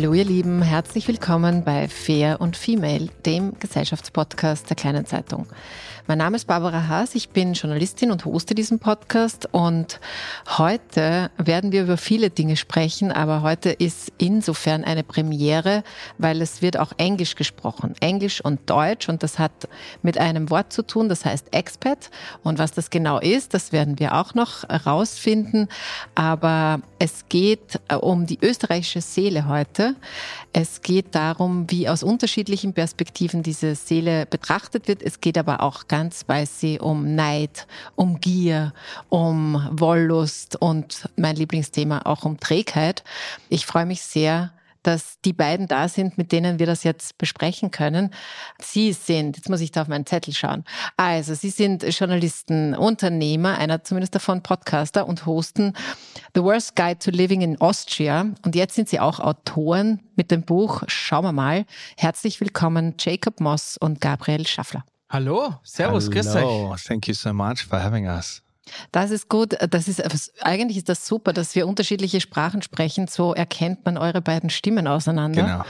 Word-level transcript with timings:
Hallo 0.00 0.14
ihr 0.14 0.24
Lieben, 0.24 0.62
herzlich 0.62 1.08
willkommen 1.08 1.64
bei 1.64 1.88
Fair 1.88 2.40
und 2.40 2.56
Female, 2.56 3.08
dem 3.26 3.58
Gesellschaftspodcast 3.58 4.70
der 4.70 4.76
Kleinen 4.76 5.06
Zeitung. 5.06 5.48
Mein 6.08 6.16
Name 6.16 6.36
ist 6.36 6.46
Barbara 6.46 6.88
Haas, 6.88 7.14
ich 7.14 7.28
bin 7.28 7.52
Journalistin 7.52 8.10
und 8.10 8.24
hoste 8.24 8.54
diesen 8.54 8.78
Podcast 8.78 9.46
und 9.52 10.00
heute 10.56 11.30
werden 11.36 11.70
wir 11.70 11.82
über 11.82 11.98
viele 11.98 12.30
Dinge 12.30 12.56
sprechen, 12.56 13.12
aber 13.12 13.42
heute 13.42 13.68
ist 13.68 14.10
insofern 14.16 14.84
eine 14.84 15.04
Premiere, 15.04 15.84
weil 16.16 16.40
es 16.40 16.62
wird 16.62 16.78
auch 16.78 16.92
Englisch 16.96 17.34
gesprochen, 17.34 17.94
Englisch 18.00 18.42
und 18.42 18.70
Deutsch 18.70 19.10
und 19.10 19.22
das 19.22 19.38
hat 19.38 19.68
mit 20.00 20.16
einem 20.16 20.48
Wort 20.48 20.72
zu 20.72 20.80
tun, 20.80 21.10
das 21.10 21.26
heißt 21.26 21.52
Expat 21.52 22.08
und 22.42 22.58
was 22.58 22.72
das 22.72 22.88
genau 22.88 23.18
ist, 23.18 23.52
das 23.52 23.72
werden 23.72 23.98
wir 23.98 24.14
auch 24.14 24.32
noch 24.32 24.66
herausfinden, 24.66 25.68
aber 26.14 26.80
es 26.98 27.26
geht 27.28 27.80
äh, 27.88 27.96
um 27.96 28.24
die 28.24 28.38
österreichische 28.40 29.02
Seele 29.02 29.46
heute. 29.46 29.94
Es 30.54 30.80
geht 30.80 31.14
darum, 31.14 31.70
wie 31.70 31.88
aus 31.88 32.02
unterschiedlichen 32.02 32.72
Perspektiven 32.72 33.42
diese 33.42 33.74
Seele 33.74 34.24
betrachtet 34.24 34.88
wird. 34.88 35.02
Es 35.02 35.20
geht 35.20 35.36
aber 35.36 35.62
auch 35.62 35.86
ganz 35.86 35.97
ganz 35.98 36.28
weiß 36.28 36.60
sie 36.60 36.78
um 36.78 37.16
Neid, 37.16 37.66
um 37.96 38.20
Gier, 38.20 38.72
um 39.08 39.68
Wollust 39.72 40.54
und 40.54 41.08
mein 41.16 41.34
Lieblingsthema 41.34 42.02
auch 42.04 42.24
um 42.24 42.38
Trägheit. 42.38 43.02
Ich 43.48 43.66
freue 43.66 43.84
mich 43.84 44.02
sehr, 44.02 44.52
dass 44.84 45.20
die 45.24 45.32
beiden 45.32 45.66
da 45.66 45.88
sind, 45.88 46.16
mit 46.16 46.30
denen 46.30 46.60
wir 46.60 46.66
das 46.66 46.84
jetzt 46.84 47.18
besprechen 47.18 47.72
können. 47.72 48.14
Sie 48.62 48.92
sind, 48.92 49.36
jetzt 49.36 49.48
muss 49.48 49.60
ich 49.60 49.72
da 49.72 49.82
auf 49.82 49.88
meinen 49.88 50.06
Zettel 50.06 50.32
schauen. 50.32 50.62
Also, 50.96 51.34
Sie 51.34 51.50
sind 51.50 51.82
Journalisten, 51.82 52.76
Unternehmer, 52.76 53.58
einer 53.58 53.82
zumindest 53.82 54.14
davon 54.14 54.44
Podcaster 54.44 55.04
und 55.04 55.26
hosten 55.26 55.72
The 56.36 56.44
Worst 56.44 56.76
Guide 56.76 57.00
to 57.00 57.10
Living 57.10 57.40
in 57.40 57.60
Austria. 57.60 58.24
Und 58.44 58.54
jetzt 58.54 58.76
sind 58.76 58.88
Sie 58.88 59.00
auch 59.00 59.18
Autoren 59.18 60.00
mit 60.14 60.30
dem 60.30 60.42
Buch 60.42 60.84
Schauen 60.86 61.24
wir 61.24 61.32
mal. 61.32 61.64
Herzlich 61.96 62.40
willkommen, 62.40 62.94
Jacob 63.00 63.40
Moss 63.40 63.76
und 63.78 64.00
Gabriel 64.00 64.46
Schaffler. 64.46 64.84
Hallo, 65.10 65.54
Servus, 65.62 66.04
Hello. 66.10 66.14
grüß 66.20 66.34
euch. 66.74 66.84
Thank 66.84 67.08
you 67.08 67.14
so 67.14 67.32
much 67.32 67.64
for 67.66 67.82
having 67.82 68.06
us. 68.06 68.42
Das 68.92 69.10
ist 69.10 69.30
gut. 69.30 69.56
Das 69.70 69.88
ist, 69.88 70.02
eigentlich 70.42 70.76
ist 70.76 70.90
das 70.90 71.06
super, 71.06 71.32
dass 71.32 71.54
wir 71.54 71.66
unterschiedliche 71.66 72.20
Sprachen 72.20 72.60
sprechen. 72.60 73.08
So 73.08 73.32
erkennt 73.32 73.86
man 73.86 73.96
eure 73.96 74.20
beiden 74.20 74.50
Stimmen 74.50 74.86
auseinander. 74.86 75.42
Genau. 75.42 75.64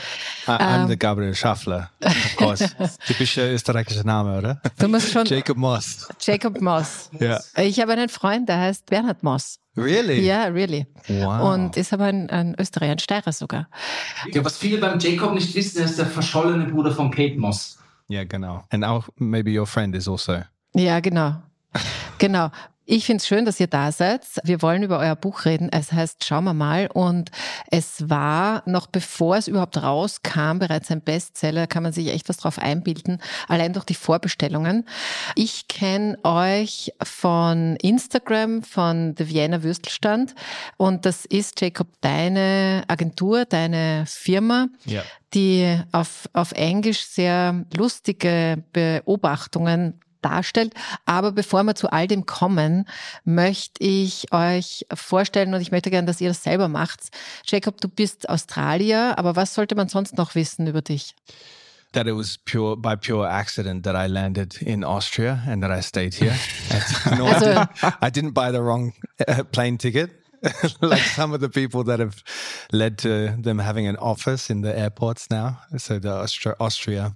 I, 0.48 0.60
I'm 0.60 0.82
Ähm. 0.82 0.88
the 0.88 0.98
Gabriel 0.98 1.32
Schaffler, 1.37 1.91
of 2.04 2.37
course. 2.37 2.69
Typischer 3.06 3.53
österreichischer 3.53 4.03
Name, 4.03 4.37
oder? 4.38 4.60
Du 4.81 4.88
musst 4.88 5.12
schon 5.12 5.25
Jacob 5.27 5.56
Moss. 5.56 6.09
Jacob 6.21 6.60
Moss. 6.60 7.09
Ja. 7.21 7.38
Ich 7.62 7.78
habe 7.78 7.93
einen 7.93 8.09
Freund, 8.09 8.48
der 8.48 8.59
heißt 8.59 8.87
Bernhard 8.87 9.22
Moss. 9.22 9.60
Really? 9.77 10.27
Ja, 10.27 10.47
really. 10.47 10.88
Wow. 11.06 11.54
Und 11.54 11.77
ist 11.77 11.93
aber 11.93 12.06
ein, 12.06 12.28
ein 12.31 12.56
Österreicher, 12.59 12.91
ein 12.93 12.98
Steirer 12.98 13.31
sogar. 13.31 13.69
Ja, 14.32 14.44
was 14.44 14.59
viele 14.59 14.78
beim 14.78 14.98
Jacob 14.98 15.34
nicht 15.34 15.54
wissen, 15.54 15.78
er 15.78 15.84
ist 15.84 15.97
der 16.00 16.06
verschollene 16.06 16.65
Bruder 16.65 16.91
von 16.91 17.12
Kate 17.12 17.37
Moss. 17.38 17.78
Ja, 18.08 18.24
genau. 18.24 18.64
And 18.70 18.84
auch 18.84 19.08
maybe 19.16 19.50
your 19.50 19.66
friend 19.66 19.94
is 19.94 20.08
also. 20.08 20.42
Ja, 20.74 21.00
genau. 21.00 21.36
Genau. 22.19 22.50
Ich 22.91 23.04
finde 23.04 23.21
es 23.21 23.26
schön, 23.28 23.44
dass 23.44 23.60
ihr 23.60 23.66
da 23.66 23.93
seid. 23.93 24.22
Wir 24.44 24.62
wollen 24.62 24.82
über 24.82 24.99
euer 24.99 25.15
Buch 25.15 25.44
reden. 25.44 25.69
Es 25.71 25.93
heißt 25.93 26.25
Schauen 26.25 26.44
wir 26.44 26.54
mal. 26.54 26.88
Und 26.91 27.31
es 27.71 28.09
war, 28.09 28.62
noch 28.65 28.87
bevor 28.87 29.37
es 29.37 29.47
überhaupt 29.47 29.76
rauskam, 29.76 30.59
bereits 30.59 30.91
ein 30.91 31.03
Bestseller. 31.03 31.66
Kann 31.66 31.82
man 31.82 31.93
sich 31.93 32.09
echt 32.09 32.31
was 32.31 32.38
drauf 32.38 32.59
einbilden. 32.59 33.21
Allein 33.47 33.75
durch 33.75 33.84
die 33.84 33.94
Vorbestellungen. 33.94 34.87
Ich 35.34 35.69
kenne 35.69 36.16
euch 36.25 36.91
von 37.03 37.77
Instagram, 37.82 38.62
von 38.62 39.15
The 39.19 39.28
Vienna 39.28 39.62
Würstelstand. 39.62 40.34
Und 40.78 41.04
das 41.04 41.27
ist, 41.27 41.60
Jacob, 41.60 41.88
deine 42.00 42.84
Agentur, 42.88 43.44
deine 43.44 44.04
Firma 44.06 44.69
Ja. 44.87 45.03
die 45.34 45.78
auf, 45.93 46.27
auf 46.32 46.53
Englisch 46.53 47.04
sehr 47.04 47.66
lustige 47.77 48.65
Beobachtungen 48.72 50.00
darstellt. 50.22 50.74
Aber 51.06 51.32
bevor 51.32 51.62
wir 51.62 51.74
zu 51.74 51.90
all 51.90 52.06
dem 52.06 52.26
kommen, 52.26 52.86
möchte 53.24 53.82
ich 53.82 54.32
euch 54.32 54.86
vorstellen 54.92 55.54
und 55.54 55.60
ich 55.60 55.70
möchte 55.70 55.90
gerne, 55.90 56.06
dass 56.06 56.20
ihr 56.20 56.28
das 56.28 56.42
selber 56.42 56.68
macht. 56.68 57.00
Jacob, 57.46 57.80
du 57.80 57.88
bist 57.88 58.28
Australier, 58.28 59.18
aber 59.18 59.36
was 59.36 59.54
sollte 59.54 59.74
man 59.74 59.88
sonst 59.88 60.16
noch 60.16 60.34
wissen 60.34 60.66
über 60.66 60.82
dich? 60.82 61.14
That 61.92 62.06
it 62.06 62.14
was 62.14 62.36
pure 62.36 62.76
by 62.76 62.96
pure 62.96 63.26
accident 63.26 63.84
that 63.84 63.94
I 63.96 64.12
landed 64.12 64.60
in 64.60 64.84
Austria 64.84 65.42
and 65.46 65.62
that 65.62 65.70
I 65.70 65.80
stayed 65.82 66.14
here. 66.14 66.36
no, 67.16 67.26
I, 67.26 67.38
didn't, 67.38 67.68
I 68.02 68.10
didn't 68.10 68.34
buy 68.34 68.52
the 68.52 68.60
wrong 68.60 68.92
uh, 69.26 69.42
plane 69.44 69.78
ticket. 69.78 70.10
like 70.80 71.02
some 71.02 71.32
of 71.32 71.40
the 71.40 71.48
people 71.48 71.84
that 71.84 71.98
have 71.98 72.22
led 72.72 72.98
to 72.98 73.34
them 73.38 73.58
having 73.58 73.86
an 73.86 73.96
office 73.96 74.50
in 74.50 74.60
the 74.60 74.78
airports 74.78 75.30
now. 75.30 75.60
So 75.76 75.98
the 75.98 76.12
Austria, 76.12 76.54
Austria. 76.60 77.14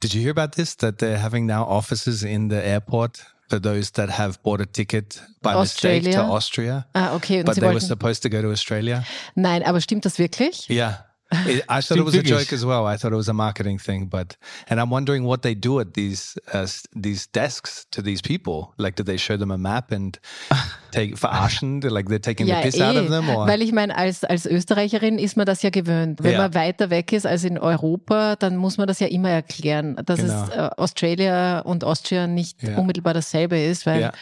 Did 0.00 0.14
you 0.14 0.20
hear 0.22 0.30
about 0.32 0.52
this? 0.56 0.74
That 0.76 0.98
they're 0.98 1.18
having 1.18 1.46
now 1.46 1.64
offices 1.64 2.22
in 2.22 2.48
the 2.48 2.56
airport 2.64 3.24
for 3.48 3.60
those 3.60 3.90
that 3.92 4.08
have 4.10 4.42
bought 4.42 4.60
a 4.60 4.66
ticket 4.66 5.20
by 5.42 5.54
mistake 5.54 6.04
to 6.04 6.22
Austria, 6.22 6.86
Ah, 6.94 7.14
okay. 7.14 7.40
Und 7.40 7.44
but 7.46 7.54
Sie 7.54 7.60
they 7.60 7.68
were 7.68 7.80
supposed 7.80 8.22
to 8.22 8.28
go 8.30 8.40
to 8.40 8.50
Australia. 8.50 9.04
nein, 9.34 9.62
aber 9.62 9.80
stimmt 9.80 10.04
das 10.04 10.18
wirklich? 10.18 10.68
Yeah. 10.70 11.04
It, 11.46 11.64
I 11.68 11.80
thought 11.80 11.98
it 11.98 12.04
was 12.04 12.14
a 12.14 12.22
joke 12.22 12.52
as 12.52 12.64
well. 12.64 12.86
I 12.86 12.96
thought 12.96 13.12
it 13.12 13.16
was 13.16 13.28
a 13.28 13.32
marketing 13.34 13.78
thing, 13.78 14.06
but 14.06 14.36
and 14.68 14.78
I'm 14.80 14.90
wondering 14.90 15.24
what 15.24 15.42
they 15.42 15.54
do 15.54 15.80
at 15.80 15.94
these 15.94 16.38
uh, 16.52 16.66
these 16.94 17.26
desks 17.32 17.86
to 17.90 18.02
these 18.02 18.20
people. 18.22 18.74
Like, 18.78 18.96
do 18.96 19.02
they 19.02 19.16
show 19.16 19.36
them 19.36 19.50
a 19.50 19.58
map 19.58 19.92
and 19.92 20.18
take 20.92 21.16
verarschen? 21.16 21.82
Like 21.90 22.08
they're 22.08 22.18
taking 22.18 22.46
the 22.46 22.60
piss 22.62 22.80
out 22.80 22.96
of 22.96 23.08
them, 23.10 23.28
or 23.30 23.44
eh. 23.46 23.48
weil 23.52 23.62
ich 23.62 23.72
meine, 23.72 23.96
als, 23.96 24.24
als 24.24 24.46
Österreicherin 24.46 25.18
ist 25.18 25.36
man 25.36 25.46
das 25.46 25.62
ja 25.62 25.70
gewöhnt. 25.70 26.22
Wenn 26.22 26.32
Ja. 26.32 26.38
man 26.38 26.54
weiter 26.54 26.90
weg 26.90 27.12
ist 27.12 27.26
als 27.26 27.44
in 27.44 27.58
Europa, 27.58 28.36
dann 28.36 28.56
muss 28.56 28.76
man 28.78 28.86
das 28.86 29.00
ja 29.00 29.06
immer 29.08 29.30
erklären, 29.30 29.96
dass 30.04 30.20
Genau. 30.20 30.42
es 30.44 30.48
äh, 30.50 30.70
Australia 30.76 31.60
und 31.60 31.84
Austria 31.84 32.26
nicht 32.26 32.62
Ja. 32.62 32.76
unmittelbar 32.78 33.14
dasselbe 33.14 33.58
ist, 33.58 33.86
weil 33.86 34.00
Ja. 34.02 34.12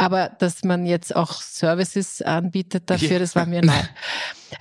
Aber 0.00 0.30
dass 0.38 0.64
man 0.64 0.86
jetzt 0.86 1.14
auch 1.14 1.32
Services 1.42 2.22
anbietet 2.22 2.88
dafür, 2.88 3.18
das 3.18 3.36
war 3.36 3.44
mir 3.44 3.62
neu. 3.62 3.72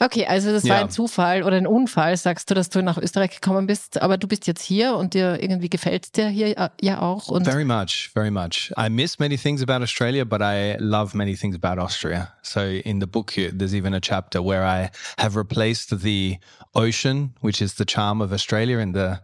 Okay, 0.01 0.25
also 0.27 0.51
das 0.51 0.67
war 0.67 0.77
Ja. 0.77 0.81
ein 0.83 0.89
Zufall 0.91 1.43
oder 1.43 1.55
ein 1.55 1.65
Unfall, 1.65 2.15
sagst 2.17 2.49
du, 2.49 2.53
dass 2.53 2.69
du 2.69 2.83
nach 2.83 2.97
Österreich 2.97 3.31
gekommen 3.31 3.65
bist, 3.65 4.01
aber 4.01 4.17
du 4.17 4.27
bist 4.27 4.47
jetzt 4.47 4.61
hier 4.61 4.95
und 4.97 5.13
dir 5.13 5.41
irgendwie 5.41 5.69
gefällt 5.69 6.15
dir 6.17 6.27
hier 6.27 6.57
äh, 6.57 6.69
ja 6.81 7.01
auch 7.01 7.29
Very 7.43 7.63
much, 7.65 8.09
very 8.13 8.29
much. 8.29 8.71
I 8.77 8.89
miss 8.89 9.17
many 9.17 9.37
things 9.37 9.63
about 9.63 9.81
Australia, 9.81 10.25
but 10.25 10.41
I 10.41 10.75
love 10.79 11.15
many 11.17 11.35
things 11.35 11.55
about 11.55 11.81
Austria. 11.81 12.33
So 12.43 12.59
in 12.59 12.99
the 12.99 13.07
book, 13.07 13.31
here, 13.31 13.51
there's 13.57 13.73
even 13.73 13.93
a 13.93 13.99
chapter 14.01 14.43
where 14.43 14.63
I 14.65 14.89
have 15.17 15.37
replaced 15.37 16.01
the 16.01 16.37
ocean, 16.75 17.33
which 17.41 17.61
is 17.61 17.75
the 17.75 17.85
charm 17.85 18.21
of 18.21 18.31
Australia, 18.33 18.77
and 18.79 18.93
the 18.93 19.19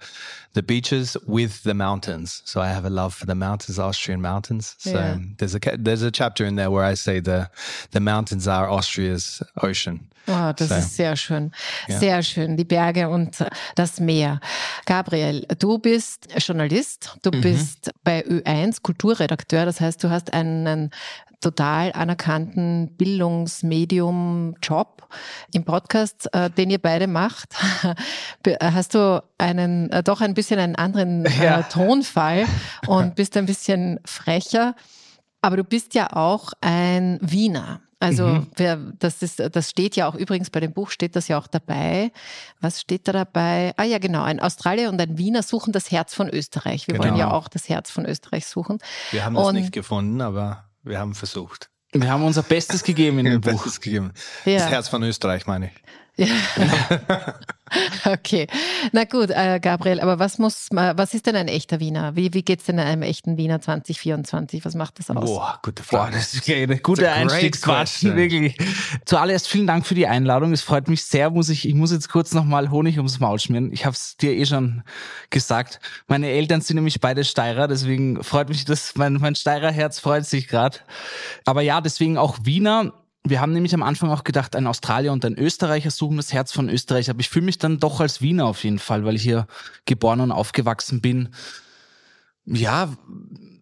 the 0.55 0.63
beaches 0.63 1.15
with 1.27 1.61
the 1.63 1.73
mountains. 1.73 2.41
So 2.45 2.59
I 2.59 2.67
have 2.73 2.85
a 2.85 2.89
love 2.89 3.13
for 3.13 3.27
the 3.27 3.35
mountains, 3.35 3.77
Austrian 3.77 4.21
mountains. 4.21 4.75
So 4.79 4.89
Yeah. 4.91 5.17
there's 5.37 5.55
a 5.55 5.59
there's 5.77 6.01
a 6.03 6.09
chapter 6.11 6.45
in 6.47 6.55
there 6.55 6.71
where 6.71 6.91
I 6.91 6.95
say 6.95 7.21
the 7.21 7.47
the 7.91 7.99
mountains 7.99 8.47
are 8.47 8.67
Austria's 8.69 9.43
ocean. 9.61 10.09
Oh, 10.27 10.51
das 10.55 10.69
So. 10.69 10.75
ist 10.75 10.95
sehr 10.95 11.15
schön. 11.15 11.51
Ja. 11.87 11.99
Sehr 11.99 12.23
schön. 12.23 12.57
Die 12.57 12.63
Berge 12.65 13.09
und 13.09 13.45
das 13.75 13.99
Meer. 13.99 14.39
Gabriel, 14.87 15.45
du 15.59 15.77
bist 15.77 16.27
Journalist. 16.39 17.15
Du 17.21 17.29
bist 17.29 17.91
bei 18.03 18.25
Ö1 18.25 18.81
Kulturredakteur. 18.81 19.65
Das 19.65 19.79
heißt, 19.79 20.03
du 20.03 20.09
hast 20.09 20.33
einen 20.33 20.89
total 21.41 21.91
anerkannten 21.93 22.95
Bildungsmedium-Job 22.97 25.07
im 25.53 25.63
Podcast, 25.63 26.27
äh, 26.33 26.49
den 26.49 26.71
ihr 26.71 26.79
beide 26.79 27.05
macht. 27.07 27.53
Be- 28.43 28.57
Hast 28.61 28.95
du 28.95 29.21
einen, 29.37 29.91
äh, 29.91 30.01
doch 30.01 30.21
ein 30.21 30.33
bisschen 30.33 30.44
einen 30.51 30.75
anderen 30.75 31.25
Ja. 31.41 31.59
äh, 31.59 31.63
Tonfall 31.69 32.45
und 32.87 33.15
bist 33.15 33.35
ein 33.37 33.45
bisschen 33.45 33.99
frecher. 34.05 34.75
Aber 35.41 35.57
du 35.57 35.63
bist 35.63 35.93
ja 35.93 36.11
auch 36.13 36.53
ein 36.61 37.19
Wiener. 37.21 37.81
Also 37.99 38.45
wer, 38.57 38.75
das, 38.99 39.21
ist, 39.21 39.39
das 39.39 39.69
steht 39.69 39.95
ja 39.95 40.07
auch 40.07 40.15
übrigens 40.15 40.49
bei 40.49 40.59
dem 40.59 40.73
Buch 40.73 40.89
steht 40.91 41.15
das 41.15 41.27
ja 41.27 41.37
auch 41.39 41.47
dabei. 41.47 42.11
Was 42.61 42.81
steht 42.81 43.07
da 43.07 43.13
dabei? 43.13 43.73
Ah 43.77 43.83
ja, 43.83 43.97
genau. 43.99 44.21
Ein 44.23 44.39
Australier 44.39 44.89
und 44.89 44.99
ein 45.01 45.17
Wiener 45.17 45.41
suchen 45.43 45.71
das 45.71 45.91
Herz 45.91 46.13
von 46.13 46.29
Österreich. 46.29 46.87
Wir 46.87 46.97
wollen 46.99 47.13
Genau. 47.13 47.19
ja 47.19 47.31
auch 47.31 47.47
das 47.47 47.67
Herz 47.69 47.89
von 47.89 48.05
Österreich 48.05 48.45
suchen. 48.47 48.79
Wir 49.11 49.23
haben 49.25 49.35
Und- 49.35 49.55
nicht 49.55 49.71
gefunden, 49.71 50.21
aber 50.21 50.65
wir 50.83 50.99
haben 50.99 51.15
versucht. 51.15 51.69
Wir 51.93 52.11
haben 52.11 52.23
unser 52.25 52.43
Bestes 52.43 52.83
gegeben 52.83 53.19
in 53.19 53.25
dem 53.25 53.41
Buch. 53.41 53.63
Gegeben. 53.79 54.11
Ja. 54.43 54.59
Das 54.59 54.69
Herz 54.69 54.87
von 54.89 55.01
Österreich, 55.01 55.47
meine 55.47 55.67
ich. 55.67 55.71
Ja. 56.17 56.27
okay. 58.05 58.47
Na 58.93 59.03
gut, 59.03 59.29
äh, 59.31 59.59
Gabriel, 59.59 59.99
aber 59.99 60.17
was 60.17 60.37
muss 60.37 60.69
was 60.71 61.13
ist 61.13 61.25
denn 61.25 61.35
ein 61.35 61.49
echter 61.49 61.79
Wiener? 61.79 62.15
Wie, 62.15 62.33
wie 62.33 62.43
geht's 62.43 62.65
denn 62.65 62.79
einem 62.79 63.01
echten 63.01 63.37
Wiener 63.37 63.59
2024? 63.59 64.63
Was 64.63 64.75
macht 64.75 64.99
das 64.99 65.09
aus? 65.09 65.25
Boah, 65.25 65.59
gute 65.61 65.83
Boah, 65.83 66.05
Frage. 66.05 66.13
das 66.13 66.33
ist 66.33 66.49
eine 66.49 66.77
gute 66.77 67.11
Einstiegsquatschen, 67.11 68.15
wirklich. 68.15 68.57
Zuallererst 69.05 69.49
vielen 69.49 69.67
Dank 69.67 69.85
für 69.85 69.95
die 69.95 70.07
Einladung. 70.07 70.53
Es 70.53 70.61
freut 70.61 70.87
mich 70.87 71.03
sehr, 71.03 71.29
muss 71.29 71.49
ich, 71.49 71.67
ich 71.67 71.75
muss 71.75 71.91
jetzt 71.91 72.09
kurz 72.09 72.33
nochmal 72.33 72.71
Honig 72.71 72.97
ums 72.97 73.19
Maul 73.19 73.39
schmieren. 73.39 73.73
Ich 73.73 73.85
habe 73.85 73.95
es 73.95 74.15
dir 74.15 74.31
eh 74.31 74.45
schon 74.45 74.83
gesagt. 75.31 75.81
Meine 76.07 76.29
Eltern 76.29 76.61
sind 76.61 76.75
nämlich 76.75 77.01
beide 77.01 77.25
Steirer, 77.25 77.67
deswegen 77.67 78.23
freut 78.23 78.47
mich 78.47 78.63
das, 78.63 78.95
mein, 78.95 79.13
mein 79.13 79.35
Steirer 79.35 79.71
Herz 79.71 79.99
freut 79.99 80.25
sich 80.25 80.47
gerade. 80.47 80.77
Aber 81.43 81.61
ja, 81.61 81.81
deswegen 81.81 82.17
auch 82.17 82.37
Wiener. 82.43 82.93
Wir 83.27 83.41
haben 83.41 83.53
nämlich 83.53 83.73
am 83.73 83.81
Anfang 83.81 84.11
auch 84.11 84.23
gedacht, 84.23 84.55
ein 84.55 84.67
Australier 84.67 85.11
und 85.11 85.25
ein 85.25 85.37
Österreicher 85.37 85.89
suchen 85.89 86.17
das 86.17 86.31
Herz 86.31 86.51
von 86.51 86.69
Österreich. 86.69 87.09
Aber 87.09 87.19
ich 87.19 87.29
fühle 87.29 87.45
mich 87.45 87.57
dann 87.57 87.79
doch 87.79 87.99
als 87.99 88.21
Wiener 88.21 88.45
auf 88.45 88.63
jeden 88.63 88.79
Fall, 88.79 89.03
weil 89.03 89.15
ich 89.15 89.23
hier 89.23 89.47
geboren 89.85 90.21
und 90.21 90.31
aufgewachsen 90.31 91.01
bin. 91.01 91.29
Ja, 92.45 92.95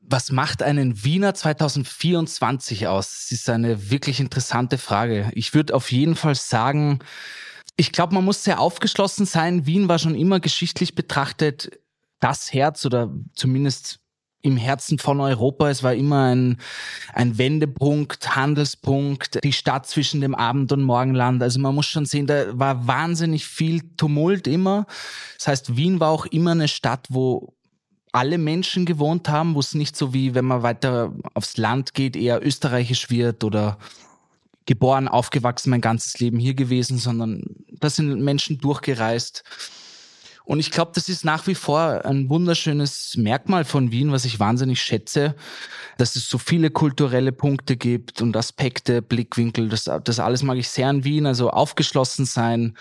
was 0.01 0.31
macht 0.31 0.61
einen 0.61 1.05
Wiener 1.05 1.33
2024 1.33 2.87
aus? 2.87 3.07
Das 3.07 3.31
ist 3.31 3.49
eine 3.49 3.89
wirklich 3.89 4.19
interessante 4.19 4.77
Frage. 4.77 5.31
Ich 5.33 5.53
würde 5.53 5.73
auf 5.73 5.91
jeden 5.93 6.15
Fall 6.15 6.35
sagen, 6.35 6.99
ich 7.77 7.93
glaube, 7.93 8.13
man 8.13 8.25
muss 8.25 8.43
sehr 8.43 8.59
aufgeschlossen 8.59 9.25
sein. 9.25 9.65
Wien 9.65 9.87
war 9.87 9.97
schon 9.97 10.15
immer 10.15 10.41
geschichtlich 10.41 10.93
betrachtet 10.93 11.79
das 12.19 12.53
Herz 12.53 12.85
oder 12.85 13.11
zumindest 13.33 13.99
im 14.43 14.57
Herzen 14.57 14.99
von 14.99 15.19
Europa. 15.19 15.69
Es 15.69 15.81
war 15.81 15.95
immer 15.95 16.25
ein, 16.25 16.57
ein 17.13 17.37
Wendepunkt, 17.37 18.35
Handelspunkt, 18.35 19.39
die 19.43 19.53
Stadt 19.53 19.87
zwischen 19.87 20.21
dem 20.21 20.35
Abend- 20.35 20.71
und 20.71 20.83
Morgenland. 20.83 21.41
Also 21.41 21.59
man 21.59 21.73
muss 21.73 21.87
schon 21.87 22.05
sehen, 22.05 22.27
da 22.27 22.57
war 22.59 22.85
wahnsinnig 22.85 23.47
viel 23.47 23.81
Tumult 23.97 24.45
immer. 24.45 24.85
Das 25.37 25.47
heißt, 25.47 25.77
Wien 25.77 25.99
war 25.99 26.09
auch 26.09 26.25
immer 26.27 26.51
eine 26.51 26.67
Stadt, 26.67 27.07
wo 27.09 27.53
alle 28.11 28.37
Menschen 28.37 28.85
gewohnt 28.85 29.29
haben, 29.29 29.55
wo 29.55 29.59
es 29.59 29.73
nicht 29.73 29.95
so 29.95 30.13
wie, 30.13 30.35
wenn 30.35 30.45
man 30.45 30.61
weiter 30.61 31.13
aufs 31.33 31.57
Land 31.57 31.93
geht, 31.93 32.15
eher 32.15 32.45
österreichisch 32.45 33.09
wird 33.09 33.43
oder 33.43 33.79
geboren, 34.65 35.07
aufgewachsen, 35.07 35.69
mein 35.69 35.81
ganzes 35.81 36.19
Leben 36.19 36.37
hier 36.37 36.53
gewesen, 36.53 36.97
sondern 36.97 37.43
da 37.71 37.89
sind 37.89 38.21
Menschen 38.21 38.59
durchgereist. 38.59 39.43
Und 40.45 40.59
ich 40.59 40.71
glaube, 40.71 40.91
das 40.93 41.07
ist 41.09 41.23
nach 41.23 41.47
wie 41.47 41.55
vor 41.55 42.05
ein 42.05 42.29
wunderschönes 42.29 43.15
Merkmal 43.17 43.63
von 43.63 43.91
Wien, 43.91 44.11
was 44.11 44.25
ich 44.25 44.39
wahnsinnig 44.39 44.81
schätze, 44.81 45.35
dass 45.97 46.15
es 46.15 46.29
so 46.29 46.37
viele 46.37 46.69
kulturelle 46.69 47.31
Punkte 47.31 47.77
gibt 47.77 48.21
und 48.21 48.35
Aspekte, 48.35 49.01
Blickwinkel, 49.01 49.69
das, 49.69 49.89
das 50.03 50.19
alles 50.19 50.43
mag 50.43 50.57
ich 50.57 50.69
sehr 50.69 50.89
an 50.89 51.03
Wien, 51.03 51.25
also 51.25 51.49
aufgeschlossen 51.49 52.25
sein, 52.25 52.77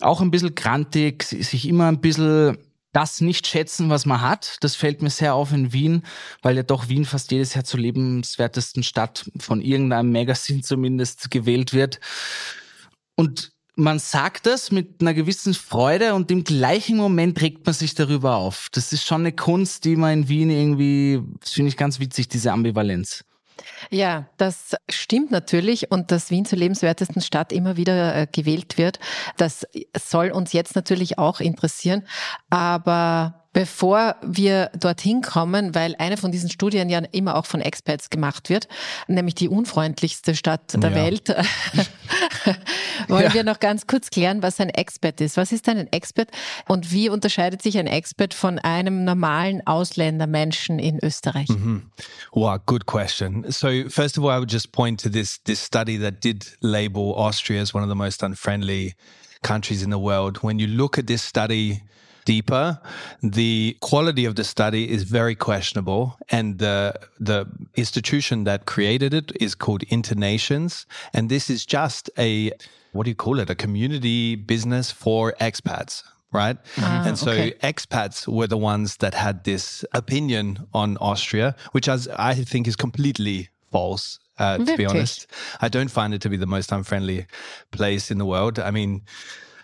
auch 0.00 0.20
ein 0.20 0.30
bisschen 0.30 0.54
grantig, 0.54 1.24
sich 1.24 1.68
immer 1.68 1.88
ein 1.88 2.00
bisschen 2.00 2.58
das 2.92 3.20
nicht 3.20 3.46
schätzen, 3.46 3.88
was 3.88 4.06
man 4.06 4.20
hat. 4.20 4.58
Das 4.60 4.76
fällt 4.76 5.02
mir 5.02 5.10
sehr 5.10 5.34
auf 5.34 5.52
in 5.52 5.72
Wien, 5.72 6.02
weil 6.42 6.56
ja 6.56 6.62
doch 6.62 6.88
Wien 6.88 7.04
fast 7.04 7.32
jedes 7.32 7.54
Jahr 7.54 7.64
zur 7.64 7.80
lebenswertesten 7.80 8.82
Stadt 8.82 9.30
von 9.38 9.60
irgendeinem 9.60 10.12
Magazin 10.12 10.62
zumindest 10.62 11.30
gewählt 11.30 11.72
wird. 11.72 12.00
Und 13.16 13.51
man 13.76 13.98
sagt 13.98 14.46
das 14.46 14.70
mit 14.70 15.00
einer 15.00 15.14
gewissen 15.14 15.54
Freude 15.54 16.14
und 16.14 16.30
im 16.30 16.44
gleichen 16.44 16.96
Moment 16.96 17.40
regt 17.40 17.64
man 17.64 17.74
sich 17.74 17.94
darüber 17.94 18.36
auf. 18.36 18.68
Das 18.72 18.92
ist 18.92 19.04
schon 19.04 19.22
eine 19.22 19.32
Kunst, 19.32 19.84
die 19.84 19.96
man 19.96 20.12
in 20.12 20.28
Wien 20.28 20.50
irgendwie, 20.50 21.22
finde 21.42 21.70
ich 21.70 21.76
ganz 21.76 21.98
witzig, 21.98 22.28
diese 22.28 22.52
Ambivalenz. 22.52 23.24
Ja, 23.90 24.26
das 24.36 24.76
stimmt 24.88 25.30
natürlich 25.30 25.90
und 25.90 26.10
dass 26.10 26.30
Wien 26.30 26.44
zur 26.44 26.58
lebenswertesten 26.58 27.22
Stadt 27.22 27.52
immer 27.52 27.76
wieder 27.76 28.14
äh, 28.14 28.26
gewählt 28.30 28.78
wird, 28.78 28.98
das 29.36 29.66
soll 29.96 30.30
uns 30.30 30.52
jetzt 30.52 30.74
natürlich 30.74 31.18
auch 31.18 31.40
interessieren. 31.40 32.06
Aber 32.50 33.41
bevor 33.52 34.16
wir 34.22 34.70
dorthin 34.78 35.20
kommen, 35.22 35.74
weil 35.74 35.94
eine 35.98 36.16
von 36.16 36.32
diesen 36.32 36.50
Studien 36.50 36.88
ja 36.88 37.00
immer 37.12 37.36
auch 37.36 37.46
von 37.46 37.60
Expats 37.60 38.08
gemacht 38.10 38.48
wird, 38.48 38.68
nämlich 39.08 39.34
die 39.34 39.48
unfreundlichste 39.48 40.34
Stadt 40.34 40.72
der 40.82 40.90
Ja. 40.90 40.96
Welt, 40.96 41.28
wollen 43.08 43.22
Ja. 43.24 43.34
wir 43.34 43.44
noch 43.44 43.60
ganz 43.60 43.86
kurz 43.86 44.10
klären, 44.10 44.42
was 44.42 44.60
ein 44.60 44.70
Expat 44.70 45.20
ist. 45.20 45.36
Was 45.36 45.52
ist 45.52 45.66
denn 45.66 45.78
ein 45.78 45.92
Expat 45.92 46.28
und 46.68 46.92
wie 46.92 47.08
unterscheidet 47.08 47.62
sich 47.62 47.78
ein 47.78 47.86
Expat 47.86 48.34
von 48.34 48.58
einem 48.58 49.04
normalen 49.04 49.66
Ausländermenschen 49.66 50.78
in 50.78 50.98
Österreich? 51.02 51.48
Wow, 52.32 52.58
good 52.66 52.86
question. 52.86 53.44
So 53.50 53.68
first 53.88 54.18
of 54.18 54.24
all, 54.24 54.30
I 54.36 54.38
would 54.40 54.50
just 54.52 54.72
point 54.72 55.00
to 55.02 55.08
this 55.10 55.42
this 55.44 55.64
study 55.64 55.98
that 56.00 56.22
did 56.24 56.46
label 56.60 57.14
Austria 57.16 57.60
as 57.60 57.74
one 57.74 57.82
of 57.82 57.90
the 57.90 57.94
most 57.96 58.22
unfriendly 58.22 58.94
countries 59.42 59.82
in 59.82 59.90
the 59.90 59.98
world. 59.98 60.38
When 60.42 60.58
you 60.58 60.66
look 60.66 60.98
at 60.98 61.06
this 61.06 61.22
study 61.22 61.82
deeper, 62.24 62.78
the 63.22 63.76
quality 63.80 64.24
of 64.24 64.34
the 64.36 64.44
study 64.44 64.90
is 64.90 65.02
very 65.04 65.34
questionable, 65.34 66.18
and 66.30 66.58
the 66.58 66.94
the 67.20 67.46
institution 67.74 68.44
that 68.44 68.66
created 68.66 69.14
it 69.14 69.32
is 69.40 69.54
called 69.54 69.82
Internations, 69.82 70.86
and 71.12 71.28
this 71.28 71.50
is 71.50 71.66
just 71.66 72.10
a 72.18 72.52
what 72.92 73.04
do 73.04 73.10
you 73.10 73.16
call 73.16 73.40
it? 73.40 73.50
A 73.50 73.54
community 73.54 74.36
business 74.36 74.90
for 74.90 75.34
expats. 75.40 76.02
Right. 76.32 76.56
and 76.78 77.18
so 77.18 77.30
okay. 77.32 77.52
expats 77.62 78.26
were 78.26 78.46
the 78.46 78.56
ones 78.56 78.96
that 78.98 79.12
had 79.12 79.44
this 79.44 79.84
opinion 79.92 80.66
on 80.72 80.96
Austria, 80.96 81.54
which 81.72 81.88
as 81.88 82.08
I 82.08 82.32
think 82.32 82.66
is 82.66 82.74
completely 82.74 83.50
false. 83.70 84.18
Uh, 84.38 84.56
to 84.56 84.76
be 84.78 84.86
honest, 84.86 85.26
I 85.60 85.68
don't 85.68 85.90
find 85.90 86.14
it 86.14 86.22
to 86.22 86.30
be 86.30 86.38
the 86.38 86.46
most 86.46 86.72
unfriendly 86.72 87.26
place 87.70 88.10
in 88.10 88.16
the 88.16 88.24
world. 88.24 88.58
I 88.58 88.70
mean, 88.70 89.02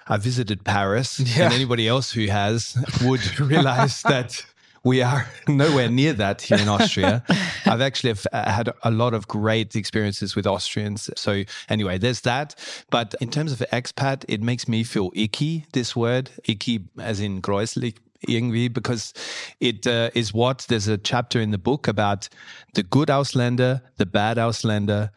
I 0.09 0.17
visited 0.17 0.65
Paris, 0.65 1.21
Yeah. 1.21 1.45
and 1.45 1.55
anybody 1.55 1.87
else 1.87 2.11
who 2.13 2.27
has 2.27 2.77
would 3.03 3.41
realize 3.53 4.03
that 4.03 4.45
we 4.85 5.03
are 5.03 5.27
nowhere 5.49 5.91
near 5.91 6.13
that 6.15 6.41
here 6.43 6.59
in 6.59 6.69
Austria. 6.69 7.23
I've 7.67 7.81
actually 7.83 8.11
have, 8.11 8.27
uh, 8.33 8.51
had 8.51 8.71
a 8.83 8.91
lot 8.91 9.13
of 9.13 9.29
great 9.29 9.77
experiences 9.77 10.35
with 10.35 10.47
Austrians. 10.47 11.11
So 11.17 11.43
anyway, 11.69 11.99
there's 11.99 12.23
that. 12.23 12.55
But 12.91 13.15
in 13.21 13.31
terms 13.31 13.53
of 13.53 13.59
expat, 13.73 14.25
it 14.29 14.41
makes 14.41 14.67
me 14.69 14.85
feel 14.85 15.11
icky. 15.15 15.67
This 15.73 15.95
word, 15.95 16.31
icky, 16.45 16.85
as 16.99 17.21
in 17.21 17.43
gräuslich. 17.43 17.97
Irgendwie, 18.29 18.73
because 18.73 19.13
it 19.61 19.87
uh, 19.87 20.11
is 20.13 20.35
what 20.35 20.67
there's 20.69 20.89
a 20.89 20.99
chapter 20.99 21.41
in 21.41 21.53
the 21.53 21.59
book 21.59 21.87
about 21.87 22.29
the 22.75 22.83
good 22.83 23.09
Ausländer, 23.09 23.81
the 23.97 24.07
bad 24.07 24.39
Ausländer, 24.39 25.11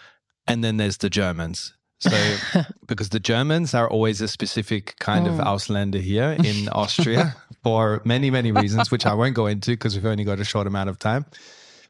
and 0.46 0.64
then 0.64 0.78
there's 0.78 0.98
the 0.98 1.10
Germans. 1.10 1.74
So, 2.02 2.64
because 2.88 3.10
the 3.10 3.20
Germans 3.20 3.74
are 3.74 3.88
always 3.88 4.22
a 4.22 4.28
specific 4.28 4.96
kind 5.00 5.28
of 5.28 5.36
Ausländer 5.36 6.02
here 6.02 6.36
in 6.44 6.68
Austria 6.72 7.36
for 7.64 8.02
many, 8.06 8.32
many 8.32 8.52
reasons, 8.52 8.90
which 8.90 9.06
I 9.06 9.14
won't 9.14 9.36
go 9.36 9.46
into 9.46 9.72
because 9.72 9.96
we've 9.96 10.06
only 10.06 10.24
got 10.24 10.40
a 10.40 10.44
short 10.44 10.66
amount 10.66 10.90
of 10.90 10.98
time. 10.98 11.26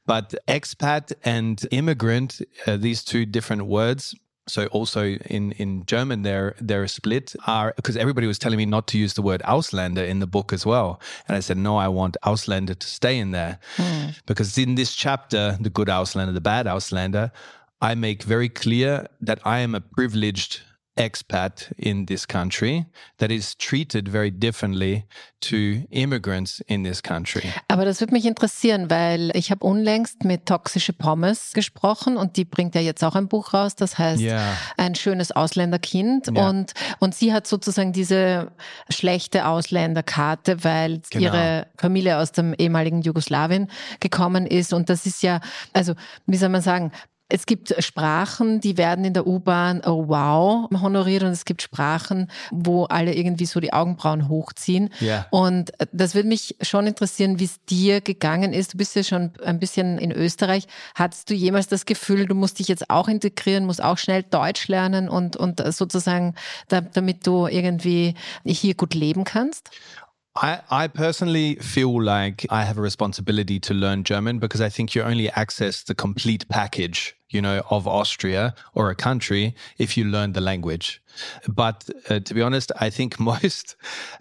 But 0.05 0.35
expat 0.47 1.13
and 1.23 1.65
immigrant, 1.71 2.41
uh, 2.67 2.75
these 2.75 3.03
two 3.03 3.25
different 3.25 3.67
words. 3.67 4.13
So 4.47 4.65
also 4.67 5.05
in, 5.05 5.53
in 5.53 5.85
German, 5.85 6.23
they're 6.23 6.55
they're 6.59 6.87
split. 6.87 7.33
Are 7.47 7.73
because 7.77 7.95
everybody 7.95 8.27
was 8.27 8.39
telling 8.39 8.57
me 8.57 8.65
not 8.65 8.87
to 8.87 8.97
use 8.97 9.13
the 9.13 9.21
word 9.21 9.41
Ausländer 9.43 10.05
in 10.05 10.19
the 10.19 10.27
book 10.27 10.51
as 10.51 10.65
well, 10.65 10.99
and 11.27 11.37
I 11.37 11.39
said 11.39 11.57
no, 11.57 11.77
I 11.77 11.87
want 11.87 12.17
Ausländer 12.25 12.77
to 12.77 12.87
stay 12.87 13.17
in 13.17 13.31
there 13.31 13.59
because 14.25 14.57
in 14.57 14.75
this 14.75 14.93
chapter, 14.95 15.57
the 15.61 15.69
good 15.69 15.87
Ausländer, 15.87 16.33
the 16.33 16.41
bad 16.41 16.65
Ausländer, 16.65 17.31
I 17.83 17.95
make 17.95 18.23
very 18.27 18.49
clear 18.49 19.09
that 19.25 19.39
I 19.45 19.63
am 19.63 19.75
a 19.75 19.79
privileged 19.79 20.61
expat 20.97 21.71
in 21.77 22.05
this 22.05 22.27
country 22.27 22.85
that 23.17 23.31
is 23.31 23.55
treated 23.57 24.09
very 24.09 24.29
differently 24.29 25.05
to 25.39 25.55
immigrants 25.89 26.59
in 26.67 26.83
this 26.83 27.01
country. 27.01 27.43
Aber 27.69 27.85
das 27.85 28.01
würde 28.01 28.13
mich 28.13 28.25
interessieren, 28.25 28.89
weil 28.89 29.31
ich 29.33 29.51
habe 29.51 29.65
unlängst 29.65 30.25
mit 30.25 30.45
Toxische 30.45 30.91
Pommes 30.93 31.53
gesprochen 31.53 32.17
und 32.17 32.35
die 32.35 32.43
bringt 32.43 32.75
ja 32.75 32.81
jetzt 32.81 33.03
auch 33.05 33.15
ein 33.15 33.29
Buch 33.29 33.53
raus, 33.53 33.75
das 33.75 33.97
heißt 33.97 34.21
Ja. 34.21 34.55
ein 34.77 34.93
schönes 34.93 35.31
Ausländerkind 35.31 36.27
Ja. 36.35 36.49
und 36.49 36.73
und 36.99 37.15
sie 37.15 37.33
hat 37.33 37.47
sozusagen 37.47 37.93
diese 37.93 38.51
schlechte 38.89 39.47
Ausländerkarte, 39.47 40.63
weil 40.65 41.01
Genau. 41.09 41.23
ihre 41.33 41.67
Familie 41.77 42.17
aus 42.17 42.33
dem 42.33 42.53
ehemaligen 42.53 43.01
Jugoslawien 43.01 43.71
gekommen 44.01 44.45
ist 44.45 44.73
und 44.73 44.89
das 44.89 45.05
ist 45.05 45.23
ja 45.23 45.39
also 45.73 45.93
wie 46.27 46.37
soll 46.37 46.49
man 46.49 46.61
sagen 46.61 46.91
es 47.31 47.45
gibt 47.45 47.73
Sprachen, 47.79 48.59
die 48.59 48.77
werden 48.77 49.05
in 49.05 49.13
der 49.13 49.25
U-Bahn 49.25 49.81
oh 49.85 50.07
wow 50.07 50.69
honoriert 50.81 51.23
und 51.23 51.29
es 51.29 51.45
gibt 51.45 51.61
Sprachen, 51.61 52.29
wo 52.51 52.83
alle 52.85 53.15
irgendwie 53.15 53.45
so 53.45 53.59
die 53.61 53.71
Augenbrauen 53.71 54.27
hochziehen. 54.27 54.89
Ja. 54.99 55.27
Und 55.31 55.71
das 55.93 56.13
würde 56.13 56.27
mich 56.27 56.57
schon 56.61 56.87
interessieren, 56.87 57.39
wie 57.39 57.45
es 57.45 57.63
dir 57.65 58.01
gegangen 58.01 58.51
ist. 58.51 58.73
Du 58.73 58.77
bist 58.77 58.95
ja 58.95 59.03
schon 59.03 59.31
ein 59.43 59.59
bisschen 59.59 59.97
in 59.97 60.11
Österreich. 60.11 60.67
Hattest 60.93 61.29
du 61.29 61.33
jemals 61.33 61.67
das 61.67 61.85
Gefühl, 61.85 62.25
du 62.25 62.35
musst 62.35 62.59
dich 62.59 62.67
jetzt 62.67 62.89
auch 62.89 63.07
integrieren, 63.07 63.65
musst 63.65 63.81
auch 63.81 63.97
schnell 63.97 64.23
Deutsch 64.23 64.67
lernen 64.67 65.07
und, 65.07 65.37
und 65.37 65.63
sozusagen, 65.73 66.35
da, 66.67 66.81
damit 66.81 67.25
du 67.25 67.47
irgendwie 67.47 68.15
hier 68.45 68.75
gut 68.75 68.93
leben 68.93 69.23
kannst? 69.23 69.69
I, 70.35 70.59
I 70.69 70.87
personally 70.87 71.57
feel 71.59 72.01
like 72.01 72.45
I 72.49 72.63
have 72.63 72.77
a 72.77 72.81
responsibility 72.81 73.59
to 73.61 73.73
learn 73.73 74.03
German 74.03 74.39
because 74.39 74.61
I 74.61 74.69
think 74.69 74.95
you 74.95 75.03
only 75.03 75.29
access 75.29 75.83
the 75.83 75.93
complete 75.93 76.47
package, 76.47 77.15
you 77.31 77.41
know, 77.41 77.63
of 77.69 77.87
Austria 77.87 78.53
or 78.73 78.89
a 78.89 78.95
country 78.95 79.55
if 79.77 79.97
you 79.97 80.05
learn 80.05 80.33
the 80.33 80.41
language. 80.41 81.01
But 81.47 81.89
uh, 82.09 82.19
to 82.19 82.33
be 82.33 82.41
honest, 82.41 82.71
I 82.79 82.89
think 82.89 83.19
most 83.33 83.75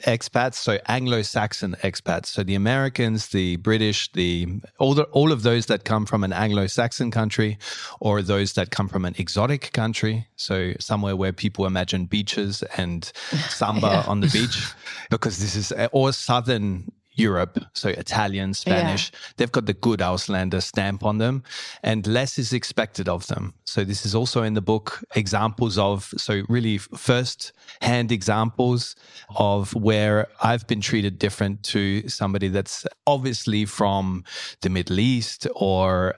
expats, 0.04 0.54
so 0.54 0.78
Anglo-Saxon 0.86 1.76
expats, 1.82 2.26
so 2.26 2.42
the 2.42 2.54
Americans, 2.54 3.28
the 3.28 3.56
British, 3.56 4.10
the 4.12 4.48
all 4.78 4.94
the 4.94 5.04
all 5.04 5.32
of 5.32 5.42
those 5.42 5.66
that 5.66 5.84
come 5.84 6.06
from 6.06 6.24
an 6.24 6.32
Anglo-Saxon 6.32 7.10
country 7.10 7.58
or 8.00 8.22
those 8.22 8.54
that 8.54 8.70
come 8.70 8.88
from 8.88 9.04
an 9.04 9.14
exotic 9.18 9.72
country, 9.72 10.26
so 10.36 10.72
somewhere 10.78 11.16
where 11.16 11.32
people 11.32 11.66
imagine 11.66 12.06
beaches 12.06 12.62
and 12.76 13.12
samba 13.48 14.04
on 14.06 14.20
the 14.20 14.28
beach, 14.32 14.72
because 15.10 15.38
this 15.38 15.56
is 15.56 15.72
or 15.92 16.12
southern 16.12 16.90
Europe, 17.12 17.58
so 17.74 17.88
Italian, 17.88 18.54
Spanish, 18.54 19.10
they've 19.36 19.52
got 19.52 19.66
the 19.66 19.72
good 19.72 20.00
Auslander 20.00 20.62
stamp 20.62 21.04
on 21.04 21.18
them, 21.18 21.42
and 21.82 22.06
less 22.06 22.38
is 22.38 22.52
expected 22.52 23.08
of 23.08 23.26
them. 23.26 23.54
So 23.64 23.84
this 23.84 24.06
is 24.06 24.14
also 24.14 24.42
in 24.42 24.54
the 24.54 24.62
book 24.62 25.02
examples 25.14 25.76
of 25.78 26.12
so 26.16 26.42
really 26.48 26.78
first 26.78 27.52
hand 27.82 28.12
examples 28.12 28.96
of 29.36 29.74
where 29.74 30.28
I've 30.42 30.66
been 30.66 30.80
treated 30.80 31.18
different 31.18 31.62
to 31.64 32.08
somebody 32.08 32.48
that's 32.48 32.86
obviously 33.06 33.64
from 33.64 34.24
the 34.62 34.70
Middle 34.70 34.98
East 34.98 35.46
or 35.54 36.16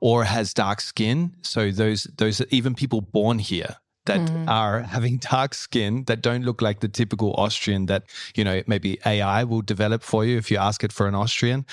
or 0.00 0.24
has 0.24 0.54
dark 0.54 0.80
skin. 0.80 1.34
So 1.42 1.70
those 1.70 2.04
those 2.16 2.40
even 2.50 2.74
people 2.74 3.00
born 3.00 3.38
here 3.38 3.76
that 4.08 4.20
mm-hmm. 4.20 4.48
are 4.48 4.80
having 4.80 5.18
dark 5.18 5.54
skin 5.54 6.04
that 6.04 6.22
don't 6.22 6.44
look 6.44 6.60
like 6.60 6.80
the 6.80 6.88
typical 6.88 7.34
Austrian 7.34 7.86
that 7.86 8.04
you 8.34 8.42
know 8.42 8.62
maybe 8.66 8.98
AI 9.06 9.44
will 9.44 9.62
develop 9.62 10.02
for 10.02 10.24
you 10.24 10.36
if 10.36 10.50
you 10.50 10.56
ask 10.58 10.82
it 10.82 10.92
for 10.92 11.06
an 11.06 11.14
Austrian. 11.14 11.64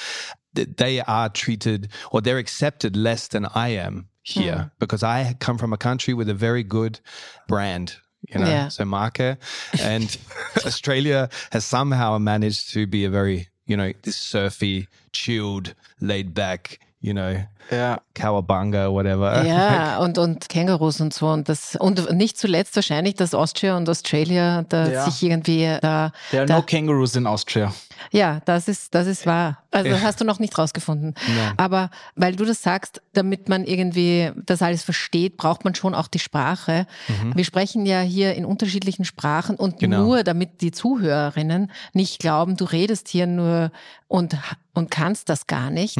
Th- 0.56 0.68
They 0.78 1.02
are 1.02 1.30
treated 1.30 1.90
or 2.12 2.22
they're 2.22 2.38
accepted 2.38 2.96
less 2.96 3.28
than 3.28 3.48
I 3.56 3.70
am 3.70 4.08
here 4.22 4.58
hmm. 4.58 4.68
because 4.80 5.04
I 5.04 5.36
come 5.40 5.58
from 5.58 5.74
a 5.74 5.78
country 5.78 6.14
with 6.14 6.30
a 6.30 6.34
very 6.34 6.64
good 6.64 7.00
brand. 7.48 7.96
You 8.30 8.40
know, 8.40 8.48
Yeah. 8.48 8.70
so 8.70 8.86
Marke 8.86 9.20
eh, 9.20 9.36
and 9.80 10.18
Australia 10.66 11.30
has 11.52 11.64
somehow 11.64 12.18
managed 12.18 12.74
to 12.74 12.88
be 12.88 13.06
a 13.06 13.10
very, 13.10 13.48
you 13.68 13.78
know, 13.78 13.94
this 14.02 14.18
surfy, 14.18 14.88
chilled, 15.12 15.76
laid 16.02 16.34
back, 16.34 16.80
you 17.06 17.14
know, 17.14 17.36
Ja. 17.72 18.00
cowabunga, 18.16 18.92
whatever. 18.92 19.44
Ja, 19.46 19.98
und, 20.04 20.18
und 20.18 20.50
Kängurus 20.50 21.00
und 21.02 21.14
so. 21.14 21.28
Und, 21.28 21.48
das, 21.50 21.76
und 21.76 22.12
nicht 22.14 22.38
zuletzt 22.38 22.76
wahrscheinlich, 22.76 23.16
dass 23.16 23.34
Austria 23.34 23.78
und 23.78 23.88
Australia 23.90 24.64
da 24.70 24.88
Ja. 24.88 25.06
sich 25.10 25.22
irgendwie 25.24 25.66
da. 25.82 26.12
There 26.32 26.42
are 26.42 26.46
da 26.48 26.56
no 26.58 26.62
kangaroos 26.64 27.16
in 27.16 27.28
Austria. 27.28 27.74
Ja, 28.12 28.42
das 28.46 28.68
ist, 28.68 28.94
das 28.96 29.08
ist 29.08 29.26
wahr. 29.26 29.60
Also 29.72 29.90
das 29.90 30.04
hast 30.04 30.22
du 30.22 30.26
noch 30.26 30.40
nicht 30.40 30.58
rausgefunden. 30.58 31.16
Aber 31.58 31.90
weil 32.16 32.36
du 32.36 32.46
das 32.46 32.62
sagst, 32.62 33.02
damit 33.14 33.50
man 33.50 33.66
irgendwie 33.66 34.32
das 34.46 34.62
alles 34.62 34.84
versteht, 34.84 35.38
braucht 35.38 35.66
man 35.66 35.76
schon 35.76 35.94
auch 35.94 36.08
die 36.08 36.20
Sprache. 36.20 36.88
Wir 37.34 37.44
sprechen 37.46 37.86
ja 37.86 38.02
hier 38.02 38.36
in 38.36 38.46
unterschiedlichen 38.46 39.04
Sprachen 39.06 39.56
und 39.58 39.80
Genau. 39.80 40.04
nur 40.04 40.24
damit 40.24 40.62
die 40.62 40.72
Zuhörerinnen 40.72 41.72
nicht 41.94 42.20
glauben, 42.20 42.56
du 42.58 42.66
redest 42.66 43.08
hier 43.10 43.28
nur 43.28 43.72
und, 44.08 44.38
und 44.74 44.92
kannst 44.92 45.30
das 45.30 45.48
gar 45.48 45.70
nicht. 45.70 45.98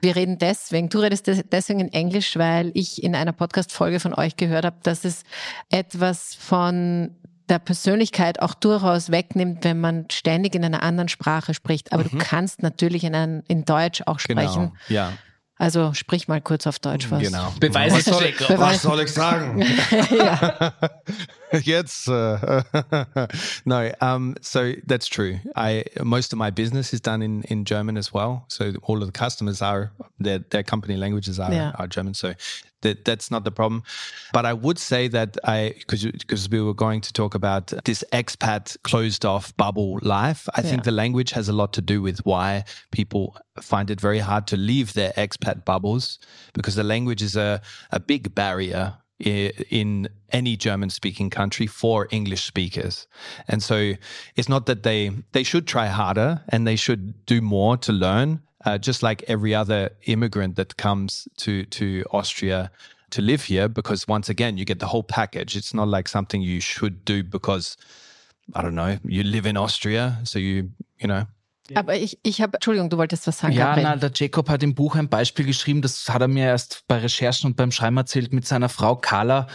Wir 0.00 0.16
reden 0.16 0.38
deswegen, 0.38 0.88
du 0.88 0.98
redest 1.00 1.26
des- 1.26 1.44
deswegen 1.50 1.80
in 1.80 1.92
Englisch, 1.92 2.36
weil 2.36 2.70
ich 2.74 3.02
in 3.02 3.14
einer 3.14 3.32
Podcast-Folge 3.32 4.00
von 4.00 4.14
euch 4.14 4.36
gehört 4.36 4.64
habe, 4.64 4.76
dass 4.82 5.04
es 5.04 5.22
etwas 5.68 6.34
von 6.34 7.14
der 7.48 7.58
Persönlichkeit 7.58 8.40
auch 8.40 8.54
durchaus 8.54 9.10
wegnimmt, 9.10 9.64
wenn 9.64 9.80
man 9.80 10.06
ständig 10.10 10.54
in 10.54 10.64
einer 10.64 10.82
anderen 10.82 11.08
Sprache 11.08 11.54
spricht. 11.54 11.92
Aber 11.92 12.04
du 12.04 12.16
kannst 12.18 12.62
natürlich 12.62 13.04
in, 13.04 13.14
ein, 13.14 13.42
in 13.48 13.64
Deutsch 13.64 14.02
auch 14.06 14.18
Genau. 14.18 14.42
sprechen. 14.42 14.72
Ja, 14.88 15.12
Also 15.56 15.92
sprich 15.94 16.28
mal 16.28 16.40
kurz 16.40 16.66
auf 16.66 16.78
Deutsch 16.78 17.10
was. 17.10 17.20
genau. 17.22 17.52
Beweis 17.58 17.92
was 17.92 17.98
es, 18.00 18.04
soll. 18.06 18.24
Beweis- 18.46 18.58
was 18.58 18.82
soll 18.82 19.00
ich 19.00 19.12
sagen? 19.12 19.60
Jetzt, 21.62 22.08
uh, 22.08 22.62
no. 23.64 23.90
Um, 24.00 24.34
so 24.40 24.72
that's 24.86 25.08
true. 25.08 25.40
I 25.56 25.84
most 26.04 26.32
of 26.32 26.38
my 26.38 26.50
business 26.50 26.92
is 26.92 27.00
done 27.00 27.22
in, 27.22 27.42
in 27.44 27.64
German 27.64 27.96
as 27.96 28.12
well. 28.12 28.44
So 28.48 28.74
all 28.82 29.02
of 29.02 29.06
the 29.06 29.12
customers 29.12 29.62
are 29.62 29.90
their 30.18 30.40
their 30.40 30.62
company 30.62 30.96
languages 30.96 31.38
are, 31.40 31.50
Yeah. 31.52 31.72
are 31.78 31.88
German. 31.88 32.12
So 32.14 32.34
that 32.82 33.04
that's 33.04 33.30
not 33.30 33.44
the 33.44 33.50
problem. 33.50 33.82
But 34.32 34.46
I 34.46 34.52
would 34.52 34.78
say 34.78 35.08
that 35.08 35.36
I 35.44 35.74
because 35.78 36.04
because 36.04 36.48
we 36.48 36.60
were 36.60 36.74
going 36.74 37.00
to 37.02 37.12
talk 37.12 37.34
about 37.34 37.72
this 37.84 38.04
expat 38.12 38.76
closed 38.82 39.24
off 39.24 39.56
bubble 39.56 39.98
life. 40.02 40.48
I 40.54 40.60
Yeah. 40.60 40.70
think 40.70 40.84
the 40.84 40.92
language 40.92 41.32
has 41.32 41.48
a 41.48 41.52
lot 41.52 41.72
to 41.74 41.80
do 41.80 42.02
with 42.02 42.18
why 42.24 42.64
people 42.90 43.36
find 43.60 43.90
it 43.90 44.00
very 44.00 44.20
hard 44.20 44.46
to 44.46 44.56
leave 44.56 44.92
their 44.92 45.12
expat 45.16 45.64
bubbles 45.64 46.18
because 46.54 46.74
the 46.76 46.84
language 46.84 47.22
is 47.22 47.36
a 47.36 47.60
a 47.90 48.00
big 48.00 48.34
barrier 48.34 48.94
in 49.20 50.08
any 50.30 50.56
German 50.56 50.90
speaking 50.90 51.30
country 51.30 51.66
for 51.66 52.06
English 52.10 52.44
speakers. 52.44 53.08
And 53.48 53.62
so 53.62 53.94
it's 54.36 54.48
not 54.48 54.66
that 54.66 54.82
they 54.82 55.10
they 55.32 55.42
should 55.42 55.66
try 55.66 55.86
harder 55.88 56.42
and 56.48 56.66
they 56.66 56.76
should 56.76 57.26
do 57.26 57.40
more 57.40 57.76
to 57.78 57.92
learn, 57.92 58.40
uh, 58.64 58.78
just 58.78 59.02
like 59.02 59.22
every 59.28 59.54
other 59.54 59.90
immigrant 60.06 60.56
that 60.56 60.76
comes 60.76 61.28
to 61.38 61.64
to 61.66 62.04
Austria 62.12 62.70
to 63.10 63.22
live 63.22 63.44
here 63.44 63.68
because 63.68 64.06
once 64.06 64.28
again 64.28 64.58
you 64.58 64.64
get 64.64 64.80
the 64.80 64.86
whole 64.86 65.02
package. 65.02 65.56
It's 65.56 65.72
not 65.72 65.88
like 65.88 66.08
something 66.08 66.42
you 66.42 66.60
should 66.60 67.04
do 67.04 67.22
because 67.22 67.76
I 68.54 68.62
don't 68.62 68.74
know, 68.74 68.98
you 69.04 69.22
live 69.22 69.46
in 69.46 69.56
Austria, 69.56 70.18
so 70.24 70.38
you, 70.38 70.70
you 70.98 71.06
know, 71.06 71.26
Aber 71.74 71.96
ich, 71.96 72.18
ich 72.22 72.40
habe, 72.40 72.54
Entschuldigung, 72.54 72.88
du 72.88 72.96
wolltest 72.96 73.26
was 73.26 73.40
sagen, 73.40 73.52
Ja, 73.52 73.76
na, 73.76 73.96
der 73.96 74.10
Jacob 74.14 74.48
hat 74.48 74.62
im 74.62 74.74
Buch 74.74 74.96
ein 74.96 75.10
Beispiel 75.10 75.44
geschrieben, 75.44 75.82
das 75.82 76.08
hat 76.08 76.22
er 76.22 76.28
mir 76.28 76.46
erst 76.46 76.84
bei 76.88 76.96
Recherchen 76.98 77.50
und 77.50 77.56
beim 77.56 77.72
Schreiben 77.72 77.96
erzählt 77.98 78.32
mit 78.32 78.46
seiner 78.46 78.70
Frau 78.70 78.96
Carla. 78.96 79.48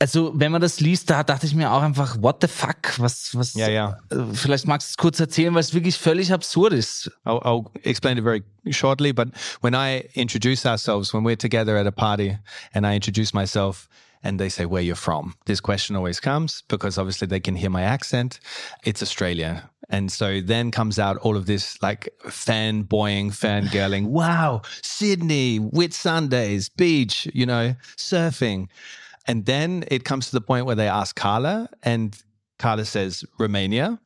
Also, 0.00 0.32
wenn 0.38 0.52
man 0.52 0.60
das 0.60 0.78
liest, 0.78 1.10
da 1.10 1.24
dachte 1.24 1.44
ich 1.46 1.54
mir 1.56 1.72
auch 1.72 1.82
einfach, 1.82 2.16
what 2.22 2.36
the 2.40 2.46
fuck? 2.46 2.98
Was, 2.98 3.34
was? 3.34 3.54
Ja, 3.54 3.68
ja. 3.68 3.98
Äh, 4.10 4.16
Vielleicht 4.32 4.66
magst 4.68 4.88
du 4.88 4.92
es 4.92 4.96
kurz 4.96 5.18
erzählen, 5.18 5.52
weil 5.54 5.60
es 5.60 5.74
wirklich 5.74 5.98
völlig 5.98 6.32
absurd 6.32 6.72
ist. 6.72 7.10
I'll, 7.24 7.42
I'll 7.42 7.66
explain 7.82 8.16
it 8.16 8.22
very 8.22 8.44
shortly. 8.70 9.12
But 9.12 9.30
when 9.60 9.74
I 9.74 10.08
introduce 10.14 10.64
ourselves, 10.64 11.12
when 11.12 11.24
we're 11.24 11.36
together 11.36 11.76
at 11.76 11.86
a 11.86 11.90
party 11.90 12.38
and 12.72 12.86
I 12.86 12.94
introduce 12.94 13.34
myself 13.34 13.88
and 14.22 14.38
they 14.38 14.48
say 14.48 14.66
where 14.66 14.82
you're 14.82 14.94
from, 14.94 15.34
this 15.46 15.60
question 15.60 15.96
always 15.96 16.20
comes 16.20 16.62
because 16.68 16.96
obviously 16.96 17.26
they 17.26 17.40
can 17.40 17.56
hear 17.56 17.70
my 17.70 17.82
accent. 17.82 18.38
It's 18.84 19.02
Australia. 19.02 19.68
And 19.90 20.12
so 20.12 20.40
then 20.40 20.70
comes 20.70 21.00
out 21.00 21.16
all 21.22 21.36
of 21.36 21.46
this 21.46 21.82
like 21.82 22.08
fanboying, 22.24 23.32
fangirling. 23.32 24.06
Wow, 24.18 24.62
Sydney, 24.82 25.56
Whit 25.58 25.92
Sundays, 25.92 26.68
beach, 26.68 27.26
you 27.34 27.46
know, 27.46 27.74
surfing. 27.96 28.68
And 29.28 29.44
then 29.46 29.84
it 29.88 30.04
comes 30.04 30.26
to 30.26 30.32
the 30.32 30.40
point 30.40 30.66
where 30.66 30.74
they 30.74 30.88
ask 30.88 31.14
Carla 31.14 31.68
and 31.82 32.16
Carla 32.58 32.84
says 32.84 33.24
Romania. 33.38 34.00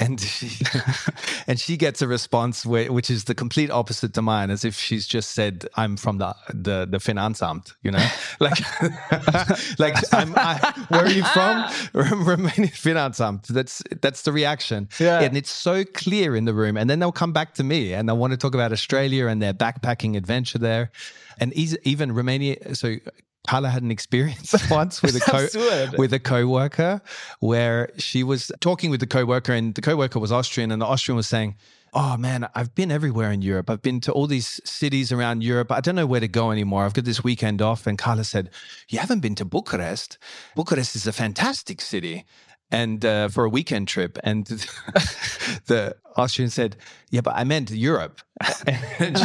and 0.00 0.20
she 0.20 0.64
and 1.48 1.58
she 1.58 1.76
gets 1.76 2.00
a 2.00 2.06
response 2.06 2.64
where, 2.64 2.92
which 2.92 3.10
is 3.10 3.24
the 3.24 3.34
complete 3.34 3.70
opposite 3.70 4.14
to 4.14 4.22
mine, 4.22 4.50
as 4.50 4.64
if 4.64 4.76
she's 4.76 5.06
just 5.08 5.32
said, 5.32 5.66
"I'm 5.74 5.96
from 5.96 6.18
the 6.18 6.34
the 6.54 6.86
the 6.88 6.98
Finanzamt," 6.98 7.74
you 7.82 7.90
know, 7.90 8.06
like 8.40 8.58
like 9.78 9.96
I'm. 10.14 10.34
I, 10.36 10.72
where 10.88 11.04
are 11.04 11.10
you 11.10 11.24
from? 11.24 11.64
Romanian 11.94 12.70
Finanzamt. 12.70 13.48
That's 13.48 13.82
that's 14.00 14.22
the 14.22 14.32
reaction. 14.32 14.88
Yeah. 15.00 15.20
and 15.20 15.36
it's 15.36 15.50
so 15.50 15.84
clear 15.84 16.36
in 16.36 16.44
the 16.44 16.54
room. 16.54 16.76
And 16.76 16.88
then 16.88 17.00
they'll 17.00 17.10
come 17.10 17.32
back 17.32 17.54
to 17.54 17.64
me 17.64 17.92
and 17.92 18.08
they'll 18.08 18.16
want 18.18 18.32
to 18.32 18.36
talk 18.36 18.54
about 18.54 18.72
Australia 18.72 19.26
and 19.26 19.42
their 19.42 19.54
backpacking 19.54 20.16
adventure 20.16 20.58
there, 20.58 20.92
and 21.40 21.52
even 21.54 22.12
Romania. 22.12 22.76
So 22.76 22.98
Carla 23.48 23.70
had 23.70 23.82
an 23.82 23.90
experience 23.90 24.54
once 24.70 25.00
with 25.02 25.16
a 25.16 25.20
co- 25.20 25.90
with 25.96 26.12
a 26.12 26.18
coworker 26.18 27.00
where 27.40 27.88
she 27.96 28.22
was 28.22 28.52
talking 28.60 28.90
with 28.90 29.00
the 29.00 29.06
coworker 29.06 29.54
and 29.54 29.74
the 29.74 29.80
coworker 29.80 30.18
was 30.18 30.30
Austrian 30.30 30.70
and 30.70 30.82
the 30.82 30.86
Austrian 30.86 31.16
was 31.16 31.26
saying, 31.26 31.56
"Oh 31.94 32.18
man, 32.18 32.46
I've 32.54 32.74
been 32.74 32.92
everywhere 32.92 33.32
in 33.32 33.40
Europe. 33.40 33.70
I've 33.70 33.80
been 33.80 34.00
to 34.02 34.12
all 34.12 34.26
these 34.26 34.60
cities 34.64 35.12
around 35.12 35.42
Europe. 35.42 35.72
I 35.72 35.80
don't 35.80 35.94
know 35.94 36.04
where 36.06 36.20
to 36.20 36.28
go 36.28 36.50
anymore. 36.50 36.84
I've 36.84 36.92
got 36.92 37.06
this 37.06 37.24
weekend 37.24 37.62
off." 37.62 37.86
And 37.86 37.96
Carla 37.96 38.24
said, 38.24 38.50
"You 38.90 38.98
haven't 38.98 39.20
been 39.20 39.34
to 39.36 39.46
Bucharest? 39.46 40.18
Bucharest 40.54 40.94
is 40.94 41.06
a 41.06 41.12
fantastic 41.12 41.80
city." 41.80 42.26
And 42.70 43.02
uh, 43.02 43.28
for 43.28 43.44
a 43.46 43.48
weekend 43.48 43.88
trip, 43.88 44.18
and 44.24 44.46
the 45.66 45.96
Austrian 46.16 46.50
said, 46.50 46.76
"Yeah, 47.10 47.22
but 47.22 47.34
I 47.34 47.44
meant 47.44 47.70
Europe." 47.70 48.20
And 49.00 49.16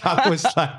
Carla 0.00 0.30
was 0.30 0.44
like, 0.56 0.70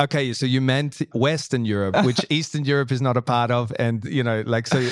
Okay, 0.00 0.32
so 0.32 0.46
you 0.46 0.60
meant 0.60 1.02
Western 1.14 1.64
Europe, 1.66 2.04
which 2.04 2.24
Eastern 2.30 2.64
Europe 2.64 2.90
is 2.90 3.00
not 3.02 3.16
a 3.16 3.22
part 3.22 3.50
of, 3.50 3.72
and 3.78 4.04
you 4.04 4.22
know, 4.22 4.42
like 4.46 4.66
so. 4.66 4.78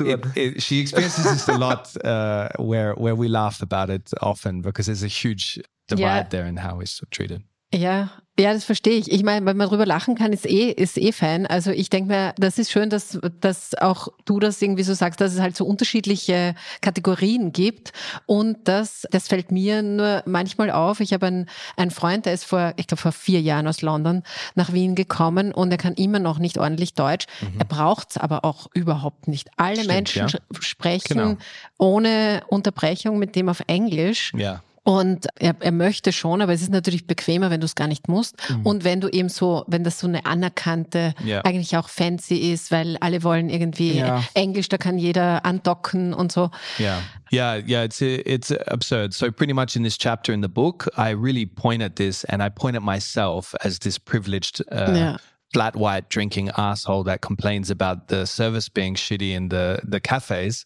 It, 0.00 0.24
it, 0.36 0.62
she 0.62 0.80
experiences 0.80 1.24
this 1.24 1.48
a 1.48 1.58
lot, 1.58 1.94
uh, 2.04 2.48
where 2.58 2.94
where 2.94 3.14
we 3.16 3.28
laugh 3.28 3.62
about 3.62 3.90
it 3.90 4.10
often 4.22 4.60
because 4.62 4.86
there's 4.86 5.02
a 5.02 5.08
huge 5.08 5.60
divide 5.88 6.00
Yeah. 6.00 6.22
there 6.30 6.46
in 6.46 6.56
how 6.56 6.80
it's 6.80 7.00
treated. 7.10 7.42
Ja, 7.74 8.10
ja, 8.36 8.52
das 8.52 8.64
verstehe 8.64 8.98
ich. 8.98 9.12
Ich 9.12 9.22
meine, 9.22 9.46
wenn 9.46 9.56
man 9.56 9.68
drüber 9.68 9.86
lachen 9.86 10.16
kann, 10.16 10.32
ist 10.32 10.44
eh, 10.44 10.68
ist 10.72 10.98
eh 10.98 11.12
fein. 11.12 11.46
Also 11.46 11.70
ich 11.70 11.88
denke 11.88 12.12
mir, 12.12 12.34
das 12.36 12.58
ist 12.58 12.72
schön, 12.72 12.90
dass, 12.90 13.16
dass 13.40 13.76
auch 13.76 14.08
du 14.24 14.40
das 14.40 14.60
irgendwie 14.60 14.82
so 14.82 14.92
sagst, 14.92 15.20
dass 15.20 15.34
es 15.34 15.40
halt 15.40 15.56
so 15.56 15.64
unterschiedliche 15.64 16.56
Kategorien 16.80 17.52
gibt. 17.52 17.92
Und 18.26 18.66
das, 18.66 19.06
das 19.12 19.28
fällt 19.28 19.52
mir 19.52 19.82
nur 19.82 20.24
manchmal 20.26 20.72
auf. 20.72 20.98
Ich 20.98 21.12
habe 21.12 21.26
einen, 21.26 21.48
einen 21.76 21.92
Freund, 21.92 22.26
der 22.26 22.34
ist 22.34 22.44
vor, 22.44 22.72
ich 22.76 22.88
glaube, 22.88 23.00
vor 23.02 23.12
vier 23.12 23.40
Jahren 23.40 23.68
aus 23.68 23.82
London 23.82 24.24
nach 24.56 24.72
Wien 24.72 24.96
gekommen 24.96 25.52
und 25.52 25.70
er 25.70 25.78
kann 25.78 25.94
immer 25.94 26.18
noch 26.18 26.40
nicht 26.40 26.58
ordentlich 26.58 26.94
Deutsch. 26.94 27.26
Er 27.56 27.64
braucht 27.64 28.10
es 28.10 28.16
aber 28.16 28.44
auch 28.44 28.66
überhaupt 28.74 29.28
nicht. 29.28 29.48
Alle 29.56 29.76
Stimmt, 29.76 29.88
Menschen 29.88 30.26
ja. 30.26 30.38
sprechen 30.58 31.04
Genau. 31.04 31.36
ohne 31.78 32.42
Unterbrechung 32.48 33.20
mit 33.20 33.36
dem 33.36 33.48
auf 33.48 33.62
Englisch. 33.68 34.32
Ja. 34.36 34.60
Und 34.86 35.26
er, 35.36 35.56
er 35.60 35.72
möchte 35.72 36.12
schon, 36.12 36.42
aber 36.42 36.52
es 36.52 36.60
ist 36.60 36.70
natürlich 36.70 37.06
bequemer, 37.06 37.48
wenn 37.50 37.60
du 37.60 37.64
es 37.64 37.74
gar 37.74 37.86
nicht 37.88 38.06
musst. 38.06 38.36
Und 38.64 38.84
wenn 38.84 39.00
du 39.00 39.08
eben 39.08 39.30
so, 39.30 39.64
wenn 39.66 39.82
das 39.82 39.98
so 39.98 40.06
eine 40.06 40.26
anerkannte, 40.26 41.14
Ja. 41.24 41.40
eigentlich 41.42 41.76
auch 41.78 41.88
fancy 41.88 42.52
ist, 42.52 42.70
weil 42.70 42.98
alle 42.98 43.22
wollen 43.22 43.48
irgendwie 43.48 43.96
Ja. 43.96 44.22
Englisch, 44.34 44.68
da 44.68 44.76
kann 44.76 44.98
jeder 44.98 45.44
andocken 45.46 46.12
und 46.12 46.30
so. 46.32 46.50
Yeah, 46.78 46.98
yeah, 47.32 47.56
yeah. 47.66 47.84
It's 47.84 48.02
it's 48.02 48.52
absurd. 48.52 49.14
So 49.14 49.32
pretty 49.32 49.54
much 49.54 49.74
in 49.74 49.84
this 49.84 49.96
chapter 49.96 50.34
in 50.34 50.42
the 50.42 50.48
book, 50.48 50.90
I 50.98 51.12
really 51.14 51.46
point 51.46 51.82
at 51.82 51.96
this, 51.96 52.24
and 52.26 52.42
I 52.42 52.50
point 52.50 52.76
at 52.76 52.82
myself 52.82 53.54
as 53.60 53.78
this 53.78 53.98
privileged. 53.98 54.60
Uh, 54.70 54.92
Yeah. 54.94 55.16
Flat 55.52 55.76
white 55.76 56.08
drinking 56.10 56.50
asshole 56.56 57.04
that 57.04 57.20
complains 57.20 57.70
about 57.70 58.08
the 58.08 58.26
service 58.26 58.68
being 58.68 58.96
shitty 58.96 59.32
in 59.36 59.50
the 59.50 59.78
the 59.88 60.00
cafes, 60.00 60.64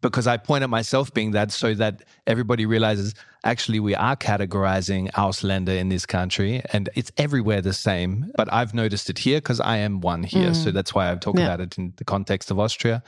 because 0.00 0.26
I 0.26 0.36
point 0.36 0.62
at 0.62 0.70
myself 0.70 1.12
being 1.12 1.32
that, 1.32 1.50
so 1.50 1.74
that 1.74 2.04
everybody 2.26 2.66
realizes 2.66 3.14
actually 3.44 3.80
we 3.80 3.94
are 3.94 4.16
categorizing 4.16 5.10
Ausländer 5.12 5.76
in 5.76 5.88
this 5.88 6.06
country, 6.06 6.62
and 6.72 6.88
it's 6.94 7.10
everywhere 7.16 7.60
the 7.60 7.72
same. 7.72 8.30
But 8.36 8.52
I've 8.52 8.74
noticed 8.74 9.10
it 9.10 9.18
here 9.18 9.38
because 9.38 9.60
I 9.60 9.78
am 9.78 10.00
one 10.00 10.22
here, 10.22 10.54
so 10.54 10.70
mm. 10.70 10.72
that's 10.74 10.94
why 10.94 11.10
I 11.10 11.16
talk 11.16 11.36
Yeah. 11.36 11.46
about 11.46 11.60
it 11.60 11.78
in 11.78 11.92
the 11.96 12.04
context 12.04 12.50
of 12.50 12.58
Austria, 12.58 13.02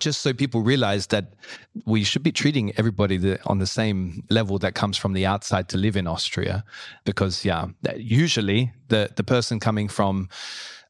just 0.00 0.20
so 0.20 0.32
people 0.32 0.62
realize 0.62 1.08
that 1.08 1.34
we 1.84 2.04
should 2.04 2.22
be 2.22 2.32
treating 2.32 2.72
everybody 2.76 3.18
the, 3.18 3.38
on 3.44 3.58
the 3.58 3.66
same 3.66 4.24
level 4.30 4.58
that 4.58 4.74
comes 4.74 4.96
from 4.96 5.12
the 5.12 5.26
outside 5.26 5.68
to 5.70 5.76
live 5.78 5.96
in 5.96 6.06
Austria, 6.06 6.64
because 7.04 7.44
yeah, 7.44 7.66
usually 7.96 8.72
the 8.88 9.10
the 9.16 9.24
person 9.24 9.60
coming 9.60 9.88
from 9.88 10.28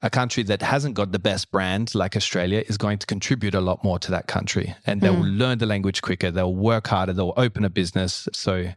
a 0.03 0.11
country 0.11 0.43
that 0.45 0.63
hasn't 0.63 0.95
got 0.95 1.13
the 1.13 1.19
best 1.19 1.51
brand 1.51 1.95
like 1.95 2.17
Australia 2.17 2.65
is 2.69 2.77
going 2.77 2.99
to 2.99 3.07
contribute 3.07 3.55
a 3.55 3.61
lot 3.61 3.83
more 3.85 3.99
to 3.99 4.11
that 4.11 4.27
country 4.27 4.75
and 4.87 5.01
they 5.01 5.11
will 5.11 5.27
learn 5.27 5.59
the 5.59 5.67
language 5.67 6.03
quicker, 6.03 6.31
they'll 6.31 6.55
work 6.55 6.89
harder, 6.89 7.13
they'll 7.13 7.35
open 7.37 7.65
a 7.65 7.71
business. 7.71 8.29
So, 8.33 8.69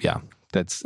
yeah, 0.00 0.20
that's 0.52 0.84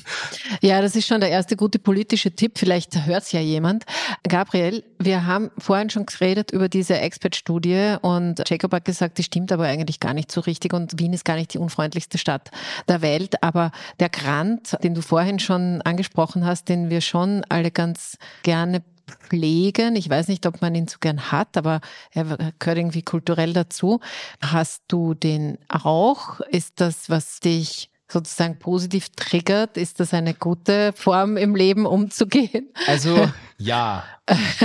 Ja, 0.60 0.80
das 0.80 0.96
ist 0.96 1.06
schon 1.06 1.20
der 1.20 1.30
erste 1.30 1.56
gute 1.56 1.78
politische 1.78 2.32
Tipp. 2.32 2.58
Vielleicht 2.58 3.06
hört's 3.06 3.32
ja 3.32 3.40
jemand. 3.40 3.84
Gabriel, 4.28 4.84
wir 4.98 5.26
haben 5.26 5.50
vorhin 5.58 5.90
schon 5.90 6.06
geredet 6.06 6.50
über 6.50 6.68
diese 6.68 6.98
Expert-Studie 6.98 7.96
und 8.00 8.42
Jacob 8.48 8.72
hat 8.72 8.84
gesagt, 8.84 9.18
die 9.18 9.22
stimmt 9.22 9.52
aber 9.52 9.64
eigentlich 9.64 10.00
gar 10.00 10.14
nicht 10.14 10.30
so 10.30 10.40
richtig 10.40 10.72
und 10.72 10.98
Wien 10.98 11.12
ist 11.12 11.24
gar 11.24 11.36
nicht 11.36 11.54
die 11.54 11.58
unfreundlichste 11.58 12.18
Stadt 12.18 12.50
der 12.88 13.02
Welt. 13.02 13.42
Aber 13.42 13.72
der 13.98 14.08
Grant, 14.08 14.76
den 14.82 14.94
du 14.94 15.02
vorhin 15.02 15.38
schon 15.38 15.82
angesprochen 15.82 16.44
hast, 16.44 16.68
den 16.68 16.90
wir 16.90 17.00
schon 17.00 17.44
alle 17.48 17.70
ganz 17.70 18.18
gerne 18.42 18.82
pflegen. 19.12 19.96
Ich 19.96 20.08
weiß 20.08 20.28
nicht, 20.28 20.46
ob 20.46 20.60
man 20.60 20.74
ihn 20.74 20.88
so 20.88 20.98
gern 21.00 21.32
hat, 21.32 21.56
aber 21.56 21.80
er 22.10 22.24
gehört 22.58 22.78
irgendwie 22.78 23.02
kulturell 23.02 23.52
dazu. 23.52 24.00
Hast 24.40 24.82
du 24.88 25.14
den 25.14 25.58
auch? 25.68 26.40
Ist 26.40 26.80
das, 26.80 27.10
was 27.10 27.40
dich 27.40 27.91
sozusagen 28.12 28.58
positiv 28.58 29.08
triggert? 29.16 29.76
Ist 29.76 30.00
das 30.00 30.14
eine 30.14 30.34
gute 30.34 30.92
Form 30.92 31.36
im 31.36 31.56
Leben 31.56 31.86
umzugehen? 31.86 32.68
Also 32.86 33.28
ja. 33.58 34.04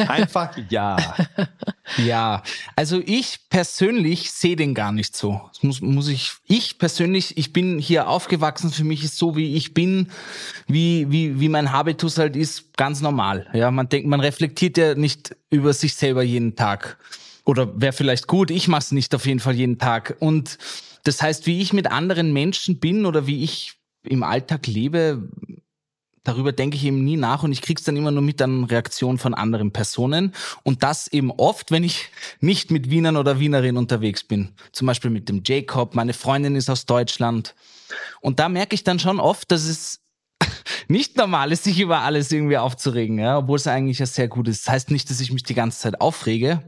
Einfach 0.07 0.55
ja. 0.69 0.97
Ja, 1.97 2.43
also 2.75 3.01
ich 3.03 3.49
persönlich 3.49 4.31
sehe 4.31 4.55
den 4.55 4.75
gar 4.75 4.91
nicht 4.91 5.15
so. 5.15 5.41
Das 5.51 5.63
muss, 5.63 5.81
muss 5.81 6.07
ich, 6.09 6.33
ich 6.45 6.77
persönlich, 6.77 7.37
ich 7.37 7.53
bin 7.53 7.79
hier 7.79 8.07
aufgewachsen, 8.07 8.71
für 8.71 8.83
mich 8.83 9.03
ist 9.03 9.17
so, 9.17 9.35
wie 9.35 9.55
ich 9.55 9.73
bin, 9.73 10.09
wie, 10.67 11.09
wie, 11.09 11.39
wie 11.39 11.49
mein 11.49 11.71
Habitus 11.71 12.17
halt 12.17 12.35
ist, 12.35 12.77
ganz 12.77 13.01
normal. 13.01 13.47
Ja, 13.53 13.71
man 13.71 13.89
denkt, 13.89 14.07
man 14.07 14.19
reflektiert 14.19 14.77
ja 14.77 14.95
nicht 14.95 15.35
über 15.49 15.73
sich 15.73 15.95
selber 15.95 16.23
jeden 16.23 16.55
Tag. 16.55 16.97
Oder 17.45 17.81
wäre 17.81 17.93
vielleicht 17.93 18.27
gut, 18.27 18.51
ich 18.51 18.67
mache 18.67 18.81
es 18.81 18.91
nicht 18.91 19.15
auf 19.15 19.25
jeden 19.25 19.39
Fall 19.39 19.55
jeden 19.55 19.77
Tag. 19.79 20.17
Und 20.19 20.57
das 21.07 21.21
heißt, 21.21 21.45
wie 21.45 21.61
ich 21.61 21.73
mit 21.73 21.87
anderen 21.87 22.33
Menschen 22.33 22.79
bin 22.79 23.05
oder 23.05 23.27
wie 23.27 23.43
ich 23.43 23.73
im 24.03 24.23
Alltag 24.23 24.67
lebe, 24.67 25.29
darüber 26.23 26.51
denke 26.51 26.75
ich 26.75 26.83
eben 26.83 27.03
nie 27.03 27.15
nach 27.15 27.43
und 27.43 27.53
ich 27.53 27.61
krieg's 27.61 27.83
dann 27.83 27.95
immer 27.95 28.11
nur 28.11 28.21
mit 28.21 28.41
an 28.41 28.65
Reaktionen 28.65 29.17
von 29.17 29.33
anderen 29.33 29.71
Personen. 29.71 30.33
Und 30.63 30.83
das 30.83 31.07
eben 31.07 31.31
oft, 31.31 31.71
wenn 31.71 31.83
ich 31.83 32.09
nicht 32.41 32.71
mit 32.71 32.89
Wienern 32.89 33.15
oder 33.15 33.39
Wienerinnen 33.39 33.77
unterwegs 33.77 34.23
bin. 34.23 34.53
Zum 34.73 34.87
Beispiel 34.87 35.09
mit 35.09 35.29
dem 35.29 35.41
Jacob, 35.45 35.95
meine 35.95 36.13
Freundin 36.13 36.55
ist 36.55 36.69
aus 36.69 36.85
Deutschland. 36.85 37.55
Und 38.19 38.39
da 38.39 38.49
merke 38.49 38.75
ich 38.75 38.83
dann 38.83 38.99
schon 38.99 39.21
oft, 39.21 39.49
dass 39.51 39.63
es 39.63 40.01
nicht 40.89 41.17
normal 41.17 41.51
ist, 41.51 41.63
sich 41.65 41.79
über 41.79 41.99
alles 42.01 42.31
irgendwie 42.31 42.57
aufzuregen, 42.57 43.19
ja, 43.19 43.37
obwohl 43.39 43.57
es 43.57 43.67
eigentlich 43.67 43.99
ja 43.99 44.05
sehr 44.05 44.27
gut 44.27 44.47
ist. 44.47 44.65
Das 44.67 44.73
heißt 44.73 44.91
nicht, 44.91 45.09
dass 45.09 45.19
ich 45.19 45.31
mich 45.31 45.43
die 45.43 45.53
ganze 45.53 45.79
Zeit 45.79 45.99
aufrege, 45.99 46.61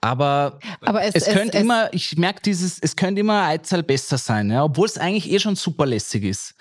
aber, 0.00 0.58
Aber 0.84 1.02
es- 1.02 1.14
es, 1.14 1.26
es- 1.26 1.34
könnte 1.34 1.58
es- 1.58 1.64
immer, 1.64 1.92
ich 1.92 2.16
merke 2.16 2.40
dieses, 2.42 2.78
es 2.80 2.96
könnte 2.96 3.20
immer 3.20 3.42
ein 3.42 3.50
Einzahl 3.58 3.82
besser 3.82 4.18
sein, 4.18 4.50
ja, 4.50 4.64
obwohl 4.64 4.86
es 4.86 4.96
eigentlich 4.98 5.30
eh 5.30 5.38
schon 5.38 5.56
super 5.56 5.86
lässig 5.86 6.24
ist. 6.24 6.54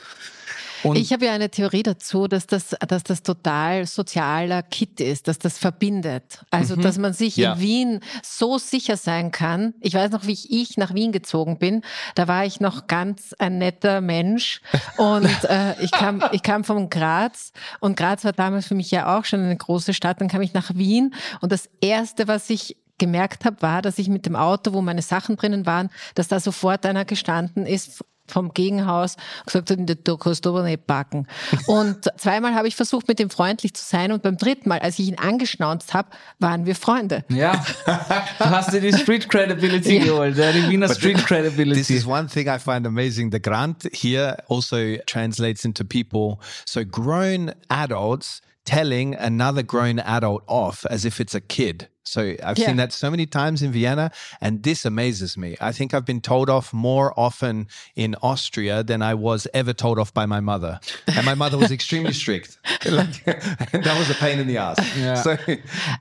Und 0.83 0.97
Ich 0.97 1.11
habe 1.13 1.25
ja 1.25 1.33
eine 1.33 1.49
Theorie 1.49 1.83
dazu, 1.83 2.27
dass 2.27 2.47
das, 2.47 2.75
dass 2.87 3.03
das 3.03 3.23
total 3.23 3.85
sozialer 3.85 4.63
Kit 4.63 4.99
ist, 4.99 5.27
dass 5.27 5.39
das 5.39 5.57
verbindet. 5.57 6.43
Also, 6.51 6.75
dass 6.75 6.97
man 6.97 7.13
sich 7.13 7.37
Ja. 7.37 7.53
in 7.53 7.59
Wien 7.59 7.99
so 8.23 8.57
sicher 8.57 8.97
sein 8.97 9.31
kann. 9.31 9.73
Ich 9.81 9.93
weiß 9.93 10.11
noch, 10.11 10.25
wie 10.25 10.33
ich, 10.33 10.51
ich 10.51 10.77
nach 10.77 10.93
Wien 10.93 11.11
gezogen 11.11 11.57
bin. 11.59 11.83
Da 12.15 12.27
war 12.27 12.45
ich 12.45 12.59
noch 12.59 12.87
ganz 12.87 13.33
ein 13.39 13.57
netter 13.57 14.01
Mensch 14.01 14.61
und 14.97 15.25
äh, 15.49 15.81
ich 15.83 15.91
kam, 15.91 16.23
ich 16.31 16.43
kam 16.43 16.63
vom 16.63 16.89
Graz 16.89 17.51
und 17.79 17.97
Graz 17.97 18.23
war 18.23 18.33
damals 18.33 18.67
für 18.67 18.75
mich 18.75 18.91
ja 18.91 19.17
auch 19.17 19.25
schon 19.25 19.41
eine 19.41 19.55
große 19.57 19.93
Stadt. 19.93 20.21
Dann 20.21 20.27
kam 20.27 20.41
ich 20.41 20.53
nach 20.53 20.75
Wien 20.75 21.13
und 21.41 21.51
das 21.51 21.69
erste, 21.81 22.27
was 22.27 22.49
ich 22.49 22.77
gemerkt 22.97 23.45
habe, 23.45 23.61
war, 23.61 23.81
dass 23.81 23.97
ich 23.97 24.09
mit 24.09 24.25
dem 24.25 24.35
Auto, 24.35 24.73
wo 24.73 24.81
meine 24.81 25.01
Sachen 25.01 25.37
drinnen 25.37 25.65
waren, 25.65 25.89
dass 26.15 26.27
da 26.27 26.39
sofort 26.41 26.85
einer 26.85 27.05
gestanden 27.05 27.65
ist 27.65 28.03
vom 28.29 28.53
Gegenhaus 28.53 29.15
gesagt 29.45 29.71
hat, 29.71 29.79
du 30.07 30.17
kannst 30.17 30.45
aber 30.47 30.63
nicht 30.63 30.87
packen. 30.87 31.27
Und 31.67 32.09
zweimal 32.17 32.55
habe 32.55 32.67
ich 32.67 32.75
versucht, 32.75 33.07
mit 33.07 33.19
dem 33.19 33.29
freundlich 33.29 33.73
zu 33.73 33.83
sein 33.83 34.11
und 34.11 34.23
beim 34.23 34.37
dritten 34.37 34.69
Mal, 34.69 34.79
als 34.79 34.99
ich 34.99 35.07
ihn 35.07 35.17
angeschnauzt 35.17 35.93
habe, 35.93 36.09
waren 36.39 36.65
wir 36.65 36.75
Freunde. 36.75 37.23
Ja, 37.29 37.63
du 37.85 38.45
hast 38.45 38.73
dir 38.73 38.81
die 38.81 38.93
Street 38.93 39.29
Credibility 39.29 39.99
geholt, 39.99 40.37
ja, 40.37 40.51
die 40.51 40.69
Wiener 40.69 40.93
Street 40.93 41.17
Credibility. 41.25 41.79
This 41.79 41.89
is 41.89 42.05
one 42.05 42.27
thing 42.27 42.47
I 42.47 42.59
find 42.59 42.85
amazing. 42.85 43.31
The 43.31 43.41
grant 43.41 43.87
here 43.93 44.37
also 44.47 44.97
translates 45.05 45.65
into 45.65 45.83
people, 45.83 46.39
so 46.65 46.83
grown 46.85 47.51
adults 47.69 48.41
telling 48.65 49.15
another 49.15 49.63
grown 49.63 49.99
adult 49.99 50.43
off 50.47 50.85
as 50.89 51.05
if 51.05 51.19
it's 51.19 51.33
a 51.33 51.41
kid. 51.41 51.87
So 52.09 52.21
I've 52.43 52.57
Yeah. 52.57 52.67
seen 52.67 52.77
that 52.77 52.91
so 52.93 53.09
many 53.11 53.25
times 53.27 53.61
in 53.61 53.71
Vienna, 53.71 54.09
and 54.41 54.63
this 54.63 54.85
amazes 54.85 55.37
me. 55.37 55.55
I 55.61 55.71
think 55.71 55.93
I've 55.93 56.05
been 56.05 56.21
told 56.21 56.49
off 56.49 56.73
more 56.73 57.13
often 57.15 57.67
in 57.95 58.15
Austria 58.21 58.83
than 58.83 59.01
I 59.01 59.13
was 59.13 59.47
ever 59.53 59.73
told 59.73 59.99
off 59.99 60.11
by 60.13 60.25
my 60.25 60.39
mother. 60.41 60.79
And 61.15 61.25
my 61.25 61.35
mother 61.35 61.57
was 61.57 61.71
extremely 61.71 62.13
strict. 62.13 62.57
Like, 62.89 63.23
that 63.85 63.95
was 63.97 64.09
a 64.09 64.15
pain 64.15 64.39
in 64.39 64.47
the 64.47 64.57
ass. 64.57 64.77
Yeah. 64.97 65.15
So, 65.21 65.31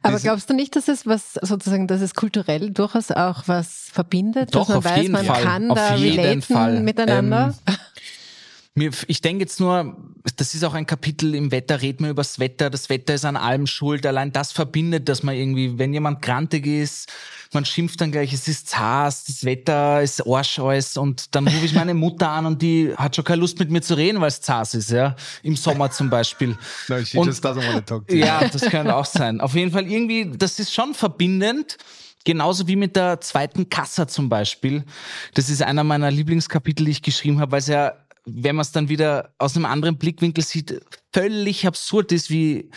Aber 0.02 0.14
this- 0.14 0.22
glaubst 0.22 0.48
du 0.48 0.54
nicht, 0.54 0.74
dass 0.76 0.88
es 0.88 1.06
was 1.06 1.34
sozusagen, 1.42 1.86
dass 1.86 2.00
es 2.00 2.14
kulturell 2.14 2.70
durchaus 2.70 3.10
auch 3.10 3.42
was 3.46 3.88
verbindet, 3.92 4.54
Doch, 4.54 4.60
dass 4.60 4.68
man 4.68 4.76
auf 4.78 4.84
weiß, 4.84 5.02
jeden 5.02 5.12
man 5.12 5.24
Fall. 5.26 5.42
kann 5.42 5.70
Auf 5.70 5.76
da 5.78 5.94
relaten 5.94 6.42
Fall. 6.42 6.76
Ähm, 6.76 6.84
miteinander? 6.84 7.54
Mir, 8.78 8.90
ich 9.08 9.20
denke 9.20 9.42
jetzt 9.44 9.58
nur, 9.60 9.96
das 10.36 10.54
ist 10.54 10.62
auch 10.64 10.74
ein 10.74 10.86
Kapitel 10.86 11.34
im 11.34 11.50
Wetter, 11.50 11.82
reden 11.82 12.04
wir 12.04 12.10
über 12.10 12.22
das 12.22 12.38
Wetter. 12.38 12.70
Das 12.70 12.88
Wetter 12.88 13.14
ist 13.14 13.24
an 13.24 13.36
allem 13.36 13.66
schuld. 13.66 14.06
Allein 14.06 14.32
das 14.32 14.52
verbindet, 14.52 15.08
dass 15.08 15.22
man 15.22 15.34
irgendwie, 15.34 15.78
wenn 15.78 15.92
jemand 15.92 16.22
grantig 16.22 16.66
ist, 16.66 17.10
man 17.52 17.64
schimpft 17.64 18.00
dann 18.00 18.12
gleich, 18.12 18.32
es 18.32 18.46
ist 18.46 18.68
zars, 18.68 19.24
das 19.24 19.44
Wetter 19.44 20.00
ist 20.02 20.24
Arsch 20.26 20.58
alles 20.58 20.96
und 20.96 21.34
dann 21.34 21.48
rufe 21.48 21.64
ich 21.64 21.74
meine 21.74 21.94
Mutter 21.94 22.28
an 22.28 22.46
und 22.46 22.62
die 22.62 22.94
hat 22.96 23.16
schon 23.16 23.24
keine 23.24 23.40
Lust 23.40 23.58
mit 23.58 23.70
mir 23.70 23.80
zu 23.80 23.94
reden, 23.94 24.20
weil 24.20 24.28
es 24.28 24.40
zars 24.40 24.74
ist, 24.74 24.90
ja. 24.90 25.16
Im 25.42 25.56
Sommer 25.56 25.90
zum 25.90 26.08
Beispiel. 26.08 26.56
no, 26.88 27.02
she 27.04 27.18
Und- 27.18 27.26
just 27.26 27.44
doesn't 27.44 27.66
want 27.66 27.86
to 27.86 27.96
talk 27.98 28.06
to 28.08 28.14
you. 28.14 28.24
Ja, 28.24 28.46
das 28.46 28.62
könnte 28.62 28.94
auch 28.94 29.06
sein. 29.06 29.40
Auf 29.40 29.54
jeden 29.54 29.72
Fall 29.72 29.90
irgendwie, 29.90 30.30
das 30.36 30.58
ist 30.60 30.72
schon 30.72 30.94
verbindend. 30.94 31.76
Genauso 32.24 32.68
wie 32.68 32.76
mit 32.76 32.94
der 32.96 33.20
zweiten 33.22 33.70
Kassa 33.70 34.06
zum 34.06 34.28
Beispiel. 34.28 34.84
Das 35.34 35.48
ist 35.48 35.62
einer 35.62 35.84
meiner 35.84 36.10
Lieblingskapitel, 36.10 36.84
die 36.84 36.90
ich 36.90 37.02
geschrieben 37.02 37.40
habe, 37.40 37.52
weil 37.52 37.60
es 37.60 37.68
ja, 37.68 37.94
wenn 38.24 38.56
man 38.56 38.62
es 38.62 38.72
dann 38.72 38.88
wieder 38.88 39.34
aus 39.38 39.56
einem 39.56 39.64
anderen 39.64 39.98
Blickwinkel 39.98 40.44
sieht, 40.44 40.80
völlig 41.12 41.66
absurd 41.66 42.12
ist, 42.12 42.30
wie 42.30 42.70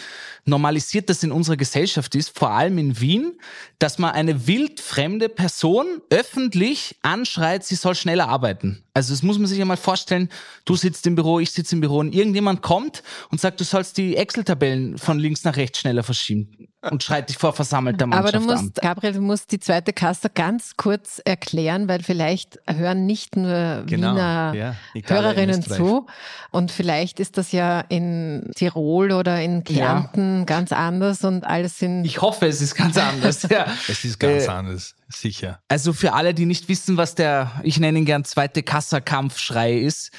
normalisiert 0.46 1.10
das 1.10 1.24
in 1.24 1.32
unserer 1.32 1.58
Gesellschaft 1.58 2.16
ist, 2.16 2.38
vor 2.38 2.52
allem 2.52 2.78
in 2.78 3.00
Wien, 3.00 3.34
dass 3.80 4.00
man 4.00 4.12
eine 4.12 4.48
wildfremde 4.48 5.30
Person 5.30 6.02
öffentlich 6.10 6.98
anschreit, 7.02 7.66
sie 7.66 7.76
soll 7.76 7.96
schneller 7.96 8.30
arbeiten. 8.30 8.84
Also 8.94 9.14
das 9.14 9.24
muss 9.24 9.38
man 9.38 9.48
sich 9.48 9.60
ja 9.60 9.66
mal 9.66 9.78
vorstellen, 9.78 10.30
du 10.66 10.76
sitzt 10.76 11.06
im 11.08 11.16
Büro, 11.16 11.40
ich 11.40 11.52
sitze 11.52 11.76
im 11.76 11.82
Büro 11.82 12.00
und 12.00 12.14
irgendjemand 12.14 12.62
kommt 12.62 13.04
und 13.30 13.40
sagt, 13.40 13.60
du 13.60 13.64
sollst 13.64 13.98
die 13.98 14.16
Excel-Tabellen 14.16 14.98
von 14.98 15.20
links 15.20 15.44
nach 15.44 15.56
rechts 15.56 15.80
schneller 15.80 16.04
verschieben 16.04 16.70
und 16.90 17.04
schreit 17.04 17.30
dich 17.30 17.38
vor 17.38 17.54
versammelter 17.54 18.06
Aber 18.06 18.16
Mannschaft 18.16 18.36
du 18.36 18.52
an. 18.52 18.64
musst, 18.66 18.76
Gabriel, 18.82 19.14
du 19.14 19.22
musst 19.22 19.52
die 19.52 19.60
zweite 19.60 19.94
Kasse 19.94 20.30
ganz 20.34 20.78
kurz 20.78 21.22
erklären, 21.24 21.88
weil 21.88 22.02
vielleicht 22.02 22.60
hören 22.68 23.06
nicht 23.06 23.36
nur 23.36 23.84
Genau, 23.86 24.14
Wiener 24.14 24.54
ja. 24.56 24.76
Hörerinnen 25.06 25.62
zu. 25.62 26.08
Und 26.50 26.72
vielleicht 26.72 27.20
ist 27.20 27.38
das 27.38 27.52
ja 27.52 27.82
in 27.82 28.21
Tirol 28.56 29.12
oder 29.12 29.42
in 29.42 29.64
Kärnten 29.64 30.46
ganz 30.46 30.72
anders 30.72 31.24
und 31.24 31.44
alles 31.46 31.78
sind. 31.80 32.06
Ich 32.06 32.22
hoffe, 32.22 32.48
es 32.48 32.62
ist 32.62 32.76
ganz 32.76 32.98
anders. 32.98 33.44
ja. 33.50 33.66
Es 33.88 34.04
ist 34.04 34.20
ganz 34.20 34.46
Äh, 34.46 34.48
anders, 34.50 34.96
sicher. 35.10 35.60
Also 35.68 35.94
für 35.94 36.14
alle, 36.14 36.34
die 36.34 36.46
nicht 36.46 36.70
wissen, 36.70 36.98
was 36.98 37.16
der, 37.16 37.52
ich 37.64 37.80
nenne 37.80 38.00
ihn 38.00 38.06
gern 38.06 38.24
zweite 38.24 38.64
Kassakampfschrei 38.64 39.78
ist. 39.78 40.12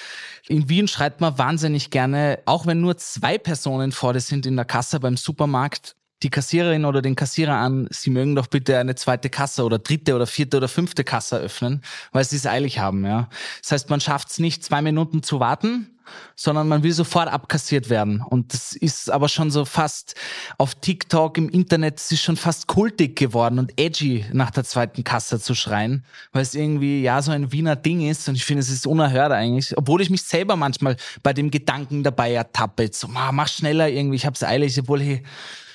In 0.49 0.69
Wien 0.69 0.89
schreit 0.89 1.21
man 1.21 1.39
wahnsinnig 1.39 1.91
gerne, 1.91 2.41
auch 2.47 2.67
wenn 2.67 2.81
nur 2.81 2.97
zwei 2.97 3.39
Personen 3.39 3.93
vor 3.93 4.13
dir 4.13 4.21
sind 4.21 4.45
in 4.47 4.57
der 4.57 4.65
Kasse 4.65 5.01
beim 5.01 5.17
Supermarkt, 5.17 5.95
die 6.23 6.31
Kassiererin 6.31 6.85
oder 6.85 7.03
den 7.03 7.17
Kassierer 7.17 7.57
an, 7.57 7.89
sie 7.91 8.11
mögen 8.11 8.35
doch 8.35 8.47
bitte 8.47 8.79
eine 8.79 8.95
zweite 8.95 9.31
Kasse 9.31 9.65
oder 9.65 9.79
dritte 9.79 10.15
oder 10.15 10.27
vierte 10.27 10.57
oder 10.57 10.69
fünfte 10.69 11.05
Kasse 11.05 11.39
öffnen, 11.39 11.83
weil 12.13 12.25
sie 12.25 12.37
es 12.37 12.47
eilig 12.47 12.79
haben, 12.79 13.05
ja. 13.05 13.29
Das 13.61 13.73
heißt, 13.73 13.91
man 13.91 14.01
schafft 14.01 14.31
es 14.31 14.39
nicht, 14.39 14.65
zwei 14.65 14.83
Minuten 14.83 15.23
zu 15.23 15.41
warten, 15.41 15.89
sondern 16.37 16.69
man 16.69 16.83
will 16.83 16.93
sofort 16.93 17.29
abkassiert 17.29 17.91
werden. 17.91 18.23
Und 18.23 18.53
das 18.53 18.73
ist 18.73 19.11
aber 19.11 19.29
schon 19.29 19.51
so 19.51 19.65
fast 19.65 20.15
auf 20.59 20.75
TikTok, 20.75 21.39
im 21.39 21.49
Internet, 21.49 21.99
es 21.99 22.13
ist 22.13 22.23
schon 22.23 22.37
fast 22.37 22.67
kultig 22.67 23.17
geworden 23.17 23.59
und 23.59 23.73
edgy 23.81 24.25
nach 24.33 24.51
der 24.51 24.65
zweiten 24.65 25.05
Kasse 25.05 25.41
zu 25.41 25.55
schreien, 25.55 26.05
weil 26.33 26.43
es 26.43 26.55
irgendwie 26.55 27.03
ja 27.03 27.23
so 27.23 27.33
ein 27.33 27.53
Wiener 27.53 27.77
Ding 27.77 28.09
ist 28.09 28.29
und 28.29 28.35
ich 28.35 28.45
finde, 28.45 28.61
es 28.61 28.71
ist 28.71 28.87
unerhört 28.87 29.33
eigentlich, 29.33 29.77
obwohl 29.77 30.03
ich 30.03 30.11
mich 30.11 30.23
selber 30.23 30.57
manchmal 30.57 30.97
bei 31.23 31.33
dem 31.33 31.51
Gedanken 31.51 32.03
dabei 32.03 32.33
ertappe, 32.33 32.89
so, 32.93 33.09
"Ma, 33.09 33.33
mach 33.33 33.49
schneller 33.49 33.89
irgendwie, 33.89 34.17
ich 34.17 34.27
hab's 34.27 34.43
eilig, 34.43 34.79
obwohl 34.81 35.03
ich 35.03 35.23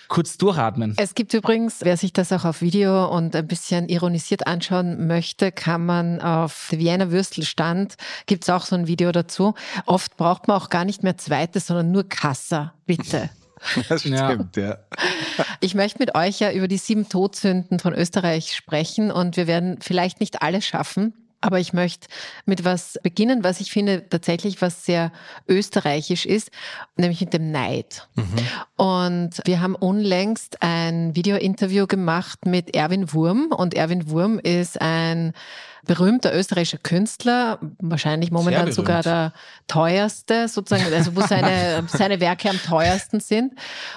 kurz 0.07 0.37
durchatmen. 0.37 0.93
Es 0.97 1.15
gibt 1.15 1.33
übrigens, 1.33 1.77
wer 1.81 1.97
sich 1.97 2.13
das 2.13 2.31
auch 2.31 2.45
auf 2.45 2.61
Video 2.61 3.07
und 3.07 3.35
ein 3.35 3.47
bisschen 3.47 3.89
ironisiert 3.89 4.47
anschauen 4.47 5.07
möchte, 5.07 5.51
kann 5.51 5.85
man 5.85 6.21
auf 6.21 6.69
der 6.71 6.79
Wiener 6.79 7.11
Würstelstand, 7.11 7.95
gibt's 8.25 8.49
auch 8.49 8.65
so 8.65 8.75
ein 8.75 8.87
Video 8.87 9.11
dazu. 9.11 9.53
Oft 9.85 10.17
braucht 10.17 10.47
man 10.47 10.57
auch 10.57 10.69
gar 10.69 10.85
nicht 10.85 11.03
mehr 11.03 11.17
zweites, 11.17 11.67
sondern 11.67 11.91
nur 11.91 12.07
Kassa, 12.07 12.73
bitte. 12.85 13.29
Das 13.89 14.03
Ja. 14.03 14.29
stimmt, 14.31 14.55
ja. 14.55 14.77
Ich 15.61 15.73
möchte 15.73 15.97
mit 15.97 16.13
euch 16.13 16.39
ja 16.39 16.51
über 16.51 16.67
die 16.67 16.77
sieben 16.77 17.09
Todsünden 17.09 17.79
von 17.79 17.93
Österreich 17.95 18.55
sprechen 18.55 19.09
und 19.11 19.35
wir 19.35 19.47
werden 19.47 19.79
vielleicht 19.81 20.19
nicht 20.19 20.43
alles 20.43 20.63
schaffen. 20.63 21.13
Aber 21.39 21.59
ich 21.59 21.71
möchte 21.71 22.07
mit 22.45 22.65
was 22.65 22.97
beginnen, 23.03 23.43
was 23.43 23.61
ich 23.61 23.71
finde 23.71 24.09
tatsächlich 24.09 24.61
was 24.61 24.85
sehr 24.85 25.11
österreichisch 25.47 26.25
ist, 26.25 26.49
nämlich 26.95 27.21
mit 27.21 27.33
dem 27.33 27.51
Neid. 27.51 28.07
Und 28.75 29.41
wir 29.45 29.61
haben 29.61 29.75
unlängst 29.75 30.63
ein 30.63 31.15
Videointerview 31.15 31.85
gemacht 31.85 32.45
mit 32.45 32.75
Erwin 32.75 33.13
Wurm 33.13 33.51
und 33.55 33.75
Erwin 33.75 34.09
Wurm 34.09 34.39
ist 34.39 34.81
ein 34.81 35.33
berühmter 35.87 36.35
österreichischer 36.35 36.77
Künstler, 36.77 37.59
wahrscheinlich 37.79 38.29
momentan 38.29 38.71
sogar 38.71 39.01
der 39.01 39.33
teuerste, 39.67 40.47
sozusagen, 40.47 40.93
also 40.93 41.15
wo 41.15 41.21
seine, 41.21 41.83
seine 41.87 42.19
Werke 42.19 42.49
am 42.49 42.61
teuersten 42.61 43.19
sind. 43.19 43.53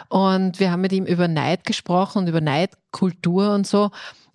Und 0.09 0.61
wir 0.61 0.70
haben 0.70 0.81
mit 0.81 0.92
ihm 0.92 1.05
über 1.05 1.29
Neid 1.29 1.64
gesprochen 1.64 2.18
und 2.18 2.29
über 2.29 2.40
Neidkultur 2.40 3.53
und 3.53 3.66
so. 3.66 3.90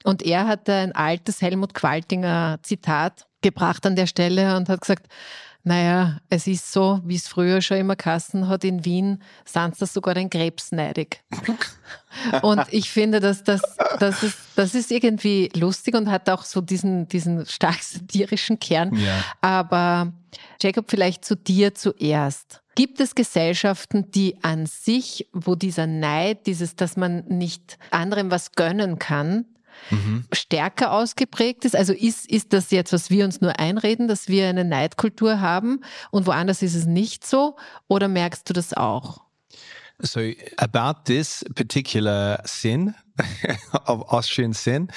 Und 0.05 0.21
er 0.21 0.47
hat 0.47 0.69
ein 0.69 0.91
altes 0.93 1.41
Helmut 1.41 1.73
Qualtinger 1.73 2.59
Zitat 2.61 3.25
gebracht 3.41 3.85
an 3.85 3.95
der 3.95 4.05
Stelle 4.05 4.55
und 4.55 4.69
hat 4.69 4.81
gesagt, 4.81 5.07
naja, 5.63 6.19
es 6.29 6.45
ist 6.45 6.71
so, 6.71 7.01
wie 7.03 7.15
es 7.15 7.27
früher 7.27 7.59
schon 7.59 7.77
immer 7.77 7.95
Kassen 7.95 8.47
hat 8.47 8.63
in 8.63 8.85
Wien, 8.85 9.23
sind 9.45 9.81
das 9.81 9.93
sogar 9.93 10.15
ein 10.15 10.29
Krebs 10.29 10.71
neidig. 10.71 11.23
Und 12.43 12.61
ich 12.69 12.91
finde, 12.91 13.19
dass 13.19 13.43
das, 13.43 13.61
das, 13.99 14.21
ist, 14.21 14.37
das 14.55 14.75
ist 14.75 14.91
irgendwie 14.91 15.49
lustig 15.55 15.95
und 15.95 16.09
hat 16.09 16.29
auch 16.29 16.43
so 16.43 16.61
diesen, 16.61 17.07
diesen 17.07 17.45
stark 17.45 17.81
satirischen 17.81 18.59
Kern. 18.59 18.95
Ja. 18.95 19.23
Aber 19.41 20.13
Jacob, 20.61 20.85
vielleicht 20.87 21.25
zu 21.25 21.35
dir 21.35 21.75
zuerst. 21.75 22.61
Gibt 22.75 22.99
es 22.99 23.15
Gesellschaften, 23.15 24.11
die 24.11 24.37
an 24.43 24.65
sich, 24.65 25.27
wo 25.33 25.55
dieser 25.55 25.87
Neid, 25.87 26.45
dieses, 26.45 26.75
dass 26.75 26.95
man 26.95 27.25
nicht 27.27 27.77
anderem 27.91 28.31
was 28.31 28.51
gönnen 28.53 28.99
kann, 28.99 29.45
stärker 30.31 30.91
ausgeprägt 30.91 31.65
ist? 31.65 31.75
Also 31.75 31.93
ist, 31.93 32.29
ist 32.29 32.53
das 32.53 32.71
jetzt, 32.71 32.93
was 32.93 33.09
wir 33.09 33.25
uns 33.25 33.41
nur 33.41 33.59
einreden, 33.59 34.07
dass 34.07 34.27
wir 34.27 34.47
eine 34.47 34.65
Neidkultur 34.65 35.39
haben 35.39 35.81
und 36.11 36.25
woanders 36.27 36.61
ist 36.61 36.75
es 36.75 36.85
nicht 36.85 37.25
so? 37.25 37.55
Oder 37.87 38.07
merkst 38.07 38.49
du 38.49 38.53
das 38.53 38.73
auch? 38.73 39.25
So, 39.99 40.19
about 40.57 41.05
this 41.05 41.45
particular 41.55 42.41
sin 42.43 42.95
of 43.85 44.11
Austrian 44.11 44.51
sin, 44.51 44.89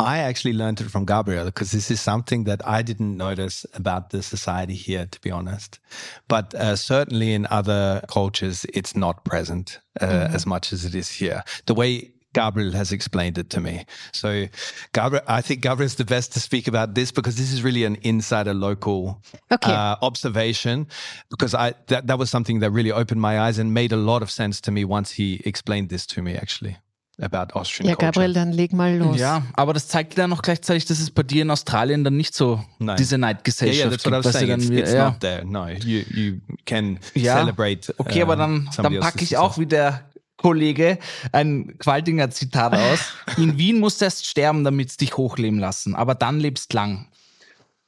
I 0.00 0.20
actually 0.20 0.54
learned 0.54 0.80
it 0.80 0.90
from 0.90 1.04
Gabriel 1.04 1.44
because 1.44 1.72
this 1.72 1.90
is 1.90 2.00
something 2.00 2.44
that 2.44 2.66
I 2.66 2.82
didn't 2.82 3.18
notice 3.18 3.66
about 3.74 4.10
the 4.10 4.22
society 4.22 4.74
here, 4.74 5.04
to 5.04 5.20
be 5.20 5.30
honest. 5.30 5.78
But 6.26 6.54
uh, 6.54 6.76
certainly 6.76 7.34
in 7.34 7.46
other 7.50 8.02
cultures, 8.08 8.64
it's 8.72 8.96
not 8.96 9.24
present 9.24 9.78
uh, 10.00 10.28
as 10.32 10.46
much 10.46 10.72
as 10.72 10.86
it 10.86 10.94
is 10.94 11.10
here. 11.10 11.44
The 11.66 11.74
way 11.74 12.12
Gabriel 12.32 12.72
has 12.72 12.92
explained 12.92 13.38
it 13.38 13.50
to 13.50 13.60
me. 13.60 13.84
So, 14.12 14.46
Gabriel, 14.92 15.24
I 15.26 15.42
think 15.42 15.62
Gabriel's 15.62 15.96
the 15.96 16.04
best 16.04 16.32
to 16.34 16.40
speak 16.40 16.68
about 16.68 16.94
this 16.94 17.10
because 17.12 17.36
this 17.36 17.52
is 17.52 17.62
really 17.64 17.84
an 17.84 17.96
insider 18.02 18.54
local 18.54 19.20
Okay. 19.50 19.72
uh, 19.72 19.96
observation. 20.00 20.86
Because 21.28 21.54
I 21.54 21.74
that, 21.88 22.06
that 22.06 22.18
was 22.18 22.30
something 22.30 22.60
that 22.60 22.70
really 22.70 22.92
opened 22.92 23.20
my 23.20 23.40
eyes 23.40 23.58
and 23.58 23.72
made 23.74 23.92
a 23.92 23.96
lot 23.96 24.22
of 24.22 24.30
sense 24.30 24.60
to 24.62 24.70
me 24.70 24.84
once 24.84 25.10
he 25.12 25.40
explained 25.44 25.88
this 25.88 26.06
to 26.06 26.22
me 26.22 26.34
actually 26.36 26.76
about 27.22 27.54
Austrian 27.54 27.86
Ja, 27.90 27.96
culture. 27.96 28.12
Gabriel, 28.12 28.32
dann 28.32 28.52
leg 28.52 28.72
mal 28.72 28.96
los. 28.96 29.18
Ja, 29.18 29.42
aber 29.54 29.74
das 29.74 29.88
zeigt 29.88 30.16
dann 30.16 30.30
noch 30.30 30.40
gleichzeitig, 30.40 30.86
dass 30.86 31.00
es 31.00 31.10
bei 31.10 31.22
dir 31.22 31.42
in 31.42 31.50
Australien 31.50 32.02
dann 32.02 32.16
nicht 32.16 32.34
so 32.34 32.64
Nein. 32.78 32.96
diese 32.96 33.16
Yeah, 33.16 33.18
Neidgesellschaft 33.18 33.78
yeah, 33.78 33.90
that's 33.90 34.04
what 34.06 34.14
I 34.14 34.16
gibt. 34.16 34.24
was 34.24 34.32
saying. 34.32 34.48
dann 34.48 34.60
It's, 34.60 34.70
it's 34.70 34.92
ja. 34.94 35.04
not 35.10 35.20
there. 35.20 35.44
No, 35.44 35.66
you 35.68 36.02
you 36.14 36.40
can 36.64 36.98
Ja, 37.14 37.36
celebrate. 37.38 37.92
Okay, 37.98 38.22
aber 38.22 38.34
uh, 38.34 38.36
dann, 38.38 38.68
somebody 38.72 38.94
dann 38.94 39.02
packe 39.02 39.18
else's 39.18 39.32
ich 39.32 39.36
auch 39.36 39.52
success. 39.54 40.00
Kollege 40.40 40.98
ein 41.32 41.76
Qualtinger 41.78 42.30
Zitat 42.30 42.74
aus. 42.74 43.00
In 43.36 43.58
Wien 43.58 43.78
musst 43.78 44.00
du 44.00 44.06
erst 44.06 44.26
sterben, 44.26 44.64
damit 44.64 44.88
es 44.90 44.96
dich 44.96 45.16
hochleben 45.16 45.58
lassen, 45.58 45.94
aber 45.94 46.14
dann 46.14 46.40
lebst 46.40 46.72
lang. 46.72 47.06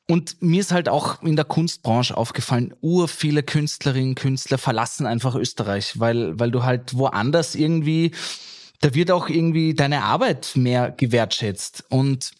Und 0.08 0.42
mir 0.42 0.60
ist 0.60 0.72
halt 0.72 0.88
auch 0.88 1.22
in 1.22 1.36
der 1.36 1.44
Kunstbranche 1.44 2.16
aufgefallen, 2.16 2.74
ur 2.82 3.08
viele 3.08 3.42
Künstlerinnen, 3.42 4.14
Künstler 4.14 4.58
verlassen 4.58 5.06
einfach 5.06 5.34
Österreich, 5.36 5.98
weil, 6.00 6.38
weil 6.38 6.50
du 6.50 6.64
halt 6.64 6.98
woanders 6.98 7.54
irgendwie, 7.54 8.10
da 8.80 8.94
wird 8.94 9.10
auch 9.10 9.28
irgendwie 9.28 9.74
deine 9.74 10.02
Arbeit 10.02 10.52
mehr 10.54 10.90
gewertschätzt. 10.90 11.84
Und 11.88 12.32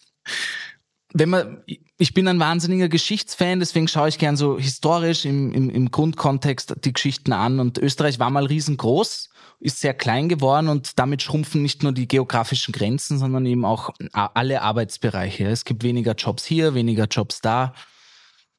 wenn 1.15 1.31
man, 1.31 1.63
ich 1.99 2.15
bin 2.15 2.27
ein 2.27 2.41
wahnsinniger 2.41 2.89
Geschichtsfan, 2.89 3.61
deswegen 3.61 3.89
schaue 3.89 4.09
ich 4.09 4.19
gern 4.19 4.37
so 4.37 4.59
historisch 4.59 5.25
im, 5.25 5.53
im, 5.53 5.71
im 5.71 5.91
Grundkontext 5.91 6.75
die 6.85 6.93
Geschichten 6.93 7.33
an. 7.33 7.61
Und 7.61 7.79
Österreich 7.79 8.19
war 8.19 8.31
mal 8.31 8.47
riesengroß. 8.47 9.31
Ist 9.63 9.81
sehr 9.81 9.95
klein 9.95 10.29
geworden 10.29 10.69
und 10.69 10.99
damit 10.99 11.23
schrumpfen 11.23 11.63
nicht 11.63 11.83
nur 11.83 11.93
die 11.93 12.09
geografischen 12.09 12.73
Grenzen, 12.73 13.19
sondern 13.19 13.47
eben 13.47 13.65
auch 13.65 13.91
alle 14.13 14.63
Arbeitsbereiche. 14.63 15.47
Es 15.47 15.65
gibt 15.65 15.85
weniger 15.85 16.15
Jobs 16.15 16.45
hier, 16.45 16.75
weniger 16.75 17.07
Jobs 17.07 17.41
da. 17.41 17.73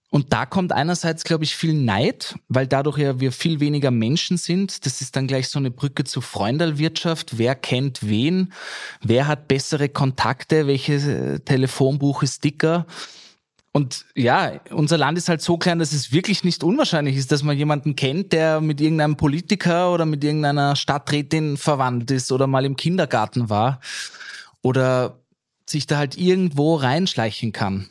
Und 0.10 0.32
da 0.32 0.46
kommt 0.46 0.72
einerseits, 0.72 1.24
glaube 1.24 1.44
ich, 1.44 1.56
viel 1.56 1.74
Neid, 1.74 2.36
weil 2.48 2.68
dadurch 2.68 3.00
ja 3.00 3.20
wir 3.20 3.32
viel 3.32 3.60
weniger 3.60 3.90
Menschen 3.90 4.38
sind. 4.38 4.86
Das 4.86 5.02
ist 5.02 5.16
dann 5.16 5.28
gleich 5.28 5.50
so 5.50 5.58
eine 5.58 5.72
Brücke 5.72 6.04
zur 6.04 6.22
Freundalwirtschaft. 6.22 7.38
Wer 7.40 7.56
kennt 7.56 8.08
wen? 8.08 8.54
Wer 9.02 9.28
hat 9.28 9.48
bessere 9.48 9.90
Kontakte? 9.90 10.68
Welche 10.68 10.94
äh, 10.94 11.40
Telefonbuche, 11.40 12.28
Sticker? 12.28 12.86
Und 13.76 14.06
ja, 14.14 14.62
unser 14.70 15.00
Land 15.00 15.18
ist 15.18 15.30
halt 15.30 15.42
so 15.42 15.58
klein, 15.58 15.80
dass 15.80 15.94
es 15.94 16.12
wirklich 16.12 16.44
nicht 16.44 16.64
unwahrscheinlich 16.64 17.18
ist, 17.18 17.32
dass 17.32 17.42
man 17.42 17.58
jemanden 17.58 17.96
kennt, 17.96 18.32
der 18.32 18.62
mit 18.62 18.80
irgendeinem 18.80 19.18
Politiker 19.18 19.92
oder 19.92 20.06
mit 20.06 20.24
irgendeiner 20.24 20.76
Stadträtin 20.76 21.58
verwandt 21.58 22.12
ist 22.12 22.32
oder 22.32 22.46
mal 22.46 22.66
im 22.66 22.78
Kindergarten 22.78 23.50
war 23.50 23.82
oder 24.62 25.20
sich 25.68 25.88
da 25.88 25.98
halt 25.98 26.18
irgendwo 26.18 26.76
reinschleichen 26.76 27.52
kann. 27.52 27.90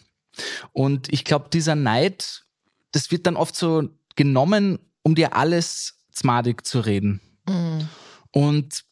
Und 0.72 1.12
ich 1.12 1.24
glaube, 1.24 1.48
dieser 1.52 1.74
Neid, 1.74 2.44
das 2.92 3.10
wird 3.10 3.26
dann 3.26 3.36
oft 3.36 3.56
so 3.56 3.88
genommen, 4.14 4.78
um 5.02 5.16
dir 5.16 5.34
alles 5.34 5.98
zmadig 6.12 6.64
zu 6.64 6.78
reden. 6.78 7.20
Mhm. 7.48 7.88
Und 8.30 8.84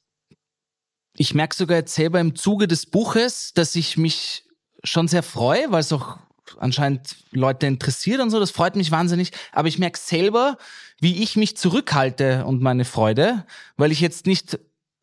ich 1.15 1.35
merke 1.35 1.55
sogar 1.55 1.77
jetzt 1.77 1.95
selber 1.95 2.19
im 2.19 2.35
Zuge 2.35 2.67
des 2.67 2.87
Buches, 2.87 3.53
dass 3.55 3.77
ich 3.77 3.97
mich 3.97 4.45
schon 4.83 5.07
sehr 5.07 5.23
freue, 5.23 5.71
weil 5.71 5.81
es 5.81 5.93
auch 5.93 6.19
anscheinend 6.59 7.17
Leute 7.33 7.67
interessiert 7.67 8.21
und 8.21 8.31
so. 8.31 8.41
Das 8.41 8.51
freut 8.51 8.77
mich 8.77 8.91
wahnsinnig. 8.91 9.33
Aber 9.53 9.69
ich 9.69 9.79
merke 9.79 9.99
selber, 9.99 10.57
wie 11.01 11.23
ich 11.23 11.37
mich 11.37 11.57
zurückhalte 11.57 12.45
und 12.45 12.63
meine 12.63 12.85
Freude, 12.85 13.45
weil 13.77 13.93
ich 13.93 14.01
jetzt 14.01 14.27
nicht 14.27 14.59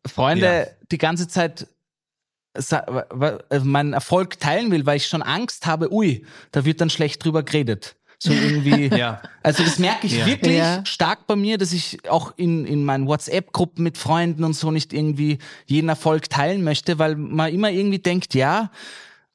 Freunde 0.06 0.46
ja. 0.46 0.66
die 0.90 0.98
ganze 0.98 1.28
Zeit 1.28 1.66
äh, 2.54 3.58
meinen 3.60 3.92
Erfolg 3.92 4.40
teilen 4.40 4.70
will, 4.70 4.86
weil 4.86 4.96
ich 4.96 5.06
schon 5.06 5.22
Angst 5.22 5.66
habe, 5.66 5.92
ui, 5.92 6.24
da 6.50 6.64
wird 6.64 6.80
dann 6.80 6.90
schlecht 6.90 7.24
drüber 7.24 7.42
geredet. 7.42 7.96
So 8.18 8.32
irgendwie. 8.32 8.88
ja. 8.96 9.22
Also 9.42 9.62
das 9.62 9.78
merke 9.78 10.06
ich 10.06 10.18
ja. 10.18 10.26
wirklich 10.26 10.56
ja. 10.56 10.84
stark 10.84 11.26
bei 11.26 11.36
mir, 11.36 11.56
dass 11.58 11.72
ich 11.72 12.08
auch 12.10 12.32
in, 12.36 12.66
in 12.66 12.84
meinen 12.84 13.06
WhatsApp-Gruppen 13.06 13.84
mit 13.84 13.96
Freunden 13.96 14.44
und 14.44 14.54
so 14.54 14.70
nicht 14.70 14.92
irgendwie 14.92 15.38
jeden 15.66 15.88
Erfolg 15.88 16.28
teilen 16.28 16.64
möchte, 16.64 16.98
weil 16.98 17.14
man 17.14 17.52
immer 17.52 17.70
irgendwie 17.70 18.00
denkt, 18.00 18.34
ja, 18.34 18.70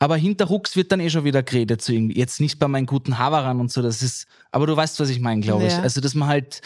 aber 0.03 0.17
hinterrucks 0.17 0.75
wird 0.75 0.91
dann 0.91 0.99
eh 0.99 1.09
schon 1.09 1.23
wieder 1.23 1.43
geredet. 1.43 1.81
So 1.81 1.93
irgendwie. 1.93 2.19
Jetzt 2.19 2.41
nicht 2.41 2.59
bei 2.59 2.67
meinen 2.67 2.87
guten 2.87 3.19
Havaran 3.19 3.61
und 3.61 3.71
so, 3.71 3.81
das 3.81 4.03
ist, 4.03 4.27
aber 4.51 4.67
du 4.67 4.75
weißt, 4.75 4.99
was 4.99 5.07
ich 5.07 5.21
meine, 5.21 5.39
glaube 5.39 5.65
ich. 5.65 5.73
Also, 5.75 6.01
dass 6.01 6.13
man 6.13 6.27
halt 6.27 6.59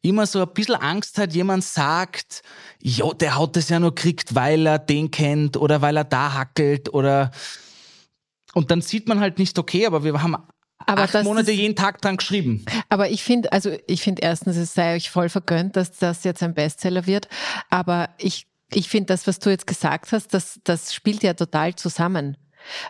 immer 0.00 0.24
so 0.24 0.40
ein 0.40 0.48
bisschen 0.54 0.76
Angst 0.76 1.18
hat, 1.18 1.34
jemand 1.34 1.64
sagt, 1.64 2.42
jo, 2.80 3.12
der 3.12 3.38
hat 3.38 3.56
das 3.56 3.68
ja 3.68 3.78
nur 3.78 3.94
kriegt, 3.94 4.34
weil 4.34 4.66
er 4.66 4.78
den 4.78 5.10
kennt 5.10 5.58
oder 5.58 5.82
weil 5.82 5.98
er 5.98 6.04
da 6.04 6.32
hackelt 6.32 6.94
oder, 6.94 7.30
und 8.54 8.70
dann 8.70 8.80
sieht 8.80 9.06
man 9.06 9.20
halt 9.20 9.38
nicht, 9.38 9.58
okay, 9.58 9.84
aber 9.84 10.02
wir 10.02 10.22
haben 10.22 10.38
aber 10.86 11.02
acht 11.02 11.24
Monate 11.24 11.50
ist, 11.50 11.58
jeden 11.58 11.76
Tag 11.76 12.00
dran 12.00 12.16
geschrieben. 12.16 12.64
Aber 12.88 13.10
ich 13.10 13.22
finde, 13.22 13.52
also 13.52 13.70
ich 13.86 14.00
finde 14.00 14.22
erstens, 14.22 14.56
es 14.56 14.72
sei 14.72 14.96
euch 14.96 15.10
voll 15.10 15.28
vergönnt, 15.28 15.76
dass 15.76 15.98
das 15.98 16.24
jetzt 16.24 16.42
ein 16.42 16.54
Bestseller 16.54 17.06
wird. 17.06 17.28
Aber 17.68 18.08
ich, 18.16 18.46
ich 18.72 18.88
finde, 18.88 19.08
das, 19.08 19.26
was 19.26 19.40
du 19.40 19.50
jetzt 19.50 19.66
gesagt 19.66 20.10
hast, 20.12 20.32
das, 20.32 20.58
das 20.64 20.94
spielt 20.94 21.22
ja 21.22 21.34
total 21.34 21.74
zusammen. 21.74 22.38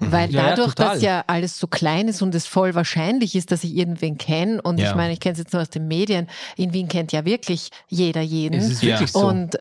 Mhm. 0.00 0.12
Weil 0.12 0.30
ja, 0.30 0.50
dadurch, 0.50 0.74
ja, 0.78 0.84
dass 0.84 1.02
ja 1.02 1.24
alles 1.26 1.58
so 1.58 1.66
klein 1.66 2.08
ist 2.08 2.22
und 2.22 2.34
es 2.34 2.46
voll 2.46 2.74
wahrscheinlich 2.74 3.34
ist, 3.34 3.50
dass 3.50 3.64
ich 3.64 3.76
irgendwen 3.76 4.18
kenne, 4.18 4.60
und 4.62 4.78
ja. 4.78 4.90
ich 4.90 4.96
meine, 4.96 5.12
ich 5.12 5.20
kenne 5.20 5.34
es 5.34 5.38
jetzt 5.38 5.52
nur 5.52 5.62
aus 5.62 5.70
den 5.70 5.88
Medien, 5.88 6.28
in 6.56 6.72
Wien 6.72 6.88
kennt 6.88 7.12
ja 7.12 7.24
wirklich 7.24 7.70
jeder 7.88 8.20
jeden. 8.20 8.58
Es 8.58 8.70
ist 8.70 8.82
wirklich 8.82 9.12
so. 9.12 9.26
Und 9.26 9.58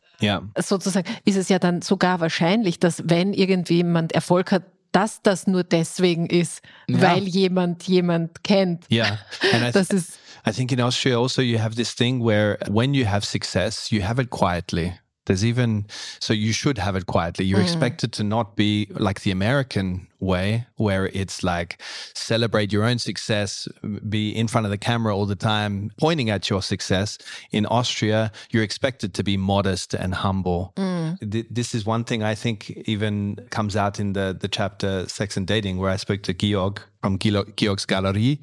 sozusagen 0.56 1.08
ist 1.24 1.36
es 1.36 1.48
ja 1.48 1.58
dann 1.58 1.82
sogar 1.82 2.20
wahrscheinlich, 2.20 2.78
dass 2.78 3.02
wenn 3.06 3.32
irgendjemand 3.32 4.12
Erfolg 4.12 4.52
hat, 4.52 4.62
dass 4.92 5.22
das 5.22 5.46
nur 5.46 5.64
deswegen 5.64 6.26
ist, 6.26 6.62
weil 6.88 7.24
jemand 7.24 7.84
jemand 7.84 8.42
kennt. 8.42 8.84
Ja, 8.88 9.18
yeah. 9.52 9.70
das 9.70 9.90
ist. 9.90 10.18
I 10.46 10.52
think 10.52 10.72
in 10.72 10.80
Austria 10.80 11.18
also 11.18 11.42
you 11.42 11.58
have 11.58 11.74
this 11.74 11.94
thing 11.94 12.24
where 12.24 12.58
when 12.68 12.94
you 12.94 13.06
have 13.06 13.26
success, 13.26 13.90
you 13.90 14.02
have 14.02 14.20
it 14.20 14.30
quietly. 14.30 14.94
There's 15.26 15.44
even 15.44 15.86
so 16.20 16.32
you 16.32 16.52
should 16.52 16.78
have 16.78 16.96
it 16.96 17.06
quietly. 17.06 17.44
You're 17.44 17.60
mm. 17.60 17.64
expected 17.64 18.12
to 18.14 18.24
not 18.24 18.56
be 18.56 18.88
like 18.90 19.20
the 19.20 19.30
American 19.30 20.07
way, 20.20 20.66
where 20.76 21.06
it's 21.06 21.42
like 21.42 21.80
celebrate 22.14 22.72
your 22.72 22.84
own 22.84 22.98
success, 22.98 23.68
be 24.08 24.30
in 24.30 24.48
front 24.48 24.66
of 24.66 24.70
the 24.70 24.78
camera 24.78 25.14
all 25.16 25.26
the 25.26 25.36
time, 25.36 25.90
pointing 25.98 26.30
at 26.30 26.50
your 26.50 26.62
success. 26.62 27.18
In 27.52 27.66
Austria, 27.66 28.32
you're 28.50 28.62
expected 28.62 29.14
to 29.14 29.24
be 29.24 29.36
modest 29.36 29.94
and 29.94 30.14
humble. 30.14 30.72
Mm. 30.76 31.46
This 31.50 31.74
is 31.74 31.86
one 31.86 32.04
thing 32.04 32.22
I 32.22 32.34
think 32.34 32.70
even 32.86 33.36
comes 33.50 33.76
out 33.76 34.00
in 34.00 34.12
the 34.12 34.36
the 34.38 34.48
chapter 34.48 35.08
Sex 35.08 35.36
and 35.36 35.46
Dating, 35.46 35.78
where 35.78 35.90
I 35.90 35.96
spoke 35.96 36.22
to 36.24 36.34
Georg 36.34 36.80
from 37.02 37.18
Georg's 37.18 37.86
Gallery. 37.86 38.40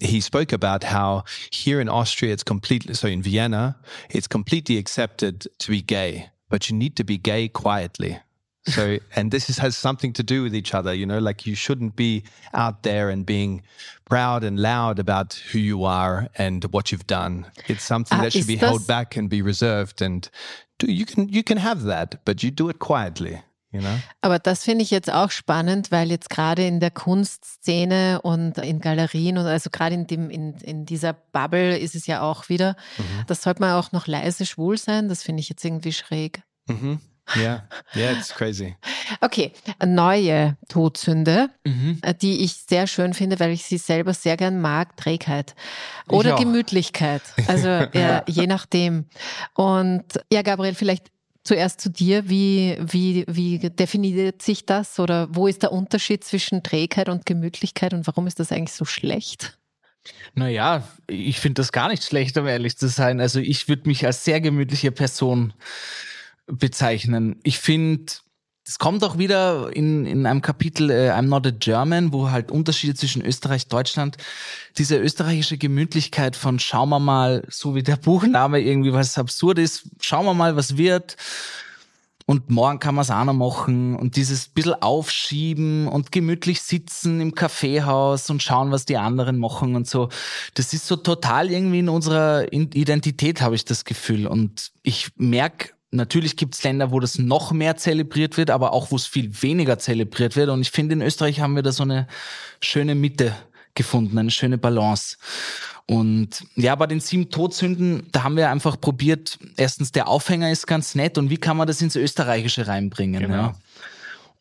He 0.00 0.20
spoke 0.20 0.52
about 0.52 0.84
how 0.84 1.24
here 1.50 1.80
in 1.80 1.88
Austria, 1.88 2.32
it's 2.32 2.42
completely, 2.42 2.94
so 2.94 3.08
in 3.08 3.22
Vienna, 3.22 3.76
it's 4.10 4.26
completely 4.26 4.76
accepted 4.76 5.46
to 5.58 5.70
be 5.70 5.80
gay, 5.80 6.30
but 6.48 6.68
you 6.68 6.76
need 6.76 6.96
to 6.96 7.04
be 7.04 7.18
gay 7.18 7.48
quietly. 7.48 8.18
So, 8.66 8.98
and 9.16 9.30
this 9.30 9.48
is, 9.48 9.58
has 9.58 9.76
something 9.76 10.12
to 10.14 10.22
do 10.22 10.42
with 10.42 10.54
each 10.54 10.74
other, 10.74 10.92
you 10.92 11.06
know, 11.06 11.18
like 11.18 11.46
you 11.46 11.54
shouldn't 11.54 11.96
be 11.96 12.24
out 12.52 12.82
there 12.82 13.08
and 13.10 13.24
being 13.24 13.62
proud 14.04 14.44
and 14.44 14.58
loud 14.58 14.98
about 14.98 15.34
who 15.52 15.58
you 15.58 15.84
are 15.84 16.28
and 16.36 16.64
what 16.72 16.90
you've 16.90 17.06
done. 17.06 17.46
It's 17.68 17.84
something 17.84 18.18
uh, 18.18 18.22
that 18.22 18.32
should 18.32 18.46
be 18.46 18.56
held 18.56 18.86
back 18.86 19.16
and 19.16 19.28
be 19.28 19.42
reserved. 19.42 20.02
And 20.02 20.28
do, 20.78 20.90
you 20.90 21.06
can, 21.06 21.28
you 21.28 21.42
can 21.42 21.58
have 21.58 21.84
that, 21.84 22.24
but 22.24 22.42
you 22.42 22.50
do 22.50 22.68
it 22.68 22.78
quietly. 22.78 23.42
You 23.72 23.82
know? 23.82 23.98
Aber 24.22 24.38
das 24.38 24.64
finde 24.64 24.82
ich 24.82 24.90
jetzt 24.90 25.10
auch 25.12 25.30
spannend, 25.30 25.90
weil 25.90 26.10
jetzt 26.10 26.30
gerade 26.30 26.66
in 26.66 26.80
der 26.80 26.90
Kunstszene 26.90 28.22
und 28.22 28.58
in 28.58 28.80
Galerien 28.80 29.38
und 29.38 29.46
also 29.46 29.70
gerade 29.70 29.94
in, 29.94 30.06
dem, 30.06 30.30
in, 30.30 30.54
in 30.58 30.86
dieser 30.86 31.12
Bubble 31.12 31.76
ist 31.76 31.94
es 31.94 32.06
ja 32.06 32.22
auch 32.22 32.48
wieder, 32.48 32.76
mhm. 32.96 33.24
das 33.26 33.42
sollte 33.42 33.60
man 33.60 33.72
auch 33.72 33.92
noch 33.92 34.06
leise 34.06 34.46
schwul 34.46 34.78
sein. 34.78 35.08
Das 35.08 35.22
finde 35.22 35.40
ich 35.40 35.48
jetzt 35.48 35.64
irgendwie 35.64 35.92
schräg. 35.92 36.42
Mhm. 36.68 37.00
Ja, 37.34 37.66
yeah, 37.96 38.12
it's 38.12 38.32
crazy. 38.32 38.76
Okay, 39.20 39.52
neue 39.84 40.56
Todsünde, 40.68 41.50
mhm. 41.64 41.98
Äh, 42.02 42.14
die 42.14 42.44
ich 42.44 42.54
sehr 42.54 42.86
schön 42.86 43.14
finde, 43.14 43.40
weil 43.40 43.50
ich 43.50 43.64
sie 43.64 43.78
selber 43.78 44.14
sehr 44.14 44.36
gern 44.36 44.60
mag, 44.60 44.96
Trägheit 44.96 45.54
oder 46.08 46.36
Gemütlichkeit. 46.36 47.22
Also 47.48 47.68
ja, 47.92 48.22
je 48.28 48.46
nachdem. 48.46 49.06
Und 49.54 50.04
ja, 50.32 50.42
Gabriel, 50.42 50.74
vielleicht 50.74 51.10
zuerst 51.46 51.80
zu 51.80 51.90
dir. 51.90 52.28
Wie, 52.28 52.76
wie, 52.80 53.24
wie 53.28 53.58
definiert 53.58 54.42
sich 54.42 54.66
das 54.66 54.98
oder 54.98 55.28
wo 55.30 55.46
ist 55.46 55.62
der 55.62 55.72
Unterschied 55.72 56.24
zwischen 56.24 56.62
Trägheit 56.62 57.08
und 57.08 57.24
Gemütlichkeit 57.24 57.94
und 57.94 58.06
warum 58.06 58.26
ist 58.26 58.40
das 58.40 58.52
eigentlich 58.52 58.74
so 58.74 58.84
schlecht? 58.84 59.58
Naja, 60.34 60.86
ich 61.08 61.40
finde 61.40 61.60
das 61.62 61.72
gar 61.72 61.88
nicht 61.88 62.04
schlecht, 62.04 62.36
um 62.36 62.46
ehrlich 62.46 62.76
zu 62.76 62.88
sein. 62.88 63.20
Also 63.20 63.40
ich 63.40 63.68
würde 63.68 63.88
mich 63.88 64.06
als 64.06 64.24
sehr 64.24 64.40
gemütliche 64.40 64.92
Person 64.92 65.52
bezeichnen. 66.46 67.40
Ich 67.42 67.58
finde, 67.58 68.12
es 68.66 68.78
kommt 68.78 69.04
auch 69.04 69.16
wieder 69.16 69.70
in, 69.74 70.06
in 70.06 70.26
einem 70.26 70.42
Kapitel 70.42 70.90
äh, 70.90 71.10
I'm 71.10 71.22
Not 71.22 71.46
a 71.46 71.50
German, 71.50 72.12
wo 72.12 72.30
halt 72.30 72.50
Unterschiede 72.50 72.94
zwischen 72.94 73.24
Österreich 73.24 73.64
und 73.64 73.72
Deutschland, 73.72 74.16
diese 74.76 74.96
österreichische 74.96 75.56
Gemütlichkeit 75.56 76.34
von 76.34 76.58
schauen 76.58 76.88
wir 76.88 76.98
mal, 76.98 77.44
so 77.48 77.76
wie 77.76 77.84
der 77.84 77.96
Buchname 77.96 78.60
irgendwie 78.60 78.92
was 78.92 79.18
absurd 79.18 79.58
ist, 79.58 79.88
schauen 80.00 80.26
wir 80.26 80.34
mal, 80.34 80.56
was 80.56 80.76
wird. 80.76 81.16
Und 82.28 82.50
morgen 82.50 82.80
kann 82.80 82.96
man 82.96 83.02
es 83.02 83.10
auch 83.12 83.24
noch 83.24 83.34
machen 83.34 83.94
und 83.94 84.16
dieses 84.16 84.48
bisschen 84.48 84.74
aufschieben 84.82 85.86
und 85.86 86.10
gemütlich 86.10 86.60
sitzen 86.60 87.20
im 87.20 87.36
Kaffeehaus 87.36 88.28
und 88.30 88.42
schauen, 88.42 88.72
was 88.72 88.84
die 88.84 88.96
anderen 88.96 89.38
machen 89.38 89.76
und 89.76 89.86
so. 89.86 90.08
Das 90.54 90.72
ist 90.72 90.88
so 90.88 90.96
total 90.96 91.52
irgendwie 91.52 91.78
in 91.78 91.88
unserer 91.88 92.52
Identität, 92.52 93.42
habe 93.42 93.54
ich 93.54 93.64
das 93.64 93.84
Gefühl. 93.84 94.26
Und 94.26 94.72
ich 94.82 95.10
merke 95.14 95.75
Natürlich 95.96 96.36
gibt 96.36 96.54
es 96.54 96.62
Länder, 96.62 96.90
wo 96.90 97.00
das 97.00 97.18
noch 97.18 97.52
mehr 97.52 97.76
zelebriert 97.76 98.36
wird, 98.36 98.50
aber 98.50 98.72
auch 98.72 98.90
wo 98.90 98.96
es 98.96 99.06
viel 99.06 99.42
weniger 99.42 99.78
zelebriert 99.78 100.36
wird. 100.36 100.50
Und 100.50 100.60
ich 100.60 100.70
finde, 100.70 100.94
in 100.94 101.02
Österreich 101.02 101.40
haben 101.40 101.56
wir 101.56 101.62
da 101.62 101.72
so 101.72 101.82
eine 101.82 102.06
schöne 102.60 102.94
Mitte 102.94 103.34
gefunden, 103.74 104.18
eine 104.18 104.30
schöne 104.30 104.58
Balance. 104.58 105.16
Und 105.86 106.44
ja, 106.56 106.74
bei 106.74 106.86
den 106.86 107.00
sieben 107.00 107.30
Todsünden, 107.30 108.08
da 108.10 108.24
haben 108.24 108.36
wir 108.36 108.50
einfach 108.50 108.80
probiert, 108.80 109.38
erstens, 109.56 109.92
der 109.92 110.08
Aufhänger 110.08 110.50
ist 110.50 110.66
ganz 110.66 110.94
nett 110.96 111.16
und 111.16 111.30
wie 111.30 111.36
kann 111.36 111.56
man 111.56 111.68
das 111.68 111.80
ins 111.80 111.94
Österreichische 111.94 112.66
reinbringen? 112.66 113.22
Genau. 113.22 113.34
Ja? 113.34 113.54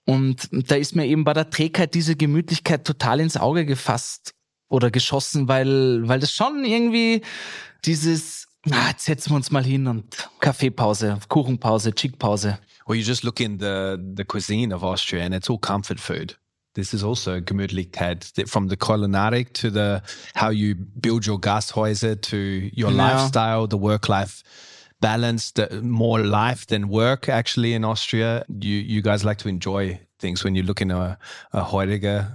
Und 0.05 0.49
da 0.51 0.75
ist 0.75 0.95
mir 0.95 1.05
eben 1.05 1.23
bei 1.23 1.33
der 1.33 1.49
Trägheit 1.49 1.93
diese 1.93 2.15
Gemütlichkeit 2.15 2.85
total 2.85 3.19
ins 3.19 3.37
Auge 3.37 3.65
gefasst 3.65 4.33
oder 4.69 4.89
geschossen, 4.89 5.47
weil, 5.47 6.07
weil 6.07 6.19
das 6.19 6.31
schon 6.31 6.65
irgendwie 6.65 7.21
dieses 7.85 8.47
Ah, 8.71 8.89
jetzt 8.89 9.05
setzen 9.05 9.31
wir 9.31 9.35
uns 9.35 9.51
mal 9.51 9.63
hin 9.63 9.87
und 9.87 10.05
Kaffeepause, 10.39 11.19
Kuchenpause, 11.27 11.93
Chickpause. 11.93 12.57
Or 12.85 12.95
you 12.95 13.03
just 13.03 13.23
look 13.23 13.39
in 13.39 13.59
the, 13.59 13.97
the 14.15 14.23
cuisine 14.23 14.73
of 14.73 14.83
Austria 14.83 15.23
and 15.23 15.33
it's 15.33 15.49
all 15.49 15.59
comfort 15.59 15.99
food. 15.99 16.37
This 16.75 16.93
is 16.93 17.03
also 17.03 17.39
Gemütlichkeit 17.39 18.49
from 18.49 18.67
the 18.67 18.75
Kulinarik 18.75 19.53
to 19.53 19.69
the 19.71 20.01
how 20.35 20.49
you 20.49 20.75
build 20.75 21.25
your 21.25 21.39
Gasthäuser 21.39 22.21
to 22.21 22.37
your 22.73 22.91
ja. 22.91 22.97
lifestyle, 22.97 23.65
the 23.67 23.77
work-life 23.77 24.43
balanced, 24.99 25.57
uh, 25.57 25.67
more 25.81 26.21
life 26.21 26.65
than 26.67 26.89
work. 26.89 27.29
Actually, 27.29 27.73
in 27.73 27.85
Austria, 27.85 28.43
you 28.49 28.77
you 28.77 29.01
guys 29.01 29.23
like 29.23 29.37
to 29.37 29.47
enjoy 29.49 29.99
things 30.19 30.43
when 30.43 30.55
you 30.55 30.63
look 30.63 30.81
in 30.81 30.91
a, 30.91 31.17
a 31.53 31.63
Heuriger. 31.63 32.27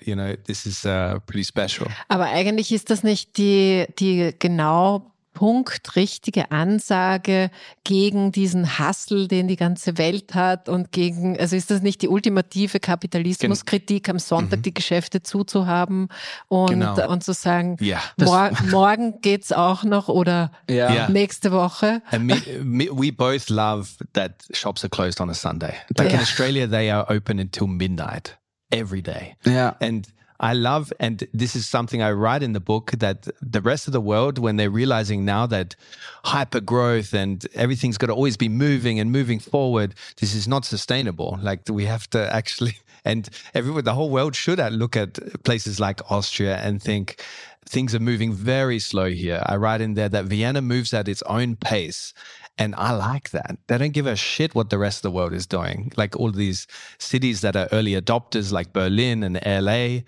You 0.00 0.14
know, 0.14 0.36
this 0.44 0.66
is 0.66 0.84
uh, 0.84 1.18
pretty 1.26 1.44
special. 1.44 1.86
Aber 2.08 2.26
eigentlich 2.26 2.72
ist 2.72 2.90
das 2.90 3.02
nicht 3.02 3.38
die, 3.38 3.86
die 3.98 4.34
genau 4.38 5.15
Punkt, 5.36 5.96
richtige 5.96 6.50
Ansage 6.50 7.50
gegen 7.84 8.32
diesen 8.32 8.78
Hassel, 8.78 9.28
den 9.28 9.48
die 9.48 9.56
ganze 9.56 9.98
Welt 9.98 10.34
hat 10.34 10.70
und 10.70 10.92
gegen, 10.92 11.38
also 11.38 11.56
ist 11.56 11.70
das 11.70 11.82
nicht 11.82 12.00
die 12.00 12.08
ultimative 12.08 12.80
Kapitalismuskritik, 12.80 14.08
am 14.08 14.18
Sonntag 14.18 14.60
mhm. 14.60 14.62
die 14.62 14.72
Geschäfte 14.72 15.22
zuzuhaben 15.22 16.08
und, 16.48 16.70
genau. 16.70 17.10
und 17.10 17.22
zu 17.22 17.34
sagen, 17.34 17.76
ja, 17.80 18.00
mor 18.18 18.50
morgen 18.70 19.20
geht's 19.20 19.52
auch 19.52 19.84
noch 19.84 20.08
oder 20.08 20.52
ja. 20.70 21.10
nächste 21.10 21.52
Woche. 21.52 22.00
Me, 22.18 22.40
me, 22.64 22.88
we 22.90 23.12
both 23.12 23.50
love 23.50 23.90
that 24.14 24.42
shops 24.52 24.84
are 24.84 24.88
closed 24.88 25.20
on 25.20 25.28
a 25.28 25.34
Sunday. 25.34 25.74
Like 25.98 26.08
yeah. 26.08 26.14
in 26.14 26.20
Australia, 26.20 26.66
they 26.66 26.90
are 26.90 27.14
open 27.14 27.38
until 27.38 27.66
midnight 27.66 28.38
every 28.72 29.02
day. 29.02 29.36
Yeah. 29.44 29.74
And 29.82 30.08
I 30.40 30.52
love, 30.52 30.92
and 31.00 31.26
this 31.32 31.56
is 31.56 31.66
something 31.66 32.02
I 32.02 32.12
write 32.12 32.42
in 32.42 32.52
the 32.52 32.60
book 32.60 32.92
that 32.98 33.28
the 33.40 33.60
rest 33.60 33.86
of 33.86 33.92
the 33.92 34.00
world, 34.00 34.38
when 34.38 34.56
they're 34.56 34.70
realizing 34.70 35.24
now 35.24 35.46
that 35.46 35.76
hyper 36.24 36.60
growth 36.60 37.14
and 37.14 37.46
everything's 37.54 37.98
got 37.98 38.08
to 38.08 38.14
always 38.14 38.36
be 38.36 38.48
moving 38.48 39.00
and 39.00 39.10
moving 39.10 39.38
forward, 39.38 39.94
this 40.20 40.34
is 40.34 40.46
not 40.46 40.64
sustainable. 40.64 41.38
Like 41.42 41.68
we 41.68 41.86
have 41.86 42.08
to 42.10 42.32
actually, 42.34 42.78
and 43.04 43.28
everyone, 43.54 43.84
the 43.84 43.94
whole 43.94 44.10
world 44.10 44.36
should 44.36 44.58
look 44.72 44.96
at 44.96 45.18
places 45.44 45.80
like 45.80 46.00
Austria 46.10 46.56
and 46.58 46.82
think, 46.82 47.22
things 47.68 47.94
are 47.94 48.00
moving 48.00 48.32
very 48.32 48.78
slow 48.78 49.10
here. 49.10 49.42
I 49.44 49.56
write 49.56 49.80
in 49.80 49.94
there 49.94 50.08
that 50.08 50.26
Vienna 50.26 50.62
moves 50.62 50.94
at 50.94 51.08
its 51.08 51.22
own 51.22 51.56
pace 51.56 52.14
and 52.58 52.74
I 52.76 52.92
like 52.92 53.30
that. 53.30 53.58
They 53.66 53.78
don't 53.78 53.92
give 53.92 54.06
a 54.06 54.16
shit 54.16 54.54
what 54.54 54.70
the 54.70 54.78
rest 54.78 54.98
of 54.98 55.02
the 55.02 55.10
world 55.10 55.32
is 55.32 55.46
doing. 55.46 55.92
Like 55.96 56.16
all 56.16 56.32
these 56.32 56.66
cities 56.98 57.42
that 57.42 57.54
are 57.54 57.68
early 57.70 57.92
adopters, 57.92 58.50
like 58.50 58.72
Berlin 58.72 59.22
and 59.22 59.38
LA, 59.44 60.00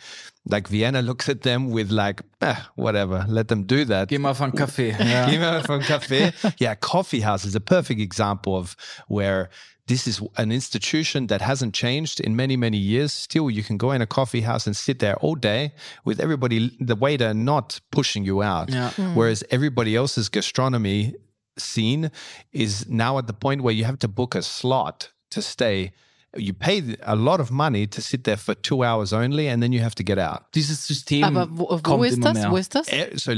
like 0.47 0.69
Vienna 0.69 1.03
looks 1.03 1.29
at 1.29 1.43
them 1.43 1.71
with 1.71 1.91
like, 1.91 2.23
eh, 2.41 2.57
whatever, 2.77 3.25
let 3.29 3.49
them 3.49 3.65
do 3.65 3.85
that. 3.85 4.09
Geh 4.09 4.19
mal 4.19 4.35
von 4.35 4.53
Kaffee. 4.53 4.95
Yeah. 4.99 5.31
Geh 5.31 5.39
mal 5.39 5.61
von 5.61 5.83
Kaffee. 5.83 6.33
yeah, 6.59 6.75
coffee 6.75 7.21
house 7.21 7.45
is 7.45 7.55
a 7.55 7.61
perfect 7.61 8.01
example 8.01 8.57
of 8.57 8.77
where 9.09 9.51
this 9.87 10.07
is 10.07 10.21
an 10.37 10.53
institution 10.53 11.27
that 11.29 11.41
hasn't 11.41 11.75
changed 11.75 12.21
in 12.21 12.37
many, 12.37 12.57
many 12.57 12.77
years. 12.77 13.13
Still, 13.13 13.51
you 13.51 13.63
can 13.63 13.77
go 13.79 13.91
in 13.91 14.03
a 14.03 14.07
coffee 14.07 14.43
house 14.43 14.67
and 14.67 14.77
sit 14.77 14.99
there 15.01 15.17
all 15.17 15.35
day 15.35 15.73
with 16.05 16.21
everybody, 16.21 16.77
the 16.79 16.95
waiter 16.95 17.33
not 17.35 17.81
pushing 17.91 18.25
you 18.25 18.43
out. 18.43 18.71
Yeah. 18.71 18.91
Mm. 18.97 19.15
Whereas 19.15 19.43
everybody 19.51 19.97
else's 19.97 20.29
gastronomy 20.29 21.15
scene 21.61 22.11
is 22.53 22.89
now 22.89 23.19
at 23.19 23.27
the 23.27 23.33
point 23.33 23.63
where 23.63 23.75
you 23.75 23.85
have 23.85 23.99
to 24.01 24.09
book 24.09 24.35
a 24.35 24.43
slot 24.43 25.11
to 25.31 25.43
stay 25.43 25.93
you 26.39 26.53
pay 26.53 26.97
a 27.03 27.15
lot 27.15 27.41
of 27.41 27.51
money 27.51 27.87
to 27.87 28.01
sit 28.01 28.25
there 28.25 28.37
for 28.37 28.55
two 28.55 28.83
hours 28.83 29.13
only 29.13 29.49
and 29.49 29.63
then 29.63 29.73
you 29.73 29.81
have 29.81 29.95
to 29.95 30.03
get 30.03 30.19
out. 30.19 30.45
Dieses 30.53 30.87
System 30.87 31.25
Aber 31.25 31.49
wo, 31.51 31.81
wo 31.85 32.05
ist 32.05 32.23
das? 32.23 32.51
Wo 32.51 32.57
ist 32.57 32.75
das? 32.75 32.87
So 33.17 33.33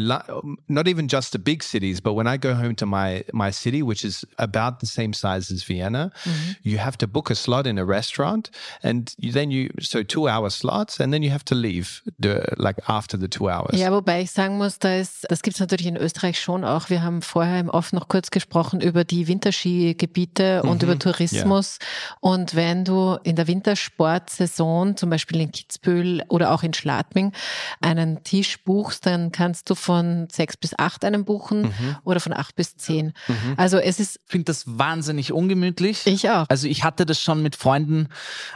not 0.68 0.88
even 0.88 1.08
just 1.08 1.32
the 1.32 1.38
big 1.38 1.62
cities, 1.62 2.00
but 2.00 2.14
when 2.14 2.26
I 2.26 2.38
go 2.38 2.54
home 2.54 2.74
to 2.76 2.86
my 2.86 3.24
my 3.32 3.50
city, 3.50 3.82
which 3.82 4.04
is 4.04 4.26
about 4.38 4.80
the 4.80 4.86
same 4.86 5.12
size 5.12 5.52
as 5.52 5.62
Vienna, 5.62 6.10
mhm. 6.24 6.56
you 6.62 6.78
have 6.78 6.96
to 6.98 7.06
book 7.06 7.30
a 7.30 7.34
slot 7.34 7.66
in 7.66 7.78
a 7.78 7.84
restaurant 7.84 8.50
and 8.82 9.14
you, 9.18 9.32
then 9.32 9.50
you 9.50 9.70
so 9.80 10.02
two 10.02 10.28
hour 10.28 10.50
slots 10.50 11.00
and 11.00 11.12
then 11.12 11.22
you 11.22 11.30
have 11.30 11.44
to 11.44 11.54
leave 11.54 12.02
the, 12.18 12.42
like 12.56 12.78
after 12.88 13.18
the 13.18 13.28
two 13.28 13.48
hours. 13.48 13.78
Ja, 13.78 13.92
wobei 13.92 14.22
ich 14.22 14.30
sagen 14.30 14.58
muss, 14.58 14.78
da 14.78 14.96
ist, 14.96 15.26
das 15.28 15.42
gibt 15.42 15.56
es 15.56 15.60
natürlich 15.60 15.86
in 15.86 15.96
Österreich 15.96 16.40
schon 16.40 16.64
auch. 16.64 16.90
Wir 16.90 17.02
haben 17.02 17.22
vorher 17.22 17.60
im 17.60 17.68
Off 17.68 17.92
noch 17.92 18.08
kurz 18.08 18.30
gesprochen 18.30 18.80
über 18.80 19.04
die 19.04 19.26
Winterskigebiete 19.26 20.62
und 20.62 20.82
mhm. 20.82 20.88
über 20.88 20.98
Tourismus 20.98 21.78
yeah. 21.80 22.16
und 22.20 22.54
wenn 22.54 22.70
wenn 22.70 22.84
du 22.90 23.18
in 23.22 23.36
der 23.36 23.46
Wintersportsaison, 23.46 24.96
zum 24.96 25.08
Beispiel 25.08 25.40
in 25.40 25.52
Kitzbühel 25.52 26.22
oder 26.28 26.52
auch 26.52 26.62
in 26.62 26.74
Schladming, 26.74 27.32
einen 27.80 28.22
Tisch 28.24 28.62
buchst, 28.64 29.06
dann 29.06 29.32
kannst 29.32 29.70
du 29.70 29.74
von 29.74 30.28
sechs 30.30 30.56
bis 30.56 30.78
acht 30.78 31.04
einen 31.04 31.24
buchen 31.24 31.62
mhm. 31.62 31.96
oder 32.04 32.20
von 32.20 32.32
acht 32.32 32.54
bis 32.56 32.76
zehn. 32.76 33.14
Mhm. 33.28 33.54
Also 33.56 33.78
es 33.78 33.98
ist. 33.98 34.20
Ich 34.26 34.32
finde 34.32 34.46
das 34.46 34.64
wahnsinnig 34.66 35.32
ungemütlich. 35.32 36.06
Ich 36.06 36.28
auch. 36.28 36.46
Also 36.48 36.66
ich 36.66 36.84
hatte 36.84 37.06
das 37.06 37.20
schon 37.20 37.42
mit 37.42 37.56
Freunden 37.56 38.08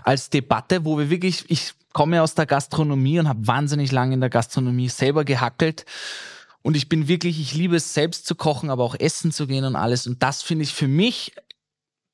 als 0.03 0.31
Debatte, 0.31 0.85
wo 0.85 0.99
wir 0.99 1.09
wirklich, 1.09 1.45
ich 1.49 1.73
komme 1.93 2.23
aus 2.23 2.35
der 2.35 2.47
Gastronomie 2.47 3.19
und 3.21 3.29
habe 3.29 3.47
wahnsinnig 3.47 3.93
lange 3.93 4.15
in 4.15 4.21
der 4.21 4.31
Gastronomie 4.31 4.89
selber 4.89 5.25
gehackelt. 5.25 5.87
Und 6.63 6.77
ich 6.77 6.89
bin 6.89 7.09
wirklich, 7.09 7.41
ich 7.41 7.55
liebe 7.55 7.77
es 7.77 7.95
selbst 7.95 8.27
zu 8.27 8.35
kochen, 8.35 8.71
aber 8.71 8.85
auch 8.85 8.97
essen 8.99 9.33
zu 9.33 9.47
gehen 9.47 9.65
und 9.65 9.77
alles. 9.77 10.07
Und 10.07 10.23
das 10.23 10.43
finde 10.43 10.65
ich 10.65 10.73
für 10.73 10.89
mich, 10.89 11.35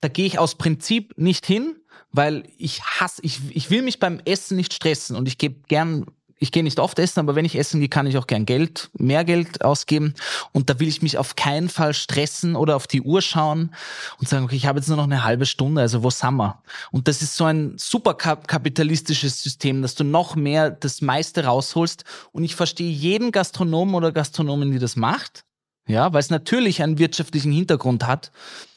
da 0.01 0.09
gehe 0.09 0.27
ich 0.27 0.39
aus 0.39 0.57
Prinzip 0.57 1.15
nicht 1.17 1.47
hin, 1.47 1.77
weil 2.13 2.45
ich 2.59 2.83
hasse, 2.83 3.23
ich, 3.23 3.41
ich 3.51 3.71
will 3.71 3.83
mich 3.83 3.99
beim 3.99 4.21
Essen 4.25 4.57
nicht 4.57 4.75
stressen 4.75 5.17
und 5.17 5.29
ich 5.29 5.39
gebe 5.39 5.57
gern 5.69 6.07
ich 6.43 6.53
gehe 6.53 6.65
nicht 6.65 6.81
oft 6.81 6.99
essen, 6.99 7.21
aber 7.21 7.35
wenn 7.35 7.45
ich 7.45 7.57
essen 7.57 7.81
gehe, 7.81 7.91
kann 7.91 8.07
ich 8.07 8.17
auch 8.17 8.27
gern 8.27 8.47
Geld, 8.47 8.91
mehr 8.95 9.25
Geld 9.25 9.63
ausgeben. 9.63 10.15
Und 10.53 10.71
da 10.71 10.81
will 10.81 10.89
ich 10.89 11.03
mich 11.03 11.19
auf 11.19 11.37
keinen 11.37 11.69
Fall 11.69 11.93
stressen 11.93 12.57
oder 12.57 12.77
auf 12.77 12.87
die 12.87 13.03
Uhr 13.03 13.21
schauen 13.21 13.75
und 14.19 14.27
sagen, 14.27 14.47
okay, 14.47 14.57
ich 14.57 14.65
habe 14.67 14.79
jetzt 14.79 14.89
nur 14.89 14.97
noch 14.97 15.05
eine 15.05 15.23
halbe 15.23 15.45
Stunde, 15.45 15.83
also 15.83 16.03
wo 16.03 16.09
sind 16.09 16.37
wir? 16.37 16.63
Und 16.91 17.09
das 17.09 17.21
ist 17.21 17.37
so 17.37 17.45
ein 17.45 17.75
super 17.77 18.15
kapitalistisches 18.15 19.43
System, 19.43 19.83
dass 19.83 19.95
du 19.95 20.03
noch 20.03 20.35
mehr 20.35 20.71
das 20.71 21.03
meiste 21.03 21.45
rausholst. 21.45 22.05
Und 22.33 22.43
ich 22.43 22.57
verstehe 22.57 22.91
jeden 22.91 23.33
Gastronomen 23.33 23.95
oder 23.95 24.11
Gastronomen, 24.11 24.73
die 24.73 24.79
das 24.79 24.97
macht. 24.97 25.45
Ja, 25.87 26.13
weil 26.13 26.21
es 26.21 26.31
natürlich 26.31 26.83
einen 26.83 26.99
wirtschaftlichen 26.99 27.53
Hintergrund 27.53 28.07
hat. 28.07 28.31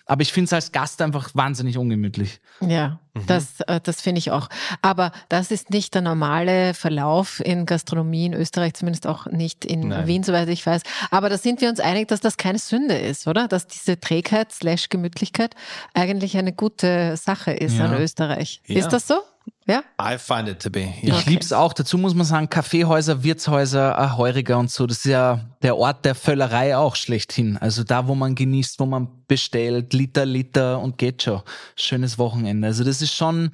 Aber 0.05 0.21
ich 0.21 0.33
finde 0.33 0.45
es 0.45 0.53
als 0.53 0.71
Gast 0.71 1.01
einfach 1.01 1.29
wahnsinnig 1.33 1.77
ungemütlich. 1.77 2.41
Ja, 2.59 2.99
mhm. 3.13 3.25
das, 3.27 3.61
äh, 3.61 3.79
das 3.81 4.01
finde 4.01 4.19
ich 4.19 4.31
auch. 4.31 4.49
Aber 4.81 5.13
das 5.29 5.49
ist 5.49 5.69
nicht 5.69 5.93
der 5.93 6.01
normale 6.01 6.73
Verlauf 6.73 7.39
in 7.39 7.65
Gastronomie 7.65 8.25
in 8.25 8.33
Österreich, 8.33 8.73
zumindest 8.73 9.07
auch 9.07 9.27
nicht 9.27 9.63
in 9.63 9.87
Nein. 9.87 10.07
Wien, 10.07 10.23
soweit 10.23 10.49
ich 10.49 10.65
weiß. 10.65 10.81
Aber 11.09 11.29
da 11.29 11.37
sind 11.37 11.61
wir 11.61 11.69
uns 11.69 11.79
einig, 11.79 12.09
dass 12.09 12.19
das 12.19 12.35
keine 12.35 12.59
Sünde 12.59 12.97
ist, 12.97 13.27
oder? 13.27 13.47
Dass 13.47 13.67
diese 13.67 13.97
Trägheit 13.97 14.51
slash 14.51 14.89
Gemütlichkeit 14.89 15.55
eigentlich 15.93 16.37
eine 16.37 16.51
gute 16.51 17.15
Sache 17.15 17.51
ist 17.51 17.77
ja. 17.77 17.85
an 17.85 17.93
Österreich. 17.93 18.61
Ja. 18.67 18.79
Ist 18.79 18.89
das 18.89 19.07
so? 19.07 19.21
Ja? 19.65 19.83
I 20.01 20.17
find 20.17 20.49
it 20.49 20.59
to 20.61 20.69
be. 20.69 20.81
Yeah. 20.81 20.93
Ich 21.01 21.13
okay. 21.13 21.29
liebe 21.29 21.41
es 21.41 21.53
auch. 21.53 21.73
Dazu 21.73 21.97
muss 21.97 22.13
man 22.13 22.25
sagen, 22.25 22.49
Kaffeehäuser, 22.49 23.23
Wirtshäuser, 23.23 24.17
Heuriger 24.17 24.57
und 24.57 24.69
so. 24.69 24.85
Das 24.85 24.97
ist 24.97 25.05
ja 25.05 25.39
der 25.61 25.77
Ort 25.77 26.03
der 26.03 26.15
Völlerei 26.15 26.75
auch 26.75 26.95
schlechthin. 26.95 27.57
Also 27.57 27.83
da, 27.83 28.07
wo 28.07 28.15
man 28.15 28.35
genießt, 28.35 28.79
wo 28.79 28.85
man 28.85 29.07
bestellt, 29.27 29.92
Liter, 29.93 30.25
Liter 30.25 30.79
und 30.79 30.97
geht 30.97 31.23
schon. 31.23 31.41
Schönes 31.75 32.17
Wochenende. 32.17 32.67
Also 32.67 32.83
das 32.83 33.01
ist 33.01 33.13
schon, 33.13 33.51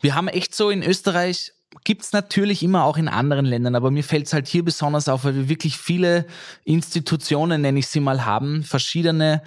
wir 0.00 0.14
haben 0.14 0.28
echt 0.28 0.54
so 0.54 0.70
in 0.70 0.82
Österreich, 0.82 1.52
gibt's 1.84 2.12
natürlich 2.12 2.62
immer 2.62 2.84
auch 2.84 2.96
in 2.96 3.08
anderen 3.08 3.46
Ländern, 3.46 3.74
aber 3.74 3.90
mir 3.90 4.04
fällt's 4.04 4.32
halt 4.32 4.46
hier 4.48 4.64
besonders 4.64 5.08
auf, 5.08 5.24
weil 5.24 5.34
wir 5.34 5.48
wirklich 5.48 5.76
viele 5.76 6.26
Institutionen, 6.64 7.62
nenne 7.62 7.78
ich 7.78 7.88
sie 7.88 8.00
mal, 8.00 8.24
haben, 8.24 8.62
verschiedene 8.62 9.42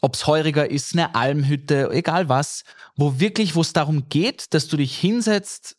ob's 0.00 0.26
Heuriger 0.26 0.70
ist, 0.70 0.94
eine 0.94 1.14
Almhütte, 1.14 1.90
egal 1.90 2.28
was, 2.28 2.64
wo 2.96 3.18
wirklich, 3.18 3.54
wo 3.56 3.60
es 3.62 3.72
darum 3.72 4.08
geht, 4.08 4.54
dass 4.54 4.68
du 4.68 4.76
dich 4.76 4.96
hinsetzt, 4.96 5.76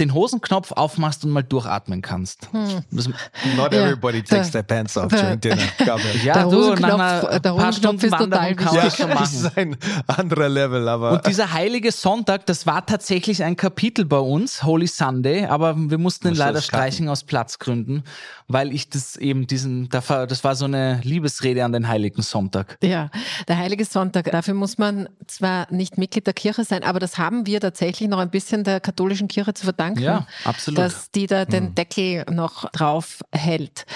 den 0.00 0.14
Hosenknopf 0.14 0.72
aufmachst 0.72 1.24
und 1.24 1.30
mal 1.30 1.42
durchatmen 1.42 2.02
kannst. 2.02 2.48
Hm. 2.52 2.82
Not 3.56 3.72
everybody 3.72 4.22
takes 4.22 4.50
their 4.50 4.62
pants 4.62 4.96
off 4.96 5.08
during 5.08 5.38
dinner. 5.40 5.62
ja, 6.24 6.34
der 6.34 6.46
du, 6.48 6.74
nach 6.74 6.94
einer 6.94 7.40
der 7.40 7.52
paar 7.52 7.72
Stunden 7.72 8.04
ist 8.04 8.16
total 8.16 8.54
kann 8.56 8.74
ja, 8.74 8.90
schon 8.90 9.10
machen. 9.10 9.20
Das 9.20 9.32
ist 9.34 9.56
ein 9.56 9.76
anderer 10.06 10.48
Level, 10.48 10.88
aber. 10.88 11.12
Und 11.12 11.26
dieser 11.26 11.52
heilige 11.52 11.92
Sonntag, 11.92 12.46
das 12.46 12.66
war 12.66 12.84
tatsächlich 12.84 13.44
ein 13.44 13.56
Kapitel 13.56 14.04
bei 14.04 14.18
uns, 14.18 14.64
Holy 14.64 14.86
Sunday, 14.86 15.44
aber 15.44 15.76
wir 15.76 15.98
mussten 15.98 16.28
ihn 16.28 16.34
leider 16.34 16.62
streichen 16.62 17.08
aus 17.08 17.22
Platzgründen, 17.24 18.02
weil 18.48 18.72
ich 18.72 18.88
das 18.88 19.16
eben 19.16 19.46
diesen, 19.46 19.88
das 19.90 20.08
war 20.10 20.56
so 20.56 20.64
eine 20.64 21.00
Liebesrede 21.04 21.64
an 21.64 21.72
den 21.72 21.88
heiligen 21.88 22.22
Sonntag. 22.22 22.78
Ja, 22.82 23.10
der 23.48 23.58
heilige 23.58 23.84
Sonntag, 23.84 24.30
dafür 24.30 24.54
muss 24.54 24.78
man 24.78 25.08
zwar 25.26 25.70
nicht 25.70 25.98
Mitglied 25.98 26.26
der 26.26 26.34
Kirche 26.34 26.64
sein, 26.64 26.82
aber 26.82 26.98
das 26.98 27.18
haben 27.18 27.46
wir 27.46 27.60
tatsächlich 27.60 28.08
noch 28.08 28.18
ein 28.18 28.30
bisschen 28.30 28.64
der 28.64 28.80
katholischen 28.80 29.28
Kirche 29.28 29.52
zu 29.54 29.64
verdanken 29.64 29.89
danken, 29.94 30.02
ja, 30.02 30.26
absolut. 30.44 30.78
dass 30.78 31.10
die 31.10 31.26
da 31.26 31.44
den 31.44 31.68
hm. 31.68 31.74
Deckel 31.74 32.24
noch 32.30 32.70
drauf 32.70 33.20
hält. 33.32 33.86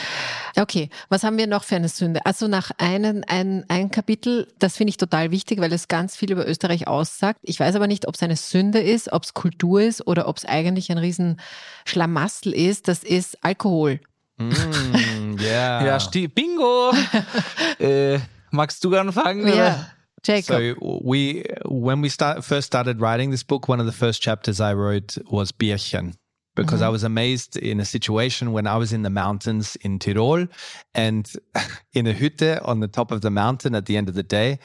Okay, 0.57 0.88
was 1.09 1.24
haben 1.24 1.37
wir 1.38 1.46
noch 1.46 1.64
für 1.64 1.76
eine 1.76 1.88
Sünde? 1.88 2.24
Also 2.24 2.46
nach 2.46 2.70
einem 2.78 3.24
ein, 3.26 3.64
ein 3.68 3.90
Kapitel, 3.90 4.48
das 4.59 4.76
finde 4.76 4.90
ich 4.90 4.96
total 4.96 5.30
wichtig, 5.30 5.61
weil 5.61 5.72
es 5.72 5.88
ganz 5.88 6.16
viel 6.16 6.30
über 6.30 6.46
Österreich 6.46 6.87
aussagt. 6.87 7.40
Ich 7.42 7.59
weiß 7.59 7.74
aber 7.74 7.87
nicht, 7.87 8.07
ob 8.07 8.14
es 8.14 8.22
eine 8.22 8.37
Sünde 8.37 8.80
ist, 8.80 9.12
ob 9.12 9.24
es 9.24 9.35
Kultur 9.35 9.83
ist 9.83 10.07
oder 10.07 10.28
ob 10.28 10.37
es 10.37 10.44
eigentlich 10.44 10.90
ein 10.90 10.98
riesen 10.98 11.40
Schlamassel 11.85 12.52
ist. 12.52 12.88
Das 12.88 13.02
ist 13.02 13.42
Alkohol. 13.42 14.00
Mm, 14.37 15.37
yeah. 15.40 15.85
ja, 15.98 16.28
Bingo! 16.35 16.92
äh, 17.78 18.18
magst 18.50 18.83
du 18.85 18.94
anfangen? 18.94 19.48
Ja. 19.48 19.93
Jacob. 20.24 20.76
So 20.80 21.00
we, 21.02 21.44
when 21.66 22.00
we 22.00 22.08
start, 22.08 22.44
first 22.44 22.66
started 22.66 23.00
writing 23.00 23.31
this 23.31 23.42
book, 23.42 23.68
one 23.68 23.81
of 23.81 23.87
the 23.87 23.92
first 23.92 24.22
chapters 24.22 24.60
I 24.60 24.75
wrote 24.75 25.16
was 25.31 25.52
Bierchen. 25.52 26.14
because 26.56 26.83
I 26.83 26.87
mm-hmm. 26.87 26.92
was 26.92 27.04
amazed 27.04 27.56
in 27.56 27.81
a 27.81 27.85
situation 27.85 28.52
when 28.52 28.66
I 28.66 28.77
was 28.77 28.92
in 28.92 29.02
the 29.02 29.10
mountains 29.10 29.77
in 29.77 29.98
Tirol 29.98 30.48
and 30.94 31.31
in 31.92 32.06
a 32.06 32.14
Hütte 32.14 32.66
on 32.66 32.81
the 32.81 32.88
top 32.88 33.10
of 33.10 33.20
the 33.22 33.31
mountain 33.31 33.75
at 33.75 33.87
the 33.87 33.96
end 33.96 34.08
of 34.08 34.14
the 34.14 34.22
day, 34.22 34.58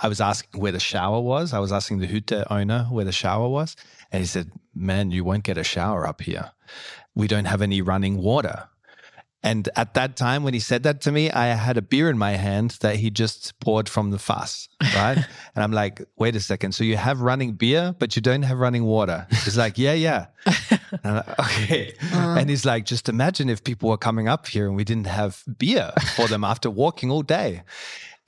I 0.00 0.08
was 0.08 0.20
asking 0.20 0.60
where 0.60 0.72
the 0.72 0.80
shower 0.80 1.20
was. 1.20 1.52
I 1.52 1.58
was 1.58 1.72
asking 1.72 1.98
the 1.98 2.08
Hütte 2.08 2.46
owner 2.50 2.84
where 2.90 3.04
the 3.04 3.12
shower 3.12 3.48
was. 3.48 3.76
And 4.10 4.20
he 4.20 4.26
said, 4.26 4.50
Man, 4.74 5.10
you 5.10 5.24
won't 5.24 5.44
get 5.44 5.58
a 5.58 5.64
shower 5.64 6.06
up 6.06 6.22
here. 6.22 6.52
We 7.14 7.28
don't 7.28 7.44
have 7.44 7.60
any 7.60 7.82
running 7.82 8.16
water. 8.18 8.68
And 9.42 9.68
at 9.74 9.94
that 9.94 10.16
time, 10.16 10.44
when 10.44 10.54
he 10.54 10.60
said 10.60 10.84
that 10.84 11.00
to 11.02 11.12
me, 11.12 11.30
I 11.30 11.46
had 11.46 11.76
a 11.76 11.82
beer 11.82 12.08
in 12.08 12.16
my 12.16 12.32
hand 12.32 12.78
that 12.80 12.96
he 12.96 13.10
just 13.10 13.58
poured 13.58 13.88
from 13.88 14.12
the 14.12 14.18
fuss, 14.18 14.68
right? 14.94 15.16
and 15.54 15.64
I'm 15.64 15.72
like, 15.72 16.00
wait 16.16 16.36
a 16.36 16.40
second. 16.40 16.72
So 16.72 16.84
you 16.84 16.96
have 16.96 17.20
running 17.20 17.54
beer, 17.54 17.94
but 17.98 18.14
you 18.14 18.22
don't 18.22 18.42
have 18.42 18.58
running 18.58 18.84
water. 18.84 19.26
He's 19.30 19.58
like, 19.58 19.78
yeah, 19.78 19.94
yeah. 19.94 20.26
And 21.02 21.16
like, 21.16 21.38
okay. 21.40 21.94
Uh. 22.12 22.36
And 22.38 22.48
he's 22.48 22.64
like, 22.64 22.84
just 22.84 23.08
imagine 23.08 23.48
if 23.48 23.64
people 23.64 23.88
were 23.88 23.96
coming 23.96 24.28
up 24.28 24.46
here 24.46 24.66
and 24.68 24.76
we 24.76 24.84
didn't 24.84 25.08
have 25.08 25.42
beer 25.58 25.92
for 26.14 26.28
them 26.28 26.44
after 26.44 26.70
walking 26.70 27.10
all 27.10 27.22
day. 27.22 27.62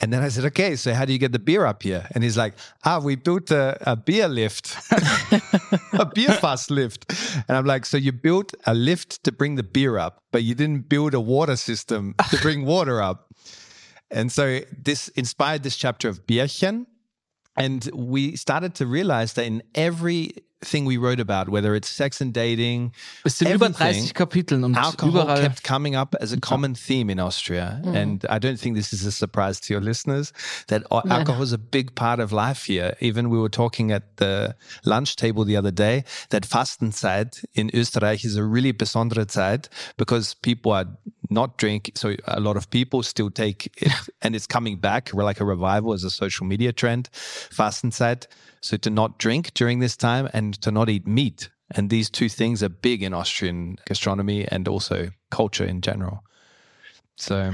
And 0.01 0.13
then 0.13 0.23
I 0.23 0.29
said, 0.29 0.45
okay, 0.47 0.77
so 0.77 0.93
how 0.93 1.05
do 1.05 1.13
you 1.13 1.19
get 1.19 1.33
the 1.33 1.39
beer 1.39 1.65
up 1.65 1.83
here? 1.83 2.07
And 2.15 2.25
he's 2.25 2.37
like, 2.37 2.55
ah, 2.85 2.99
we 2.99 3.15
built 3.15 3.51
a, 3.51 3.79
a 3.83 3.97
beer 3.97 4.29
lift, 4.29 4.77
a 5.93 6.05
beer 6.05 6.33
fast 6.33 6.71
lift. 6.71 7.13
And 7.49 7.57
I'm 7.57 7.65
like, 7.65 7.87
so 7.87 7.97
you 7.97 8.13
built 8.13 8.55
a 8.67 8.75
lift 8.75 9.23
to 9.25 9.33
bring 9.33 9.55
the 9.55 9.63
beer 9.63 9.97
up, 9.97 10.19
but 10.33 10.43
you 10.43 10.55
didn't 10.55 10.89
build 10.89 11.15
a 11.15 11.21
water 11.21 11.57
system 11.57 12.15
to 12.31 12.37
bring 12.39 12.65
water 12.67 13.01
up. 13.01 13.33
And 14.11 14.31
so 14.31 14.61
this 14.77 15.09
inspired 15.09 15.63
this 15.63 15.77
chapter 15.77 16.09
of 16.09 16.27
Bierchen. 16.27 16.87
And 17.57 17.89
we 17.95 18.35
started 18.37 18.75
to 18.77 18.87
realize 18.87 19.35
that 19.35 19.47
in 19.47 19.63
every 19.77 20.33
thing 20.63 20.85
we 20.85 20.97
wrote 20.97 21.21
about, 21.21 21.49
whether 21.49 21.75
it's 21.75 21.89
sex 21.89 22.21
and 22.21 22.33
dating, 22.33 22.93
es 23.25 23.39
sind 23.39 23.51
über 23.51 23.71
30 23.71 24.15
Kapiteln 24.15 24.65
und 24.65 24.77
alcohol 24.77 25.23
überall 25.23 25.41
kept 25.41 25.63
coming 25.63 25.95
up 25.95 26.15
as 26.21 26.33
a 26.33 26.41
common 26.41 26.75
theme 26.75 27.11
in 27.11 27.21
Austria. 27.21 27.81
Mm. 27.85 27.95
And 27.95 28.27
I 28.29 28.39
don't 28.39 28.59
think 28.59 28.77
this 28.77 28.93
is 28.93 29.05
a 29.05 29.13
surprise 29.13 29.61
to 29.63 29.75
your 29.75 29.83
listeners 29.83 30.33
that 30.69 30.85
alcohol 30.91 31.43
is 31.43 31.53
a 31.53 31.59
big 31.59 31.95
part 31.95 32.21
of 32.21 32.33
life 32.33 32.65
here. 32.65 32.97
Even 33.01 33.31
we 33.31 33.39
were 33.39 33.51
talking 33.51 33.93
at 33.93 34.17
the 34.17 34.57
lunch 34.85 35.17
table 35.17 35.45
the 35.45 35.57
other 35.57 35.73
day 35.73 36.05
that 36.31 36.45
Fastenzeit 36.45 37.45
in 37.55 37.71
Österreich 37.71 38.25
is 38.25 38.37
a 38.37 38.45
really 38.45 38.73
besondere 38.73 39.27
Zeit 39.31 39.69
because 39.97 40.35
people 40.35 40.73
are 40.73 40.87
not 41.31 41.59
drink. 41.59 41.91
So 41.95 42.15
a 42.27 42.41
lot 42.41 42.57
of 42.57 42.71
people 42.71 43.03
still 43.03 43.31
take 43.31 43.67
it 43.77 43.93
and 44.23 44.35
it's 44.35 44.47
coming 44.47 44.79
back 44.79 45.11
We're 45.13 45.25
like 45.25 45.41
a 45.41 45.45
revival 45.45 45.93
as 45.93 46.05
a 46.05 46.11
social 46.11 46.47
media 46.47 46.73
trend. 46.73 47.11
Fastenzeit. 47.13 48.27
So 48.65 48.79
to 48.79 48.89
not 48.89 49.19
drink 49.19 49.53
during 49.53 49.81
this 49.81 49.95
time 49.95 50.31
and 50.33 50.55
to 50.63 50.71
not 50.71 50.89
eat 50.89 51.07
meat. 51.07 51.51
And 51.73 51.91
these 51.91 52.09
two 52.09 52.31
things 52.31 52.63
are 52.63 52.71
big 52.71 53.03
in 53.03 53.13
Austrian 53.13 53.77
gastronomy 53.87 54.49
and 54.49 54.67
also 54.67 55.11
culture 55.31 55.67
in 55.67 55.83
general. 55.83 56.25
So 57.17 57.53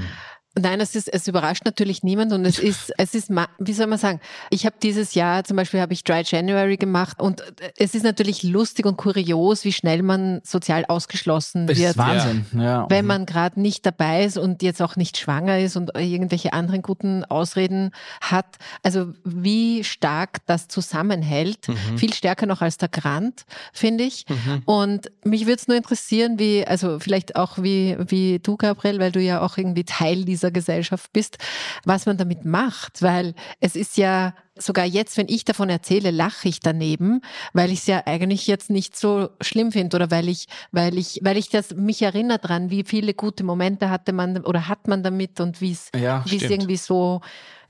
Nein, 0.59 0.81
es 0.81 0.95
ist, 0.95 1.07
es 1.07 1.29
überrascht 1.29 1.63
natürlich 1.63 2.03
niemand 2.03 2.33
und 2.33 2.43
es 2.45 2.59
ist, 2.71 2.91
es 2.97 3.15
ist, 3.15 3.29
wie 3.59 3.73
soll 3.73 3.87
man 3.87 3.97
sagen? 3.97 4.19
Ich 4.49 4.65
habe 4.65 4.75
dieses 4.81 5.13
Jahr 5.13 5.43
zum 5.43 5.57
Beispiel 5.57 5.79
habe 5.79 5.93
ich 5.93 6.03
Dry 6.03 6.23
January 6.25 6.77
gemacht 6.77 7.19
und 7.21 7.41
es 7.77 7.95
ist 7.95 8.03
natürlich 8.03 8.43
lustig 8.43 8.85
und 8.85 8.97
kurios, 8.97 9.63
wie 9.63 9.71
schnell 9.71 10.03
man 10.03 10.41
sozial 10.43 10.85
ausgeschlossen 10.85 11.67
das 11.67 11.77
wird. 11.77 11.91
Ist 11.91 11.97
Wahnsinn, 11.97 12.45
ja. 12.57 12.85
Wenn 12.89 13.05
man 13.05 13.25
gerade 13.25 13.61
nicht 13.61 13.85
dabei 13.85 14.25
ist 14.25 14.37
und 14.37 14.61
jetzt 14.61 14.81
auch 14.81 14.95
nicht 14.97 15.17
schwanger 15.17 15.59
ist 15.59 15.77
und 15.77 15.91
irgendwelche 15.95 16.51
anderen 16.53 16.81
guten 16.81 17.23
Ausreden 17.25 17.91
hat. 18.19 18.57
Also 18.83 19.13
wie 19.23 19.83
stark 19.83 20.45
das 20.47 20.67
zusammenhält, 20.67 21.67
mhm. 21.67 21.97
viel 21.97 22.13
stärker 22.13 22.45
noch 22.45 22.61
als 22.61 22.77
der 22.77 22.89
Grant, 22.89 23.45
finde 23.71 24.03
ich. 24.03 24.25
Mhm. 24.27 24.63
Und 24.65 25.11
mich 25.23 25.45
würde 25.45 25.61
es 25.61 25.67
nur 25.67 25.77
interessieren, 25.77 26.39
wie, 26.39 26.65
also 26.65 26.99
vielleicht 26.99 27.35
auch 27.35 27.57
wie, 27.59 27.95
wie 27.99 28.39
du, 28.39 28.57
Gabriel, 28.57 28.99
weil 28.99 29.11
du 29.11 29.21
ja 29.21 29.41
auch 29.41 29.57
irgendwie 29.57 29.83
Teil 29.83 30.25
dieser 30.25 30.40
dieser 30.41 30.51
Gesellschaft 30.51 31.13
bist, 31.13 31.37
was 31.85 32.05
man 32.05 32.17
damit 32.17 32.45
macht, 32.45 33.01
weil 33.01 33.33
es 33.59 33.75
ist 33.75 33.97
ja 33.97 34.33
sogar 34.55 34.85
jetzt, 34.85 35.17
wenn 35.17 35.27
ich 35.29 35.45
davon 35.45 35.69
erzähle, 35.69 36.11
lache 36.11 36.49
ich 36.49 36.59
daneben, 36.59 37.21
weil 37.53 37.71
ich 37.71 37.79
es 37.79 37.87
ja 37.87 38.03
eigentlich 38.05 38.47
jetzt 38.47 38.69
nicht 38.69 38.97
so 38.97 39.29
schlimm 39.39 39.71
finde 39.71 39.95
oder 39.95 40.11
weil 40.11 40.27
ich, 40.27 40.47
weil 40.71 40.97
ich, 40.97 41.19
weil 41.23 41.37
ich 41.37 41.49
das 41.49 41.73
mich 41.73 42.01
erinnere 42.01 42.39
dran, 42.39 42.69
wie 42.69 42.83
viele 42.83 43.13
gute 43.13 43.43
Momente 43.43 43.89
hatte 43.89 44.13
man 44.13 44.43
oder 44.43 44.67
hat 44.67 44.87
man 44.87 45.03
damit 45.03 45.39
und 45.39 45.61
wie 45.61 45.71
es, 45.71 45.89
ja, 45.95 46.23
wie 46.27 46.37
es 46.37 46.43
irgendwie 46.43 46.77
so 46.77 47.21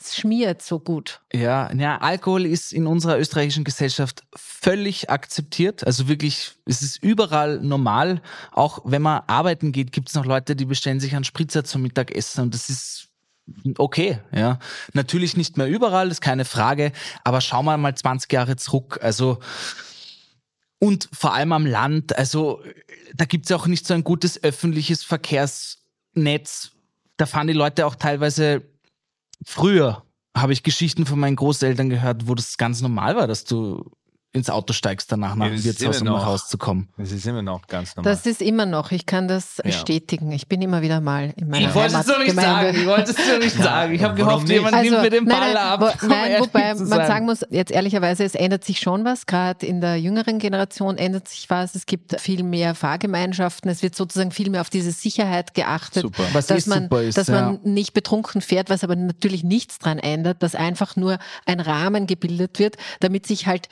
schmiert 0.09 0.61
so 0.61 0.79
gut. 0.79 1.21
Ja, 1.33 1.71
ja, 1.73 1.97
Alkohol 1.99 2.45
ist 2.45 2.73
in 2.73 2.87
unserer 2.87 3.19
österreichischen 3.19 3.63
Gesellschaft 3.63 4.23
völlig 4.35 5.09
akzeptiert. 5.09 5.85
Also 5.85 6.07
wirklich, 6.07 6.53
es 6.65 6.81
ist 6.81 7.03
überall 7.03 7.59
normal. 7.59 8.21
Auch 8.51 8.79
wenn 8.83 9.01
man 9.01 9.21
arbeiten 9.27 9.71
geht, 9.71 9.91
gibt 9.91 10.09
es 10.09 10.15
noch 10.15 10.25
Leute, 10.25 10.55
die 10.55 10.65
bestellen 10.65 10.99
sich 10.99 11.15
einen 11.15 11.23
Spritzer 11.23 11.63
zum 11.63 11.81
Mittagessen 11.81 12.41
und 12.41 12.53
das 12.53 12.69
ist 12.69 13.09
okay, 13.77 14.19
ja. 14.33 14.59
Natürlich 14.93 15.37
nicht 15.37 15.57
mehr 15.57 15.67
überall, 15.67 16.09
ist 16.09 16.21
keine 16.21 16.45
Frage, 16.45 16.91
aber 17.23 17.41
schauen 17.41 17.65
wir 17.65 17.77
mal 17.77 17.95
20 17.95 18.31
Jahre 18.31 18.55
zurück. 18.55 18.99
Also, 19.01 19.39
und 20.79 21.09
vor 21.13 21.33
allem 21.33 21.51
am 21.51 21.65
Land, 21.65 22.17
also 22.17 22.61
da 23.13 23.25
gibt 23.25 23.45
es 23.45 23.51
auch 23.51 23.67
nicht 23.67 23.85
so 23.85 23.93
ein 23.93 24.03
gutes 24.03 24.43
öffentliches 24.43 25.03
Verkehrsnetz. 25.03 26.71
Da 27.17 27.25
fahren 27.25 27.47
die 27.47 27.53
Leute 27.53 27.85
auch 27.85 27.95
teilweise 27.95 28.63
früher, 29.45 30.03
habe 30.35 30.53
ich 30.53 30.63
Geschichten 30.63 31.05
von 31.05 31.19
meinen 31.19 31.35
Großeltern 31.35 31.89
gehört, 31.89 32.27
wo 32.27 32.35
das 32.35 32.57
ganz 32.57 32.81
normal 32.81 33.15
war, 33.15 33.27
dass 33.27 33.43
du 33.43 33.91
ins 34.33 34.49
Auto 34.49 34.71
steigst 34.71 35.11
danach 35.11 35.35
nach 35.35 35.47
dem 35.47 35.61
Wirtshaus, 35.61 36.01
um 36.01 36.07
nach 36.07 36.25
Hause 36.25 36.45
zu 36.47 36.57
kommen. 36.57 36.87
Das 36.97 37.11
ist 37.11 37.25
immer 37.27 37.41
noch 37.41 37.67
ganz 37.67 37.95
normal. 37.97 38.13
Das 38.13 38.25
ist 38.25 38.41
immer 38.41 38.65
noch. 38.65 38.91
Ich 38.91 39.05
kann 39.05 39.27
das 39.27 39.57
ja. 39.57 39.63
bestätigen. 39.63 40.31
Ich 40.31 40.47
bin 40.47 40.61
immer 40.61 40.81
wieder 40.81 41.01
mal 41.01 41.33
in 41.35 41.49
meiner 41.49 41.67
Ich 41.67 41.75
wollte 41.75 41.97
es 41.97 42.05
so 42.05 42.17
nicht 42.17 42.35
sagen. 42.35 42.77
Ich 42.77 42.85
wollte 42.85 43.11
es 43.11 43.17
so 43.17 43.37
nicht 43.37 43.57
sagen. 43.57 43.93
Ich 43.93 44.03
habe 44.03 44.15
gehofft, 44.15 44.47
jemand 44.47 44.73
also, 44.73 44.89
nimmt 44.89 45.01
mir 45.03 45.09
den 45.09 45.25
Ball 45.25 45.53
nein, 45.53 45.57
ab. 45.57 45.81
Wo, 45.81 46.07
nein, 46.07 46.39
wobei 46.39 46.73
man 46.73 46.87
sagen 46.87 47.25
muss, 47.25 47.45
jetzt 47.49 47.71
ehrlicherweise, 47.71 48.23
es 48.23 48.33
ändert 48.33 48.63
sich 48.63 48.79
schon 48.79 49.03
was. 49.03 49.25
Gerade 49.25 49.65
in 49.65 49.81
der 49.81 49.97
jüngeren 49.97 50.39
Generation 50.39 50.97
ändert 50.97 51.27
sich 51.27 51.49
was. 51.49 51.75
Es 51.75 51.85
gibt 51.85 52.19
viel 52.21 52.43
mehr 52.43 52.73
Fahrgemeinschaften. 52.73 53.69
Es 53.69 53.83
wird 53.83 53.95
sozusagen 53.95 54.31
viel 54.31 54.49
mehr 54.49 54.61
auf 54.61 54.69
diese 54.69 54.93
Sicherheit 54.93 55.53
geachtet, 55.53 56.03
super. 56.03 56.23
Was 56.31 56.47
dass 56.47 56.67
man, 56.67 56.87
ist, 56.87 57.17
dass 57.17 57.27
ja. 57.27 57.41
man 57.41 57.59
nicht 57.63 57.93
betrunken 57.93 58.39
fährt, 58.39 58.69
was 58.69 58.85
aber 58.85 58.95
natürlich 58.95 59.43
nichts 59.43 59.77
dran 59.79 59.99
ändert, 59.99 60.41
dass 60.41 60.55
einfach 60.55 60.95
nur 60.95 61.19
ein 61.45 61.59
Rahmen 61.59 62.07
gebildet 62.07 62.59
wird, 62.59 62.77
damit 63.01 63.27
sich 63.27 63.45
halt 63.45 63.67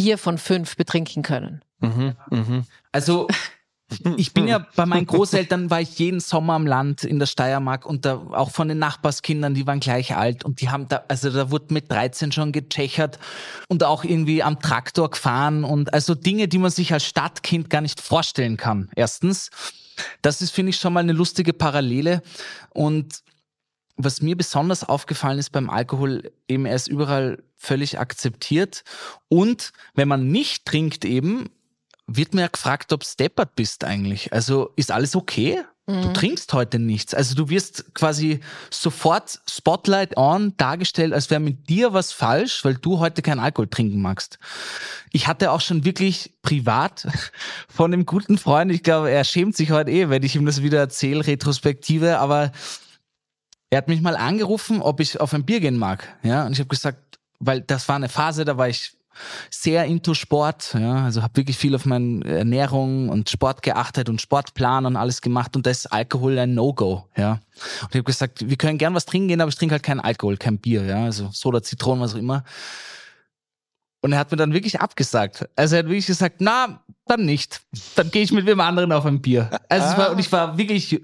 vier 0.00 0.16
von 0.16 0.38
fünf 0.38 0.76
betrinken 0.76 1.22
können. 1.22 1.62
Mhm, 1.80 2.14
mh. 2.30 2.64
Also 2.90 3.28
ich 4.16 4.32
bin 4.32 4.48
ja 4.48 4.66
bei 4.76 4.86
meinen 4.86 5.06
Großeltern 5.06 5.68
war 5.68 5.80
ich 5.80 5.98
jeden 5.98 6.20
Sommer 6.20 6.54
am 6.54 6.66
Land 6.66 7.04
in 7.04 7.18
der 7.18 7.26
Steiermark 7.26 7.84
und 7.84 8.06
da 8.06 8.14
auch 8.32 8.50
von 8.50 8.68
den 8.68 8.78
Nachbarskindern, 8.78 9.52
die 9.52 9.66
waren 9.66 9.80
gleich 9.80 10.16
alt 10.16 10.44
und 10.44 10.60
die 10.62 10.70
haben 10.70 10.88
da, 10.88 11.04
also 11.08 11.30
da 11.30 11.50
wurde 11.50 11.74
mit 11.74 11.90
13 11.90 12.32
schon 12.32 12.52
gechechert 12.52 13.18
und 13.68 13.84
auch 13.84 14.04
irgendwie 14.04 14.42
am 14.42 14.58
Traktor 14.60 15.10
gefahren 15.10 15.64
und 15.64 15.92
also 15.92 16.14
Dinge, 16.14 16.48
die 16.48 16.58
man 16.58 16.70
sich 16.70 16.92
als 16.92 17.04
Stadtkind 17.04 17.68
gar 17.68 17.82
nicht 17.82 18.00
vorstellen 18.00 18.56
kann. 18.56 18.88
Erstens, 18.96 19.50
das 20.22 20.40
ist 20.40 20.52
finde 20.52 20.70
ich 20.70 20.76
schon 20.76 20.94
mal 20.94 21.00
eine 21.00 21.12
lustige 21.12 21.52
Parallele 21.52 22.22
und 22.70 23.22
was 24.04 24.22
mir 24.22 24.36
besonders 24.36 24.88
aufgefallen 24.88 25.38
ist 25.38 25.50
beim 25.50 25.70
Alkohol, 25.70 26.32
eben 26.48 26.66
er 26.66 26.76
ist 26.76 26.88
überall 26.88 27.42
völlig 27.56 27.98
akzeptiert. 27.98 28.84
Und 29.28 29.72
wenn 29.94 30.08
man 30.08 30.28
nicht 30.28 30.64
trinkt 30.64 31.04
eben, 31.04 31.50
wird 32.06 32.34
mir 32.34 32.42
ja 32.42 32.48
gefragt, 32.48 32.92
ob 32.92 33.04
steppert 33.04 33.54
bist 33.54 33.84
eigentlich. 33.84 34.32
Also 34.32 34.72
ist 34.76 34.90
alles 34.90 35.14
okay? 35.14 35.62
Du 35.86 36.08
mhm. 36.08 36.14
trinkst 36.14 36.52
heute 36.52 36.78
nichts. 36.78 37.14
Also 37.14 37.34
du 37.34 37.48
wirst 37.48 37.94
quasi 37.94 38.40
sofort 38.70 39.40
Spotlight 39.48 40.16
on 40.16 40.56
dargestellt, 40.56 41.12
als 41.12 41.30
wäre 41.30 41.40
mit 41.40 41.68
dir 41.68 41.92
was 41.92 42.12
falsch, 42.12 42.64
weil 42.64 42.74
du 42.74 43.00
heute 43.00 43.22
keinen 43.22 43.40
Alkohol 43.40 43.66
trinken 43.66 44.00
magst. 44.00 44.38
Ich 45.10 45.26
hatte 45.26 45.50
auch 45.50 45.60
schon 45.60 45.84
wirklich 45.84 46.32
privat 46.42 47.08
von 47.68 47.92
einem 47.92 48.06
guten 48.06 48.38
Freund, 48.38 48.70
ich 48.70 48.84
glaube, 48.84 49.10
er 49.10 49.24
schämt 49.24 49.56
sich 49.56 49.72
heute 49.72 49.90
eh, 49.90 50.10
wenn 50.10 50.22
ich 50.22 50.36
ihm 50.36 50.46
das 50.46 50.62
wieder 50.62 50.78
erzähle, 50.78 51.26
Retrospektive, 51.26 52.18
aber 52.18 52.52
er 53.70 53.78
hat 53.78 53.88
mich 53.88 54.00
mal 54.00 54.16
angerufen, 54.16 54.82
ob 54.82 55.00
ich 55.00 55.20
auf 55.20 55.32
ein 55.32 55.44
Bier 55.44 55.60
gehen 55.60 55.78
mag. 55.78 56.06
Ja, 56.22 56.44
und 56.46 56.52
ich 56.52 56.58
habe 56.58 56.68
gesagt, 56.68 57.18
weil 57.38 57.60
das 57.60 57.88
war 57.88 57.96
eine 57.96 58.08
Phase, 58.08 58.44
da 58.44 58.58
war 58.58 58.68
ich 58.68 58.92
sehr 59.50 59.84
into 59.84 60.14
Sport, 60.14 60.74
ja, 60.74 61.04
also 61.04 61.22
habe 61.22 61.36
wirklich 61.36 61.58
viel 61.58 61.74
auf 61.74 61.84
meine 61.84 62.24
Ernährung 62.24 63.08
und 63.08 63.28
Sport 63.28 63.62
geachtet 63.62 64.08
und 64.08 64.20
Sportplan 64.20 64.86
und 64.86 64.96
alles 64.96 65.20
gemacht 65.20 65.56
und 65.56 65.66
da 65.66 65.70
ist 65.70 65.92
Alkohol 65.92 66.38
ein 66.38 66.54
No-Go, 66.54 67.06
ja. 67.16 67.32
Und 67.82 67.90
ich 67.90 67.96
habe 67.96 68.04
gesagt, 68.04 68.48
wir 68.48 68.56
können 68.56 68.78
gern 68.78 68.94
was 68.94 69.06
trinken 69.06 69.28
gehen, 69.28 69.40
aber 69.40 69.50
ich 69.50 69.56
trinke 69.56 69.74
halt 69.74 69.82
keinen 69.82 70.00
Alkohol, 70.00 70.36
kein 70.36 70.58
Bier, 70.58 70.84
ja, 70.84 71.04
also 71.04 71.28
Soda, 71.32 71.62
Zitronen, 71.62 72.02
was 72.02 72.14
auch 72.14 72.18
immer. 72.18 72.44
Und 74.02 74.12
er 74.12 74.18
hat 74.18 74.30
mir 74.30 74.38
dann 74.38 74.54
wirklich 74.54 74.80
abgesagt. 74.80 75.46
Also 75.56 75.76
er 75.76 75.80
hat 75.80 75.86
wirklich 75.86 76.06
gesagt, 76.06 76.36
na, 76.38 76.82
dann 77.04 77.26
nicht. 77.26 77.60
Dann 77.96 78.10
gehe 78.10 78.22
ich 78.22 78.32
mit 78.32 78.46
wem 78.46 78.60
anderen 78.60 78.92
auf 78.92 79.04
ein 79.04 79.20
Bier. 79.20 79.50
Also 79.68 79.86
ah. 79.88 79.98
war, 79.98 80.10
und 80.12 80.18
ich 80.18 80.32
war 80.32 80.56
wirklich, 80.56 81.02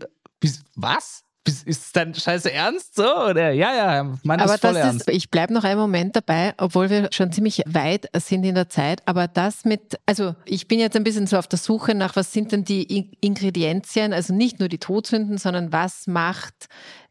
was? 0.75 1.26
Ist 1.64 1.97
dein 1.97 2.14
Scheiße 2.14 2.53
ernst 2.53 2.97
so? 2.97 3.05
Oder 3.05 3.53
ja, 3.53 3.74
ja, 3.74 4.16
meine 4.22 4.42
aber 4.42 4.59
voll 4.59 4.74
das 4.74 4.84
ernst. 4.84 5.09
Ist, 5.09 5.16
ich 5.16 5.30
bleibe 5.30 5.53
noch 5.53 5.64
einen 5.64 5.80
Moment 5.80 6.16
dabei, 6.16 6.55
obwohl 6.59 6.90
wir 6.90 7.09
schon 7.12 7.32
ziemlich 7.32 7.62
weit 7.66 8.09
sind 8.16 8.44
in 8.44 8.55
der 8.55 8.68
Zeit. 8.68 9.03
Aber 9.07 9.28
das 9.28 9.64
mit, 9.64 9.99
also 10.07 10.34
ich 10.44 10.68
bin 10.68 10.78
jetzt 10.78 10.97
ein 10.97 11.05
bisschen 11.05 11.26
so 11.26 11.38
auf 11.38 11.49
der 11.49 11.59
Suche 11.59 11.94
nach, 11.94 12.16
was 12.16 12.32
sind 12.32 12.53
denn 12.53 12.64
die 12.64 13.09
Ingredienzien, 13.20 14.12
also 14.12 14.34
nicht 14.34 14.61
nur 14.61 14.68
die 14.68 14.78
Todsünden, 14.78 15.38
sondern 15.38 15.72
was 15.72 16.07
macht 16.07 16.68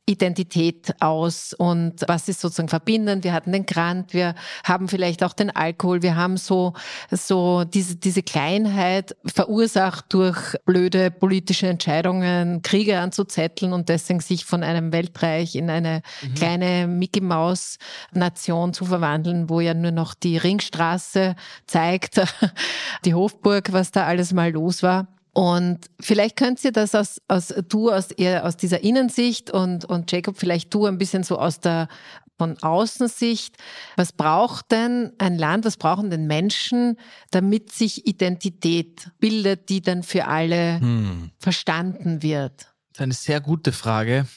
Identität 0.08 0.94
aus 1.00 1.54
und 1.54 2.06
was 2.08 2.30
ist 2.30 2.40
sozusagen 2.40 2.70
verbindend. 2.70 3.24
Wir 3.24 3.34
hatten 3.34 3.52
den 3.52 3.66
Grant, 3.66 4.14
wir 4.14 4.36
haben 4.64 4.88
vielleicht 4.88 5.24
auch 5.24 5.34
den 5.34 5.50
Alkohol, 5.50 6.04
wir 6.04 6.16
haben 6.16 6.38
so, 6.38 6.74
so 7.10 7.64
diese, 7.64 7.96
diese 7.96 8.22
Kleinheit 8.22 9.16
verursacht 9.26 10.06
durch 10.10 10.38
blöde 10.66 11.10
politische 11.10 11.68
Entscheidungen, 11.68 12.62
Kriege 12.62 13.00
anzuzetteln 13.00 13.74
und 13.74 13.90
deswegen 13.90 14.20
sich 14.20 14.46
von 14.46 14.62
einem 14.62 14.94
Weltreich 14.94 15.56
in 15.56 15.72
eine 15.72 16.04
mhm. 16.22 16.34
kleine 16.36 16.88
Mickey 16.88 17.22
Maus 17.22 17.78
Nation 18.12 18.74
zu 18.74 18.86
verwandeln, 18.86 19.50
wo 19.50 19.60
ja 19.60 19.74
nur 19.74 19.92
noch 19.92 20.14
die 20.14 20.38
Ringstraße 20.38 21.36
zeigt, 21.66 22.22
die 23.06 23.16
Hofburg, 23.16 23.74
was 23.74 23.92
da 23.92 24.06
alles 24.06 24.34
mal 24.34 24.52
los 24.52 24.84
war. 24.84 25.08
Und 25.36 25.88
vielleicht 26.00 26.38
könnt 26.38 26.64
ihr 26.64 26.72
das 26.72 26.96
aus, 26.96 27.22
aus 27.28 27.54
du 27.68 27.92
aus 27.92 28.12
eher 28.12 28.46
aus 28.46 28.56
dieser 28.56 28.86
Innensicht 28.86 29.52
und, 29.52 29.84
und 29.84 30.10
Jacob, 30.10 30.38
vielleicht 30.38 30.74
du 30.74 30.86
ein 30.86 30.98
bisschen 30.98 31.24
so 31.24 31.38
aus 31.38 31.60
der 31.60 31.90
von 32.38 32.58
Außensicht. 32.62 33.58
Was 33.98 34.14
braucht 34.14 34.72
denn 34.72 35.12
ein 35.18 35.38
Land, 35.38 35.66
was 35.66 35.76
brauchen 35.76 36.10
denn 36.10 36.26
Menschen, 36.26 36.98
damit 37.32 37.74
sich 37.74 38.08
Identität 38.08 39.10
bildet, 39.20 39.68
die 39.68 39.82
dann 39.82 40.04
für 40.04 40.26
alle 40.28 40.80
hm. 40.80 41.32
verstanden 41.38 42.24
wird? 42.24 42.74
Das 42.94 43.00
ist 43.00 43.02
eine 43.02 43.14
sehr 43.14 43.42
gute 43.42 43.74
Frage. 43.74 44.28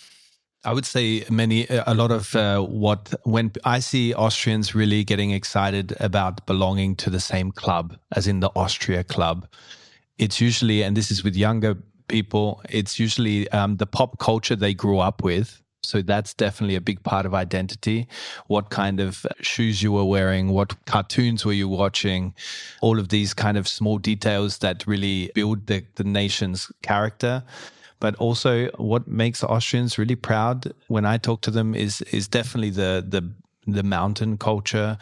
I 0.67 0.71
would 0.71 0.85
say 0.85 1.25
many, 1.31 1.69
a 1.71 1.93
lot 1.93 2.11
of 2.11 2.35
uh, 2.35 2.59
what, 2.59 3.17
when 3.25 3.53
I 3.65 3.81
see 3.81 4.17
Austrians 4.17 4.75
really 4.75 5.05
getting 5.05 5.31
excited 5.31 5.97
about 6.01 6.45
belonging 6.45 6.97
to 6.97 7.11
the 7.11 7.21
same 7.21 7.53
club, 7.53 7.97
as 8.11 8.27
in 8.27 8.41
the 8.41 8.49
Austria 8.57 9.05
club. 9.05 9.49
It's 10.19 10.41
usually, 10.41 10.83
and 10.83 10.97
this 10.97 11.11
is 11.11 11.23
with 11.25 11.37
younger 11.37 11.77
people, 12.09 12.61
it's 12.69 12.99
usually 12.99 13.49
um, 13.51 13.77
the 13.77 13.87
pop 13.87 14.19
culture 14.19 14.57
they 14.57 14.75
grew 14.75 14.99
up 14.99 15.23
with. 15.23 15.63
So 15.85 16.03
that's 16.03 16.35
definitely 16.35 16.75
a 16.75 16.81
big 16.81 17.03
part 17.05 17.25
of 17.25 17.35
identity. 17.35 18.09
What 18.49 18.69
kind 18.71 19.01
of 19.01 19.25
shoes 19.41 19.83
you 19.83 19.93
were 19.93 20.05
wearing, 20.05 20.49
what 20.49 20.85
cartoons 20.87 21.47
were 21.47 21.53
you 21.53 21.69
watching, 21.69 22.35
all 22.83 22.99
of 22.99 23.09
these 23.09 23.33
kind 23.33 23.57
of 23.57 23.69
small 23.69 23.99
details 23.99 24.59
that 24.59 24.87
really 24.87 25.31
build 25.35 25.67
the, 25.67 25.85
the 25.95 26.05
nation's 26.05 26.71
character. 26.83 27.45
But 28.01 28.17
also 28.17 28.69
what 28.77 29.09
makes 29.09 29.43
Austrians 29.43 29.99
really 29.99 30.17
proud 30.17 30.73
when 30.89 31.05
I 31.05 31.17
talk 31.17 31.41
to 31.43 31.51
them 31.51 31.75
is 31.75 32.01
is 32.03 32.29
definitely 32.29 32.71
the 32.71 33.05
the 33.07 33.33
the 33.67 33.83
mountain 33.83 34.39
culture 34.39 34.99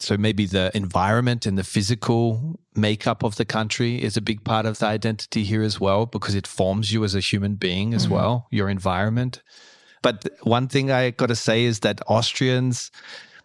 so 0.00 0.16
maybe 0.16 0.46
the 0.46 0.70
environment 0.74 1.46
and 1.46 1.58
the 1.58 1.64
physical 1.64 2.60
makeup 2.74 3.24
of 3.24 3.36
the 3.36 3.44
country 3.44 4.02
is 4.02 4.16
a 4.16 4.20
big 4.20 4.44
part 4.44 4.66
of 4.66 4.78
the 4.78 4.86
identity 4.86 5.42
here 5.42 5.62
as 5.62 5.80
well, 5.80 6.06
because 6.06 6.34
it 6.34 6.46
forms 6.46 6.92
you 6.92 7.04
as 7.04 7.14
a 7.14 7.20
human 7.20 7.56
being 7.56 7.94
as 7.94 8.04
mm-hmm. 8.04 8.14
well, 8.14 8.46
your 8.50 8.68
environment. 8.68 9.42
But 10.02 10.28
one 10.42 10.68
thing 10.68 10.90
I 10.90 11.10
got 11.10 11.26
to 11.26 11.36
say 11.36 11.64
is 11.64 11.80
that 11.80 12.00
Austrians, 12.06 12.92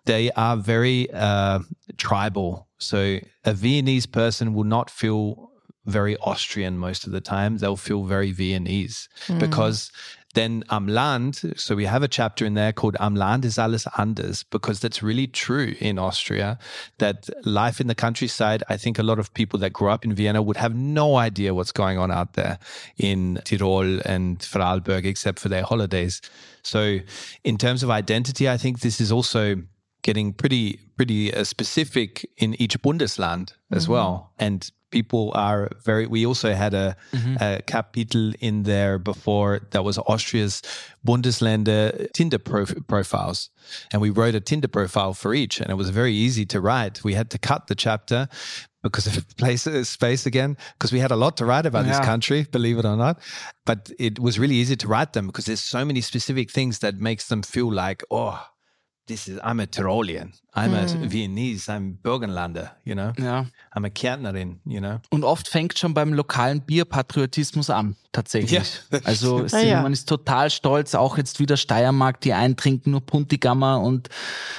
they 0.06 0.32
are 0.32 0.56
very 0.56 1.10
uh, 1.12 1.60
tribal. 1.98 2.68
So 2.78 3.20
a 3.46 3.54
Viennese 3.54 4.06
person 4.06 4.54
will 4.54 4.66
not 4.66 4.90
feel 4.90 5.50
very 5.86 6.16
Austrian 6.18 6.78
most 6.78 7.06
of 7.06 7.12
the 7.12 7.22
time. 7.22 7.58
They'll 7.58 7.76
feel 7.76 8.04
very 8.04 8.32
Viennese 8.32 9.10
mm. 9.28 9.40
because 9.40 9.92
then 10.34 10.64
am 10.70 10.88
Land, 10.88 11.54
so 11.56 11.76
we 11.76 11.86
have 11.86 12.04
a 12.04 12.08
chapter 12.08 12.46
in 12.46 12.54
there 12.54 12.74
called 12.74 12.96
Am 13.00 13.16
Land 13.16 13.46
ist 13.46 13.60
alles 13.60 13.88
anders, 13.98 14.44
because 14.44 14.80
that's 14.80 15.04
really 15.04 15.28
true 15.28 15.76
in 15.80 16.00
Austria, 16.00 16.58
that 16.98 17.30
life 17.46 17.80
in 17.80 17.88
the 17.88 17.96
countryside, 17.96 18.64
I 18.70 18.78
think 18.78 18.98
a 18.98 19.04
lot 19.04 19.20
of 19.20 19.34
people 19.34 19.60
that 19.60 19.74
grew 19.74 19.90
up 19.90 20.04
in 20.04 20.14
Vienna 20.14 20.42
would 20.42 20.58
have 20.58 20.76
no 20.76 21.18
idea 21.18 21.54
what's 21.54 21.72
going 21.72 21.98
on 21.98 22.12
out 22.12 22.34
there 22.34 22.58
in 22.98 23.40
Tirol 23.46 24.02
and 24.06 24.40
Vorarlberg, 24.40 25.06
except 25.06 25.40
for 25.40 25.50
their 25.50 25.64
holidays. 25.64 26.22
So 26.64 27.00
in 27.44 27.58
terms 27.58 27.84
of 27.84 27.90
identity, 27.90 28.50
I 28.50 28.58
think 28.58 28.80
this 28.80 29.00
is 29.00 29.12
also 29.12 29.62
getting 30.02 30.34
pretty 30.34 30.80
pretty 30.96 31.34
uh, 31.34 31.44
specific 31.44 32.30
in 32.38 32.54
each 32.62 32.80
Bundesland 32.82 33.54
as 33.72 33.84
mm-hmm. 33.84 33.94
well, 33.94 34.32
and 34.38 34.70
people 34.94 35.32
are 35.34 35.70
very. 35.84 36.06
We 36.06 36.26
also 36.26 36.54
had 36.54 36.74
a, 36.76 36.96
mm-hmm. 37.12 37.36
a 37.42 37.62
capital 37.64 38.32
in 38.40 38.64
there 38.64 39.00
before 39.00 39.62
that 39.72 39.84
was 39.84 39.98
Austria's 39.98 40.62
Bundesländer 41.06 42.12
Tinder 42.14 42.38
prof- 42.38 42.88
profiles, 42.88 43.50
and 43.92 44.02
we 44.02 44.12
wrote 44.12 44.36
a 44.36 44.40
Tinder 44.40 44.70
profile 44.70 45.14
for 45.14 45.34
each, 45.34 45.60
and 45.60 45.70
it 45.72 45.76
was 45.76 45.90
very 45.90 46.14
easy 46.14 46.46
to 46.46 46.62
write. 46.62 47.04
We 47.04 47.16
had 47.16 47.30
to 47.32 47.40
cut 47.40 47.68
the 47.68 47.76
chapter 47.76 48.30
because 48.84 49.08
of 49.08 49.28
place 49.38 49.64
space 49.90 50.26
again 50.26 50.58
because 50.78 50.92
we 50.94 51.00
had 51.00 51.12
a 51.12 51.16
lot 51.16 51.38
to 51.38 51.46
write 51.46 51.66
about 51.66 51.86
yeah. 51.86 51.94
this 51.94 52.06
country 52.06 52.46
believe 52.52 52.78
it 52.78 52.86
or 52.86 52.98
not 52.98 53.18
but 53.66 53.90
it 53.98 54.20
was 54.20 54.38
really 54.38 54.56
easy 54.56 54.76
to 54.76 54.90
write 54.90 55.14
them 55.14 55.28
because 55.28 55.46
there's 55.46 55.62
so 55.62 55.86
many 55.86 56.02
specific 56.02 56.52
things 56.52 56.80
that 56.80 56.96
makes 57.00 57.30
them 57.30 57.42
feel 57.42 57.72
like 57.72 58.04
oh 58.12 58.46
this 59.08 59.28
is 59.28 59.40
I'm 59.40 59.60
a 59.60 59.66
Tyrolean, 59.66 60.34
I'm 60.56 60.72
mm. 60.72 61.06
a 61.06 61.10
Viennese, 61.10 61.68
I'm 61.70 61.98
Burgenlander, 62.02 62.72
you 62.84 62.96
know. 62.96 63.14
Ja. 63.18 63.46
I'm 63.76 63.86
a 63.86 63.90
Kärntnerin, 63.90 64.60
you 64.66 64.80
know. 64.80 65.00
Und 65.10 65.24
oft 65.24 65.48
fängt 65.48 65.78
schon 65.78 65.94
beim 65.94 66.14
lokalen 66.14 66.62
Bierpatriotismus 66.62 67.70
an, 67.70 67.96
tatsächlich. 68.12 68.82
Ja, 68.92 69.00
also 69.04 69.46
ah, 69.52 69.60
ja. 69.60 69.82
man 69.82 69.94
ist 69.94 70.08
total 70.08 70.50
stolz, 70.50 70.96
auch 70.96 71.18
jetzt 71.18 71.40
wieder 71.40 71.58
Steiermark, 71.58 72.22
die 72.22 72.34
einen 72.34 72.56
trinken 72.56 72.92
nur 72.92 73.02
Puntigammer 73.02 73.82
und 73.82 74.10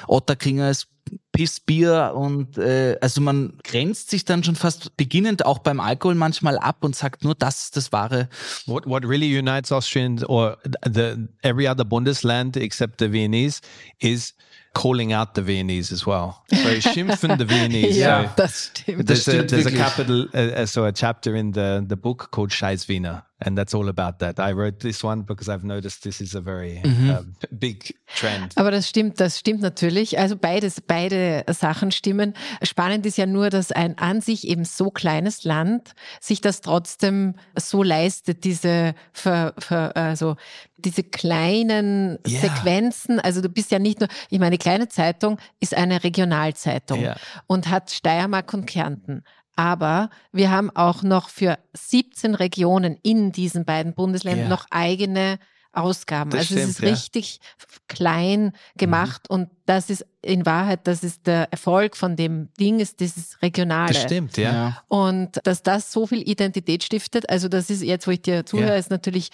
Otterkringer 0.06 0.70
ist 0.70 0.88
Pissbier 1.32 2.12
und 2.14 2.58
äh, 2.58 2.96
also 3.00 3.20
man 3.20 3.58
grenzt 3.64 4.10
sich 4.10 4.24
dann 4.24 4.44
schon 4.44 4.54
fast 4.54 4.96
beginnend 4.96 5.44
auch 5.44 5.58
beim 5.58 5.80
Alkohol 5.80 6.14
manchmal 6.14 6.58
ab 6.58 6.78
und 6.84 6.94
sagt 6.94 7.24
nur 7.24 7.34
das 7.34 7.64
ist 7.64 7.76
das 7.76 7.92
wahre. 7.92 8.28
What 8.66 8.86
what 8.86 9.04
really 9.04 9.36
unites 9.36 9.72
Austrians 9.72 10.24
or 10.24 10.58
the 10.84 11.16
every 11.42 11.68
other 11.68 11.84
Bundesland 11.84 12.56
except 12.56 13.00
the 13.00 13.10
Viennese 13.10 13.60
is 13.98 14.34
calling 14.74 15.12
out 15.12 15.34
the 15.34 15.42
Viennese 15.42 15.92
as 15.92 16.06
well. 16.06 16.42
So 16.50 16.68
schimpfen 16.80 17.38
the 17.38 17.48
Viennese. 17.48 17.96
yeah, 17.98 18.24
so 18.24 18.30
das 18.36 18.70
stimmt. 18.70 19.08
There's, 19.08 19.24
das 19.24 19.34
a, 19.34 19.42
there's 19.42 19.66
a 19.66 19.70
capital, 19.70 20.28
uh, 20.34 20.66
so 20.66 20.84
a 20.84 20.92
chapter 20.92 21.34
in 21.34 21.52
the 21.52 21.84
the 21.88 21.96
book 21.96 22.30
called 22.30 22.52
Scheiß 22.52 22.88
Wiener. 22.88 23.24
And 23.44 23.56
that's 23.58 23.74
all 23.74 23.88
about 23.88 24.18
that. 24.20 24.38
I 24.38 24.52
wrote 24.52 24.80
this 24.80 25.04
one 25.04 25.22
because 25.22 25.48
I've 25.48 25.64
noticed 25.64 26.02
this 26.02 26.20
is 26.20 26.34
a 26.34 26.40
very 26.40 26.80
mhm. 26.82 27.10
uh, 27.10 27.22
big 27.50 27.94
trend. 28.16 28.52
Aber 28.56 28.70
das 28.70 28.88
stimmt, 28.88 29.20
das 29.20 29.38
stimmt 29.38 29.60
natürlich. 29.60 30.18
Also 30.18 30.36
beides, 30.36 30.80
beide 30.80 31.44
Sachen 31.50 31.90
stimmen. 31.90 32.34
Spannend 32.62 33.06
ist 33.06 33.18
ja 33.18 33.26
nur, 33.26 33.50
dass 33.50 33.70
ein 33.70 33.98
an 33.98 34.20
sich 34.20 34.48
eben 34.48 34.64
so 34.64 34.90
kleines 34.90 35.44
Land 35.44 35.92
sich 36.20 36.40
das 36.40 36.62
trotzdem 36.62 37.34
so 37.56 37.82
leistet, 37.82 38.44
diese, 38.44 38.94
ver, 39.12 39.54
ver, 39.58 39.96
also 39.96 40.36
diese 40.76 41.02
kleinen 41.02 42.18
yeah. 42.26 42.40
Sequenzen. 42.40 43.20
Also 43.20 43.40
du 43.40 43.48
bist 43.48 43.70
ja 43.70 43.78
nicht 43.78 44.00
nur, 44.00 44.08
ich 44.30 44.38
meine, 44.38 44.58
kleine 44.58 44.88
Zeitung 44.88 45.38
ist 45.60 45.74
eine 45.74 46.04
Regionalzeitung 46.04 47.00
yeah. 47.00 47.16
und 47.46 47.68
hat 47.68 47.90
Steiermark 47.90 48.52
und 48.54 48.66
Kärnten. 48.66 49.22
Aber 49.56 50.10
wir 50.32 50.50
haben 50.50 50.70
auch 50.74 51.02
noch 51.02 51.28
für 51.28 51.58
17 51.74 52.34
Regionen 52.34 52.98
in 53.02 53.32
diesen 53.32 53.64
beiden 53.64 53.94
Bundesländern 53.94 54.46
ja. 54.46 54.50
noch 54.50 54.66
eigene 54.70 55.38
Ausgaben. 55.76 56.30
Das 56.30 56.40
also 56.40 56.54
stimmt, 56.54 56.64
es 56.64 56.70
ist 56.70 56.80
ja. 56.82 56.88
richtig 56.88 57.40
klein 57.88 58.52
gemacht 58.76 59.22
mhm. 59.28 59.34
und 59.34 59.50
das 59.66 59.90
ist 59.90 60.06
in 60.22 60.46
Wahrheit, 60.46 60.86
das 60.86 61.02
ist 61.02 61.26
der 61.26 61.48
Erfolg 61.50 61.96
von 61.96 62.16
dem 62.16 62.48
Ding, 62.58 62.80
ist 62.80 63.00
dieses 63.00 63.40
Regionale. 63.42 63.92
Das 63.92 64.02
stimmt, 64.02 64.36
ja. 64.36 64.82
Und 64.88 65.40
dass 65.44 65.62
das 65.62 65.92
so 65.92 66.06
viel 66.06 66.28
Identität 66.28 66.82
stiftet, 66.84 67.28
also 67.28 67.48
das 67.48 67.70
ist 67.70 67.82
jetzt, 67.82 68.06
wo 68.06 68.12
ich 68.12 68.22
dir 68.22 68.46
zuhöre, 68.46 68.70
ja. 68.70 68.76
ist 68.76 68.90
natürlich 68.90 69.30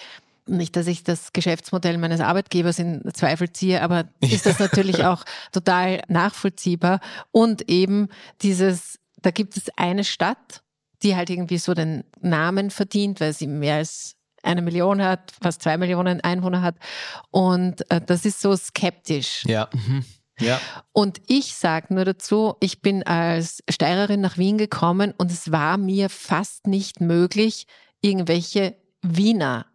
nicht, 0.47 0.75
dass 0.77 0.87
ich 0.87 1.05
das 1.05 1.33
Geschäftsmodell 1.33 1.99
meines 1.99 2.21
Arbeitgebers 2.21 2.79
in 2.79 3.03
Zweifel 3.15 3.53
ziehe, 3.53 3.83
aber 3.83 4.09
ist 4.21 4.47
das 4.47 4.59
natürlich 4.59 5.05
auch 5.05 5.25
total 5.53 6.03
nachvollziehbar 6.09 7.01
und 7.31 7.69
eben 7.71 8.09
dieses 8.43 8.99
da 9.23 9.31
gibt 9.31 9.57
es 9.57 9.71
eine 9.77 10.05
Stadt, 10.05 10.63
die 11.03 11.17
halt 11.17 11.31
irgendwie 11.31 11.59
so 11.59 11.75
den 11.75 12.05
Namen 12.21 12.71
verdient, 12.71 13.21
weil 13.21 13.33
sie 13.33 13.47
mehr 13.47 13.77
als 13.77 14.17
eine 14.43 14.63
Million 14.63 15.03
hat, 15.03 15.33
fast 15.43 15.63
zwei 15.63 15.77
Millionen 15.77 16.21
Einwohner 16.21 16.63
hat. 16.63 16.77
Und 17.31 17.91
äh, 17.91 18.01
das 18.01 18.25
ist 18.25 18.41
so 18.41 18.57
skeptisch. 18.57 19.45
Ja. 19.47 19.69
Mhm. 19.73 20.05
Ja. 20.39 20.59
Und 20.93 21.21
ich 21.27 21.55
sage 21.55 21.93
nur 21.93 22.07
dazu, 22.07 22.55
ich 22.61 22.81
bin 22.81 23.03
als 23.03 23.63
Steirerin 23.69 24.23
nach 24.23 24.39
Wien 24.39 24.57
gekommen 24.57 25.13
und 25.19 25.31
es 25.31 25.53
war 25.53 25.77
mir 25.77 26.09
fast 26.09 26.67
nicht 26.67 27.01
möglich, 27.01 27.67
irgendwelche 28.01 28.77
Wiener 29.03 29.67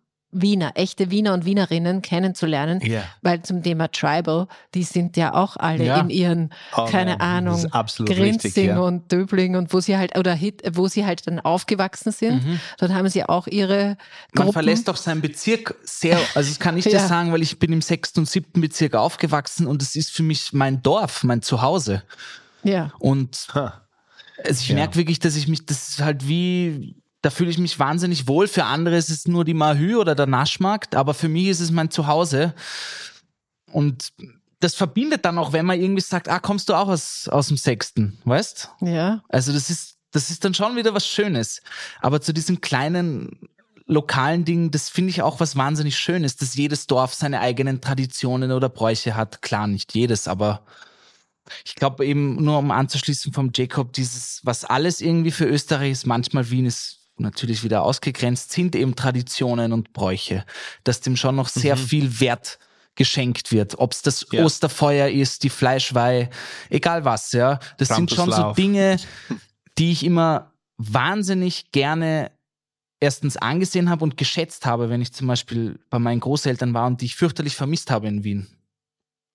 Wiener, 0.42 0.72
echte 0.76 1.12
Wiener 1.12 1.34
und 1.34 1.46
Wienerinnen 1.46 2.02
kennenzulernen, 2.02 2.80
Ja. 2.82 3.04
weil 3.22 3.42
zum 3.44 3.64
Thema 3.64 3.88
Tribal, 3.90 4.48
die 4.74 4.84
sind 4.84 5.16
ja 5.18 5.34
auch 5.34 5.56
alle 5.58 5.86
Ja. 5.86 6.00
in 6.02 6.10
ihren, 6.10 6.54
Oh, 6.76 6.86
keine 6.86 7.18
das 7.18 7.22
Ahnung, 7.22 7.66
Grinzing 8.06 8.20
richtig, 8.22 8.66
ja. 8.66 8.80
und 8.80 9.12
Döbling 9.12 9.56
und 9.56 9.74
wo 9.74 9.80
sie 9.80 9.98
halt, 9.98 10.18
oder 10.18 10.34
Hit, 10.34 10.62
wo 10.74 10.88
sie 10.88 11.06
halt 11.06 11.26
dann 11.28 11.40
aufgewachsen 11.40 12.12
sind. 12.12 12.44
Dort 12.80 12.92
haben 12.94 13.08
sie 13.10 13.24
auch 13.24 13.48
ihre 13.48 13.76
Mhm. 13.76 13.96
Man 14.34 14.44
Gruppen. 14.46 14.54
verlässt 14.54 14.90
auch 14.90 14.98
seinen 14.98 15.22
Bezirk 15.22 15.76
sehr, 15.84 16.18
also 16.36 16.50
das 16.50 16.60
kann 16.60 16.78
ich 16.78 16.84
dir 16.86 16.92
Ja. 16.94 17.08
sagen, 17.08 17.32
weil 17.32 17.42
ich 17.42 17.58
bin 17.60 17.72
im 17.72 17.82
sechsten 17.82 18.20
und 18.22 18.26
siebten 18.30 18.60
Bezirk 18.62 18.96
aufgewachsen 18.96 19.68
und 19.68 19.82
es 19.82 19.96
ist 19.96 20.12
für 20.12 20.24
mich 20.24 20.52
mein 20.54 20.82
Dorf, 20.82 21.24
mein 21.24 21.42
Zuhause. 21.42 22.04
Ja. 22.64 22.92
Und 23.00 23.48
also 24.44 24.62
ich 24.62 24.68
Ja. 24.70 24.76
merke 24.76 24.96
wirklich, 24.96 25.20
dass 25.20 25.36
ich 25.36 25.48
mich, 25.48 25.66
das 25.66 25.90
ist 25.90 26.02
halt 26.02 26.28
wie, 26.28 26.96
da 27.26 27.32
fühle 27.32 27.50
ich 27.50 27.58
mich 27.58 27.80
wahnsinnig 27.80 28.28
wohl. 28.28 28.48
Für 28.48 28.66
andere 28.66 28.98
ist 28.98 29.10
es 29.10 29.28
nur 29.28 29.46
die 29.46 29.56
Mahü 29.56 29.96
oder 29.96 30.14
der 30.14 30.28
Naschmarkt, 30.28 30.94
aber 30.94 31.16
für 31.16 31.28
mich 31.28 31.48
ist 31.48 31.60
es 31.60 31.72
mein 31.72 31.90
Zuhause. 31.90 32.54
Und 33.72 34.14
das 34.60 34.76
verbindet 34.76 35.26
dann 35.26 35.40
auch, 35.40 35.52
wenn 35.52 35.66
man 35.66 35.82
irgendwie 35.82 36.04
sagt, 36.04 36.30
ah, 36.30 36.38
kommst 36.38 36.70
du 36.70 36.76
auch 36.76 36.88
aus, 36.88 37.28
aus 37.28 37.48
dem 37.48 37.58
Sechsten, 37.58 38.20
weißt? 38.26 38.70
Ja. 38.82 39.24
Also 39.28 39.54
das 39.54 39.72
ist, 39.72 39.96
das 40.12 40.30
ist 40.30 40.46
dann 40.46 40.54
schon 40.54 40.76
wieder 40.76 40.94
was 40.94 41.08
Schönes. 41.08 41.64
Aber 42.00 42.22
zu 42.22 42.32
diesen 42.32 42.62
kleinen 42.62 43.40
lokalen 43.88 44.46
Dingen, 44.46 44.70
das 44.70 44.90
finde 44.90 45.10
ich 45.10 45.24
auch 45.24 45.40
was 45.40 45.56
wahnsinnig 45.56 45.98
Schönes, 45.98 46.36
dass 46.36 46.54
jedes 46.54 46.86
Dorf 46.86 47.16
seine 47.16 47.40
eigenen 47.40 47.82
Traditionen 47.82 48.52
oder 48.52 48.70
Bräuche 48.70 49.16
hat. 49.16 49.42
Klar, 49.42 49.66
nicht 49.66 49.96
jedes, 49.96 50.28
aber 50.28 50.62
ich 51.64 51.74
glaube 51.74 52.06
eben 52.06 52.44
nur 52.44 52.60
um 52.60 52.70
anzuschließen 52.70 53.34
vom 53.34 53.50
Jacob, 53.52 53.94
dieses, 53.94 54.42
was 54.44 54.64
alles 54.64 55.02
irgendwie 55.02 55.32
für 55.32 55.46
Österreich 55.46 55.92
ist, 55.92 56.06
manchmal 56.06 56.52
Wien 56.52 56.68
ist 56.68 56.95
natürlich 57.18 57.64
wieder 57.64 57.84
ausgegrenzt, 57.84 58.52
sind 58.52 58.76
eben 58.76 58.96
Traditionen 58.96 59.74
und 59.74 59.94
Bräuche, 59.94 60.46
dass 60.84 61.02
dem 61.02 61.16
schon 61.16 61.36
noch 61.36 61.48
sehr 61.48 61.78
viel 61.78 62.20
Wert 62.20 62.60
geschenkt 62.96 63.52
wird. 63.52 63.78
Ob 63.78 63.92
es 63.92 64.02
das 64.02 64.26
Ja. 64.32 64.44
Osterfeuer 64.44 65.10
ist, 65.10 65.44
die 65.44 65.50
Fleischweih, 65.50 66.30
egal 66.70 67.06
was, 67.06 67.32
ja. 67.34 67.60
Das 67.78 67.90
sind 67.90 68.10
schon 68.10 68.32
so 68.32 68.32
Krampuslauf. 68.32 68.56
Dinge, 68.56 68.98
die 69.78 69.92
ich 69.92 70.04
immer 70.04 70.54
wahnsinnig 70.78 71.72
gerne 71.72 72.32
erstens 73.00 73.38
angesehen 73.38 73.90
habe 73.90 74.04
und 74.04 74.18
geschätzt 74.18 74.66
habe, 74.66 74.90
wenn 74.90 75.02
ich 75.02 75.14
zum 75.14 75.28
Beispiel 75.28 75.80
bei 75.90 76.00
meinen 76.00 76.22
Großeltern 76.22 76.74
war 76.74 76.88
und 76.88 77.02
die 77.02 77.06
ich 77.06 77.16
fürchterlich 77.16 77.56
vermisst 77.56 77.92
habe 77.92 78.08
in 78.08 78.24
Wien. 78.24 78.48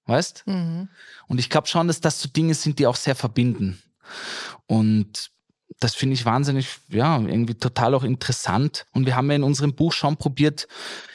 Weißt? 0.07 0.45
Mhm. 0.47 0.89
Und 1.29 1.39
ich 1.39 1.51
glaube 1.51 1.69
schon, 1.69 1.87
dass 1.87 2.01
das 2.01 2.21
so 2.21 2.29
Dinge 2.29 2.55
sind, 2.55 2.79
die 2.79 2.87
auch 2.87 2.97
sehr 2.97 3.15
verbinden. 3.15 3.81
Und 4.67 5.31
das 5.79 5.95
finde 5.95 6.15
ich 6.15 6.25
wahnsinnig, 6.25 6.69
ja, 6.89 7.19
irgendwie 7.19 7.55
total 7.55 7.95
auch 7.95 8.05
interessant. 8.05 8.87
Und 8.93 9.07
wir 9.07 9.17
haben 9.17 9.31
ja 9.31 9.37
in 9.37 9.43
unserem 9.43 9.75
Buch 9.75 9.93
schon 9.93 10.17
probiert, 10.17 10.67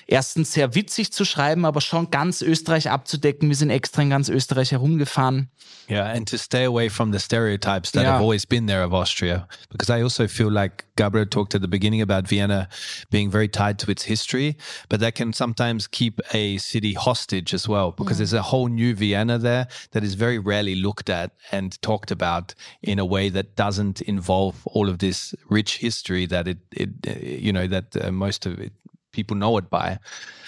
erstens 0.08 0.53
sehr 0.53 0.76
witzig 0.76 1.12
zu 1.12 1.26
schreiben, 1.26 1.66
aber 1.66 1.82
schon 1.82 2.12
ganz 2.12 2.41
Österreich 2.41 2.89
abzudecken. 2.89 3.49
Wir 3.49 3.56
sind 3.56 3.70
extra 3.70 4.01
in 4.01 4.10
ganz 4.10 4.30
Österreich 4.30 4.72
herumgefahren. 4.72 5.49
Yeah, 5.89 6.06
and 6.12 6.28
to 6.30 6.38
stay 6.38 6.66
away 6.66 6.89
from 6.89 7.12
the 7.12 7.20
stereotypes 7.20 7.91
that 7.91 8.03
Yeah. 8.03 8.14
have 8.14 8.22
always 8.22 8.45
been 8.45 8.68
there 8.68 8.84
of 8.84 8.93
Austria. 8.93 9.47
Because 9.70 9.89
I 9.89 10.01
also 10.01 10.28
feel 10.28 10.51
like 10.51 10.86
Gabriel 10.95 11.28
talked 11.28 11.53
at 11.56 11.62
the 11.62 11.68
beginning 11.68 12.01
about 12.01 12.28
Vienna 12.28 12.68
being 13.12 13.30
very 13.30 13.47
tied 13.47 13.78
to 13.80 13.91
its 13.91 14.03
history, 14.03 14.58
but 14.89 14.99
that 14.99 15.14
can 15.16 15.34
sometimes 15.34 15.88
keep 15.88 16.20
a 16.34 16.58
city 16.58 16.93
hostage 16.93 17.53
as 17.53 17.68
well, 17.68 17.91
because 17.91 18.18
there's 18.18 18.34
a 18.34 18.43
whole 18.43 18.68
new 18.68 18.95
Vienna 18.95 19.38
there 19.38 19.68
that 19.91 20.03
is 20.03 20.16
very 20.16 20.39
rarely 20.39 20.76
looked 20.76 21.10
at 21.10 21.32
and 21.51 21.80
talked 21.82 22.12
about 22.12 22.56
in 22.82 22.97
a 22.99 23.06
way 23.06 23.30
that 23.30 23.56
doesn't 23.56 24.01
involve 24.01 24.66
all 24.66 24.89
of 24.89 24.97
this 24.99 25.36
rich 25.49 25.78
history 25.78 26.26
that 26.28 26.47
it, 26.47 26.58
it 26.72 26.89
uh, 27.08 27.12
you 27.20 27.51
know, 27.53 27.68
that 27.68 27.95
uh, 27.97 28.12
most 28.12 28.45
of 28.45 28.60
it 28.60 28.74
people 29.16 29.38
know 29.38 29.57
it 29.57 29.70
by. 29.70 29.99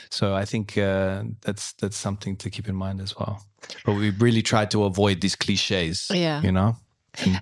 So 0.09 0.35
I 0.35 0.45
think 0.45 0.77
uh, 0.77 1.23
that's 1.41 1.73
that's 1.73 1.97
something 1.97 2.37
to 2.37 2.49
keep 2.49 2.67
in 2.69 2.75
mind 2.75 3.01
as 3.01 3.15
well. 3.17 3.45
But 3.85 3.95
we 3.95 4.11
really 4.11 4.41
try 4.41 4.65
to 4.65 4.83
avoid 4.83 5.21
these 5.21 5.35
cliches. 5.35 6.09
Yeah. 6.13 6.41
You 6.41 6.51
know. 6.51 6.75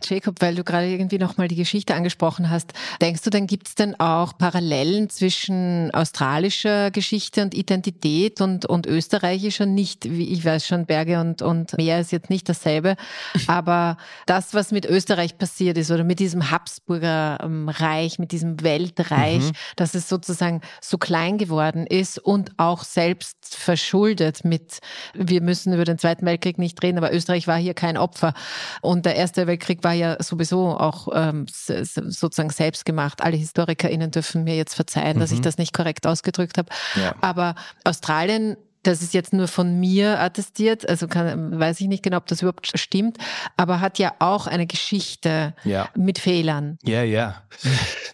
Jacob, 0.03 0.41
weil 0.41 0.55
du 0.55 0.63
gerade 0.63 0.88
irgendwie 0.88 1.17
nochmal 1.17 1.47
die 1.47 1.55
Geschichte 1.55 1.95
angesprochen 1.95 2.49
hast, 2.49 2.73
denkst 3.01 3.21
du, 3.23 3.30
dann 3.30 3.47
gibt 3.47 3.67
es 3.67 3.76
denn 3.76 3.99
auch 3.99 4.38
Parallelen 4.38 5.09
zwischen 5.09 5.91
australischer 5.91 6.91
Geschichte 6.91 7.41
und 7.41 7.53
Identität 7.53 8.41
und, 8.41 8.65
und 8.65 8.86
österreichischer? 8.86 9.65
Nicht, 9.65 10.09
wie 10.09 10.32
ich 10.32 10.45
weiß 10.45 10.65
schon, 10.65 10.86
Berge 10.86 11.19
und, 11.19 11.41
und 11.41 11.78
Meer 11.78 11.99
ist 11.99 12.11
jetzt 12.11 12.30
nicht 12.30 12.47
dasselbe, 12.47 12.95
aber 13.47 13.97
das, 14.26 14.53
was 14.53 14.71
mit 14.71 14.86
Österreich 14.86 15.38
passiert 15.38 15.78
ist 15.78 15.91
oder 15.91 16.03
mit 16.03 16.19
diesem 16.19 16.51
Habsburger 16.51 17.39
ähm, 17.43 17.69
Reich, 17.69 18.19
mit 18.19 18.32
diesem 18.32 18.61
Weltreich, 18.61 19.43
dass 19.76 19.93
es 19.93 20.07
sozusagen 20.07 20.61
so 20.82 20.97
klein 20.97 21.38
geworden 21.38 21.86
ist 21.88 22.19
und 22.19 22.51
auch 22.57 22.84
selbst 22.84 23.55
verschuldet 23.55 24.45
mit, 24.45 24.80
wir 25.13 25.41
müssen 25.41 25.73
über 25.73 25.84
den 25.84 25.97
Zweiten 25.97 26.26
Weltkrieg 26.26 26.57
nicht 26.57 26.82
reden, 26.84 26.97
aber 26.97 27.13
Österreich 27.13 27.47
war 27.47 27.57
hier 27.57 27.73
kein 27.73 27.97
Opfer. 27.97 28.34
Und 28.82 29.05
der 29.05 29.15
Erste 29.15 29.47
Weltkrieg 29.47 29.64
war 29.84 29.93
ja 29.93 30.22
sowieso 30.22 30.78
auch 30.78 31.07
ähm, 31.13 31.45
sozusagen 31.47 32.49
selbst 32.49 32.86
gemacht. 32.86 33.22
Alle 33.22 33.38
HistorikerInnen 33.38 34.11
dürfen 34.11 34.43
mir 34.43 34.55
jetzt 34.55 34.76
verzeihen, 34.76 35.20
dass 35.20 35.32
ich 35.32 35.41
das 35.41 35.57
nicht 35.57 35.74
korrekt 35.74 36.07
ausgedrückt 36.07 36.57
habe. 36.57 36.70
Ja. 36.95 37.16
Aber 37.22 37.55
Australien, 37.84 38.57
das 38.86 39.01
ist 39.01 39.13
jetzt 39.13 39.33
nur 39.33 39.47
von 39.47 39.79
mir 39.79 40.19
attestiert, 40.19 40.88
also 40.88 41.07
kann, 41.07 41.59
weiß 41.59 41.81
ich 41.81 41.88
nicht 41.88 42.03
genau, 42.03 42.17
ob 42.17 42.27
das 42.27 42.41
überhaupt 42.41 42.71
stimmt, 42.77 43.17
aber 43.57 43.81
hat 43.81 43.99
ja 43.99 44.13
auch 44.19 44.47
eine 44.47 44.67
Geschichte 44.67 45.53
Ja. 45.63 45.89
mit 45.95 46.19
Fehlern. 46.19 46.77
Yeah, 46.88 47.03
yeah. 47.03 47.41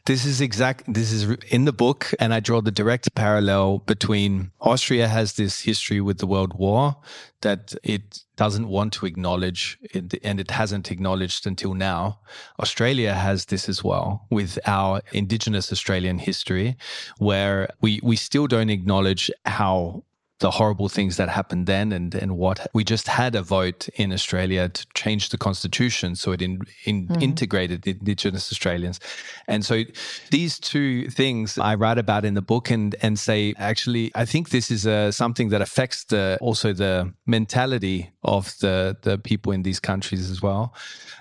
this 0.05 0.25
is 0.25 0.39
exact. 0.41 0.85
This 0.91 1.11
is 1.11 1.27
in 1.49 1.65
the 1.65 1.71
book, 1.73 2.15
and 2.19 2.33
I 2.33 2.39
draw 2.41 2.61
the 2.63 2.71
direct 2.71 3.13
parallel 3.15 3.79
between 3.85 4.51
Austria 4.59 5.07
has 5.07 5.33
this 5.33 5.59
history 5.59 5.99
with 5.99 6.17
the 6.19 6.27
World 6.27 6.53
War 6.57 6.95
that 7.41 7.75
it 7.83 8.23
doesn't 8.37 8.67
want 8.67 8.93
to 8.93 9.05
acknowledge, 9.05 9.77
it, 9.81 10.13
and 10.23 10.39
it 10.39 10.51
hasn't 10.51 10.91
acknowledged 10.91 11.47
until 11.47 11.73
now. 11.73 12.19
Australia 12.59 13.13
has 13.13 13.45
this 13.45 13.67
as 13.67 13.83
well 13.83 14.27
with 14.29 14.59
our 14.67 15.01
Indigenous 15.11 15.71
Australian 15.71 16.19
history, 16.19 16.75
where 17.17 17.67
we 17.81 17.99
we 18.03 18.15
still 18.15 18.47
don't 18.47 18.69
acknowledge 18.69 19.31
how 19.45 20.03
the 20.41 20.51
horrible 20.51 20.89
things 20.89 21.17
that 21.17 21.29
happened 21.29 21.67
then 21.67 21.91
and, 21.91 22.13
and 22.15 22.37
what 22.37 22.67
we 22.73 22.83
just 22.83 23.07
had 23.07 23.35
a 23.35 23.41
vote 23.41 23.87
in 23.95 24.11
Australia 24.11 24.67
to 24.67 24.85
change 24.93 25.29
the 25.29 25.37
constitution 25.37 26.15
so 26.15 26.31
it 26.31 26.41
in, 26.41 26.61
in, 26.85 27.07
integrated 27.21 27.87
Indigenous 27.87 28.51
Australians. 28.51 28.99
And 29.47 29.63
so 29.63 29.83
these 30.31 30.59
two 30.59 31.07
things 31.09 31.57
I 31.57 31.75
write 31.75 31.99
about 31.99 32.25
in 32.25 32.33
the 32.33 32.41
book 32.41 32.71
and, 32.71 32.95
and 33.01 33.17
say, 33.17 33.53
actually, 33.57 34.11
I 34.15 34.25
think 34.25 34.49
this 34.49 34.71
is 34.71 34.85
uh, 34.87 35.11
something 35.11 35.49
that 35.49 35.61
affects 35.61 36.05
the, 36.05 36.37
also 36.41 36.73
the 36.73 37.13
mentality 37.25 38.11
of 38.23 38.57
the, 38.59 38.97
the 39.03 39.19
people 39.19 39.51
in 39.53 39.61
these 39.61 39.79
countries 39.79 40.29
as 40.29 40.41
well 40.41 40.73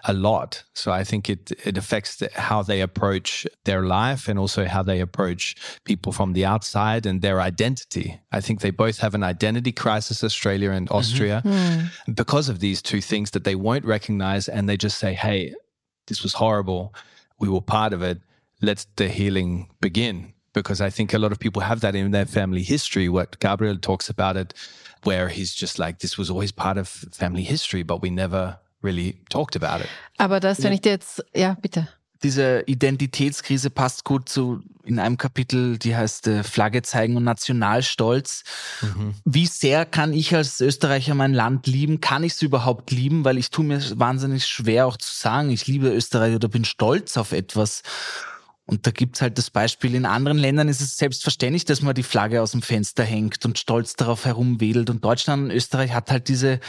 a 0.05 0.13
lot. 0.13 0.65
So 0.75 0.93
I 0.93 1.05
think 1.05 1.29
it, 1.29 1.53
it 1.65 1.77
affects 1.77 2.17
the, 2.17 2.31
how 2.35 2.63
they 2.63 2.81
approach 2.81 3.47
their 3.65 3.83
life 3.83 4.29
and 4.29 4.39
also 4.39 4.65
how 4.65 4.83
they 4.83 5.01
approach 5.01 5.57
people 5.85 6.13
from 6.13 6.33
the 6.33 6.45
outside 6.45 7.07
and 7.07 7.21
their 7.21 7.41
identity. 7.41 8.21
I 8.33 8.41
think 8.41 8.61
they 8.61 8.71
both 8.71 8.99
have 8.99 9.10
an 9.15 9.23
identity 9.23 9.73
crisis, 9.73 10.23
Australia 10.25 10.71
and 10.71 10.87
mm-hmm. 10.87 10.97
Austria, 10.97 11.41
hmm. 11.43 12.13
because 12.13 12.49
of 12.49 12.61
these 12.61 12.83
two 12.83 13.01
things 13.01 13.31
that 13.33 13.45
they 13.45 13.55
won't 13.55 13.85
recognize 13.85 14.49
and 14.49 14.69
they 14.69 14.77
just 14.77 14.99
say, 14.99 15.15
hey, 15.15 15.55
this 16.07 16.23
was 16.23 16.35
horrible. 16.35 16.95
We 17.39 17.49
were 17.49 17.61
part 17.61 17.93
of 17.93 18.03
it. 18.03 18.21
Let 18.61 18.87
the 18.97 19.09
healing 19.09 19.69
begin. 19.81 20.33
Because 20.53 20.81
I 20.81 20.91
think 20.91 21.15
a 21.15 21.19
lot 21.19 21.31
of 21.31 21.39
people 21.39 21.63
have 21.63 21.81
that 21.81 21.95
in 21.95 22.11
their 22.11 22.27
family 22.27 22.65
history. 22.65 23.09
What 23.09 23.39
Gabriel 23.39 23.79
talks 23.79 24.11
about 24.11 24.37
it, 24.37 24.53
where 25.05 25.29
he's 25.29 25.55
just 25.55 25.79
like, 25.79 26.01
this 26.01 26.19
was 26.19 26.29
always 26.29 26.51
part 26.51 26.77
of 26.77 26.89
family 26.89 27.45
history, 27.45 27.85
but 27.85 28.03
we 28.03 28.11
never 28.11 28.59
really 28.83 29.21
talked 29.29 29.55
about 29.55 29.81
it. 29.81 29.89
Aber 30.19 30.41
das, 30.41 30.63
wenn 30.65 30.73
ich 30.73 30.81
dir 30.81 30.93
jetzt, 30.93 31.23
ja, 31.35 31.55
bitte. 31.55 31.89
Diese 32.23 32.65
Identitätskrise 32.67 33.71
passt 33.71 34.05
gut 34.05 34.29
zu 34.29 34.63
in 34.85 34.99
einem 34.99 35.17
Kapitel, 35.17 35.79
die 35.79 35.97
heißt 35.97 36.27
äh, 36.27 36.43
Flagge 36.43 36.83
zeigen 36.83 37.17
und 37.17 37.25
Nationalstolz. 37.25 38.43
Wie 39.25 39.47
sehr 39.47 39.87
kann 39.87 40.13
ich 40.13 40.35
als 40.35 40.61
Österreicher 40.61 41.15
mein 41.15 41.33
Land 41.33 41.67
lieben? 41.67 42.01
Kann 42.01 42.25
ich 42.25 42.33
es 42.33 42.43
überhaupt 42.43 42.91
lieben? 42.91 43.25
Weil 43.25 43.39
ich 43.39 43.51
tue 43.51 43.65
mir 43.65 43.81
wahnsinnig 43.99 44.47
schwer 44.47 44.87
auch 44.87 44.97
zu 44.97 45.15
sagen, 45.15 45.51
ich 45.51 45.67
liebe 45.67 45.89
Österreich 45.89 46.35
oder 46.35 46.49
bin 46.49 46.65
stolz 46.65 47.17
auf 47.17 47.33
etwas. 47.33 47.83
Und 48.67 48.87
da 48.87 48.91
gibt's 48.91 49.21
halt 49.21 49.37
das 49.37 49.51
Beispiel, 49.51 49.95
in 49.95 50.07
anderen 50.07 50.39
Ländern 50.39 50.69
ist 50.69 50.81
es 50.81 50.97
selbstverständlich, 50.97 51.65
dass 51.65 51.83
man 51.83 51.95
die 51.95 52.03
Flagge 52.03 52.41
aus 52.41 52.53
dem 52.53 52.63
Fenster 52.63 53.03
hängt 53.03 53.45
und 53.45 53.59
stolz 53.59 53.97
darauf 53.97 54.25
herumwedelt. 54.25 54.91
Und 54.91 55.05
Deutschland 55.05 55.45
und 55.45 55.51
Österreich 55.51 55.93
hat 55.93 56.11
halt 56.11 56.29
diese, 56.29 56.61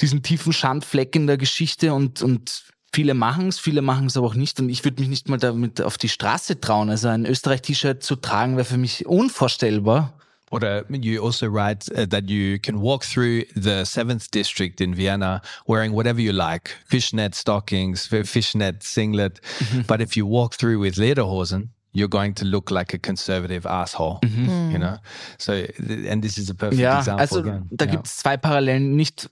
diesen 0.00 0.22
tiefen 0.22 0.52
Schandfleck 0.52 1.16
in 1.16 1.26
der 1.26 1.36
Geschichte 1.36 1.92
und, 1.92 2.22
und 2.22 2.73
viele 2.94 3.14
machen 3.14 3.48
es, 3.48 3.58
viele 3.58 3.82
machen 3.82 4.06
es 4.06 4.16
aber 4.16 4.28
auch 4.28 4.34
nicht. 4.34 4.60
Und 4.60 4.68
ich 4.68 4.84
würde 4.84 5.00
mich 5.00 5.10
nicht 5.10 5.28
mal 5.28 5.38
damit 5.38 5.82
auf 5.82 5.98
die 5.98 6.08
Straße 6.08 6.60
trauen. 6.60 6.90
Also 6.90 7.08
ein 7.08 7.26
Österreich-T-Shirt 7.26 8.02
zu 8.02 8.16
tragen 8.16 8.56
wäre 8.56 8.64
für 8.64 8.78
mich 8.78 9.06
unvorstellbar. 9.06 10.14
Or 10.50 10.60
you 10.88 11.24
also 11.24 11.48
write 11.48 11.90
uh, 11.96 12.06
that 12.06 12.30
you 12.30 12.60
can 12.60 12.80
walk 12.80 13.02
through 13.02 13.42
the 13.56 13.84
seventh 13.84 14.30
district 14.30 14.80
in 14.80 14.96
Vienna 14.96 15.42
wearing 15.66 15.92
whatever 15.92 16.20
you 16.20 16.32
like, 16.32 16.76
fishnet 16.86 17.34
stockings, 17.34 18.06
fishnet 18.06 18.84
singlet. 18.84 19.40
But 19.88 20.00
if 20.00 20.16
you 20.16 20.26
walk 20.26 20.54
through 20.54 20.78
with 20.80 20.96
lederhosen, 20.96 21.70
you're 21.92 22.08
going 22.08 22.34
to 22.34 22.44
look 22.44 22.70
like 22.70 22.94
a 22.94 22.98
conservative 22.98 23.66
asshole. 23.66 24.20
Mm-hmm. 24.22 24.70
You 24.70 24.78
know? 24.78 24.98
So, 25.38 25.66
and 26.08 26.22
this 26.22 26.38
is 26.38 26.50
a 26.50 26.54
perfect 26.54 26.80
ja, 26.80 26.98
example. 26.98 27.20
Also, 27.22 27.40
again. 27.40 27.68
da 27.72 27.86
ja. 27.86 27.90
gibt 27.90 28.06
es 28.06 28.18
zwei 28.18 28.36
Parallelen. 28.36 28.94
Nicht, 28.94 29.30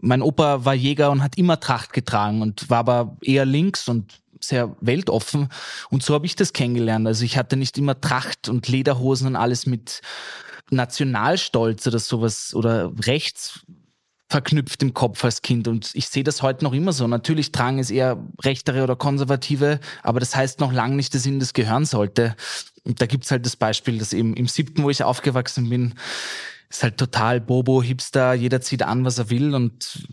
mein 0.00 0.22
Opa 0.22 0.64
war 0.64 0.74
Jäger 0.74 1.10
und 1.10 1.22
hat 1.22 1.38
immer 1.38 1.60
Tracht 1.60 1.92
getragen 1.92 2.42
und 2.42 2.68
war 2.68 2.78
aber 2.78 3.16
eher 3.22 3.46
links 3.46 3.88
und 3.88 4.20
sehr 4.40 4.76
weltoffen. 4.80 5.48
Und 5.90 6.02
so 6.02 6.14
habe 6.14 6.26
ich 6.26 6.36
das 6.36 6.52
kennengelernt. 6.52 7.06
Also 7.06 7.24
ich 7.24 7.36
hatte 7.36 7.56
nicht 7.56 7.78
immer 7.78 8.00
Tracht 8.00 8.48
und 8.48 8.68
Lederhosen 8.68 9.28
und 9.28 9.36
alles 9.36 9.66
mit 9.66 10.02
Nationalstolz 10.70 11.86
oder 11.86 11.98
sowas 11.98 12.54
oder 12.54 12.92
rechts 13.06 13.60
verknüpft 14.28 14.82
im 14.82 14.94
Kopf 14.94 15.24
als 15.24 15.42
Kind. 15.42 15.68
Und 15.68 15.90
ich 15.94 16.08
sehe 16.08 16.24
das 16.24 16.42
heute 16.42 16.64
noch 16.64 16.72
immer 16.72 16.92
so. 16.92 17.06
Natürlich 17.06 17.52
tragen 17.52 17.78
es 17.78 17.90
eher 17.90 18.18
rechtere 18.42 18.82
oder 18.82 18.96
konservative, 18.96 19.80
aber 20.02 20.20
das 20.20 20.34
heißt 20.34 20.60
noch 20.60 20.72
lange 20.72 20.96
nicht, 20.96 21.14
dass 21.14 21.26
ihnen 21.26 21.40
das 21.40 21.52
gehören 21.52 21.84
sollte. 21.84 22.34
Und 22.84 23.00
da 23.00 23.06
gibt's 23.06 23.30
halt 23.30 23.46
das 23.46 23.56
Beispiel, 23.56 23.98
dass 23.98 24.12
eben 24.12 24.34
im 24.34 24.48
siebten, 24.48 24.82
wo 24.82 24.90
ich 24.90 25.02
aufgewachsen 25.04 25.68
bin, 25.68 25.94
ist 26.68 26.82
halt 26.82 26.96
total 26.96 27.40
Bobo, 27.40 27.82
Hipster, 27.82 28.34
jeder 28.34 28.60
zieht 28.60 28.82
an, 28.82 29.04
was 29.04 29.18
er 29.18 29.30
will 29.30 29.54
und 29.54 30.08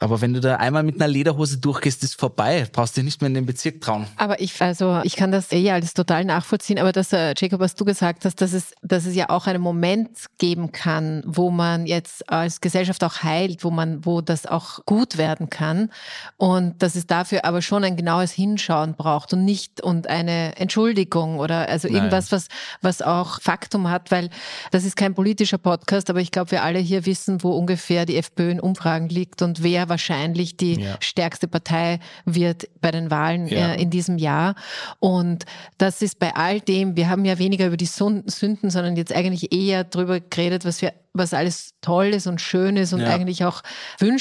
aber 0.00 0.20
wenn 0.20 0.32
du 0.32 0.40
da 0.40 0.56
einmal 0.56 0.84
mit 0.84 0.96
einer 0.96 1.08
Lederhose 1.08 1.58
durchgehst, 1.58 2.04
ist 2.04 2.18
vorbei. 2.18 2.66
Brauchst 2.70 2.96
dich 2.96 3.04
nicht 3.04 3.20
mehr 3.20 3.26
in 3.26 3.34
den 3.34 3.46
Bezirk 3.46 3.80
trauen. 3.80 4.06
Aber 4.16 4.40
ich, 4.40 4.60
also 4.60 5.00
ich 5.02 5.16
kann 5.16 5.32
das 5.32 5.50
eh 5.50 5.70
alles 5.70 5.94
total 5.94 6.24
nachvollziehen, 6.24 6.78
aber 6.78 6.92
das, 6.92 7.12
äh, 7.12 7.34
Jacob, 7.36 7.60
was 7.60 7.74
du 7.74 7.84
gesagt 7.84 8.24
hast, 8.24 8.40
dass 8.40 8.52
es, 8.52 8.74
dass 8.82 9.06
es 9.06 9.14
ja 9.16 9.28
auch 9.30 9.46
einen 9.46 9.60
Moment 9.60 10.10
geben 10.38 10.70
kann, 10.70 11.22
wo 11.26 11.50
man 11.50 11.86
jetzt 11.86 12.28
als 12.30 12.60
Gesellschaft 12.60 13.02
auch 13.02 13.24
heilt, 13.24 13.64
wo 13.64 13.70
man, 13.70 14.04
wo 14.04 14.20
das 14.20 14.46
auch 14.46 14.84
gut 14.86 15.18
werden 15.18 15.50
kann. 15.50 15.90
Und 16.36 16.80
dass 16.82 16.94
es 16.94 17.06
dafür 17.06 17.44
aber 17.44 17.60
schon 17.60 17.82
ein 17.82 17.96
genaues 17.96 18.30
Hinschauen 18.30 18.94
braucht 18.94 19.32
und 19.32 19.44
nicht 19.44 19.80
und 19.80 20.06
eine 20.06 20.56
Entschuldigung 20.56 21.40
oder 21.40 21.68
also 21.68 21.88
irgendwas, 21.88 22.30
was, 22.30 22.48
was 22.82 23.02
auch 23.02 23.40
Faktum 23.40 23.90
hat, 23.90 24.12
weil 24.12 24.30
das 24.70 24.84
ist 24.84 24.96
kein 24.96 25.14
politischer 25.14 25.58
Podcast, 25.58 26.08
aber 26.08 26.20
ich 26.20 26.30
glaube, 26.30 26.52
wir 26.52 26.62
alle 26.62 26.78
hier 26.78 27.04
wissen, 27.04 27.42
wo 27.42 27.50
ungefähr 27.50 28.06
die 28.06 28.16
FPÖ 28.16 28.50
in 28.50 28.60
Umfragen 28.60 29.08
liegt 29.08 29.42
und 29.42 29.62
wer 29.62 29.87
wahrscheinlich 29.88 30.56
die 30.56 30.80
Ja. 30.80 30.96
stärkste 31.00 31.48
Partei 31.48 31.98
wird 32.24 32.68
bei 32.80 32.90
den 32.90 33.10
Wahlen 33.10 33.46
Ja. 33.48 33.72
äh, 33.74 33.82
in 33.82 33.90
diesem 33.90 34.18
Jahr. 34.18 34.54
Und 35.00 35.44
das 35.78 36.02
ist 36.02 36.18
bei 36.18 36.34
all 36.34 36.60
dem, 36.60 36.96
wir 36.96 37.08
haben 37.08 37.24
ja 37.24 37.38
weniger 37.38 37.66
über 37.66 37.76
die 37.76 37.86
Sünden, 37.86 38.70
sondern 38.70 38.96
jetzt 38.96 39.12
eigentlich 39.12 39.52
eher 39.52 39.84
drüber 39.84 40.20
geredet, 40.20 40.64
was 40.64 40.82
wir 40.82 40.92
was 41.14 41.34
alles 41.34 41.74
toll 41.80 42.06
ist 42.08 42.28
und 42.28 42.40
schön 42.40 42.76
ist 42.76 42.92
und 42.92 43.00
Ja. 43.00 43.08
eigentlich 43.08 43.44
auch 43.44 43.62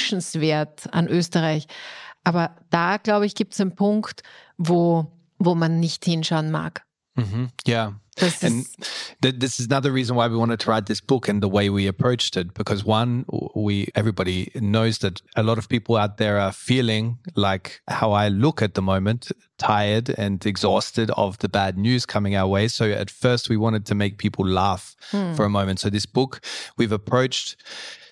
wünschenswert 0.02 0.92
an 0.94 1.08
Österreich. 1.08 1.68
Aber 2.24 2.56
da, 2.70 2.98
glaube 2.98 3.26
ich, 3.26 3.36
gibt 3.36 3.54
es 3.54 3.62
einen 3.62 3.76
Punkt, 3.76 4.22
wo, 4.58 5.12
wo 5.38 5.56
man 5.56 5.80
nicht 5.80 6.06
hinschauen 6.06 6.52
mag. 6.52 6.84
Mhm. 7.16 7.50
Yeah. 7.68 8.00
Das 8.18 8.44
and 8.44 8.66
th- 9.22 9.36
this 9.38 9.60
is 9.60 9.68
another 9.68 9.92
reason 9.92 10.16
why 10.16 10.28
we 10.28 10.36
wanted 10.36 10.60
to 10.60 10.70
write 10.70 10.86
this 10.88 11.02
book 11.02 11.28
and 11.28 11.42
the 11.42 11.48
way 11.48 11.70
we 11.70 11.88
approached 11.88 12.36
it 12.38 12.54
because 12.54 12.84
one 12.84 13.26
we 13.56 13.88
everybody 13.96 14.52
knows 14.56 15.00
that 15.00 15.22
a 15.36 15.44
lot 15.44 15.58
of 15.58 15.70
people 15.70 15.96
out 15.96 16.18
there 16.18 16.38
are 16.40 16.52
feeling 16.52 17.18
like 17.36 17.82
how 17.88 18.12
i 18.12 18.28
look 18.28 18.62
at 18.62 18.74
the 18.74 18.82
moment 18.82 19.32
tired 19.58 20.10
and 20.18 20.46
exhausted 20.46 21.12
of 21.12 21.38
the 21.40 21.50
bad 21.50 21.78
news 21.78 22.06
coming 22.06 22.36
our 22.36 22.48
way. 22.48 22.68
So 22.68 22.92
at 22.92 23.10
first 23.10 23.50
we 23.50 23.58
wanted 23.58 23.86
to 23.88 23.96
make 23.96 24.18
people 24.18 24.46
laugh 24.46 24.96
hmm. 25.12 25.34
for 25.34 25.46
a 25.46 25.50
moment. 25.50 25.80
So 25.80 25.90
this 25.90 26.06
book 26.06 26.42
we've 26.78 26.92
approached 26.92 27.56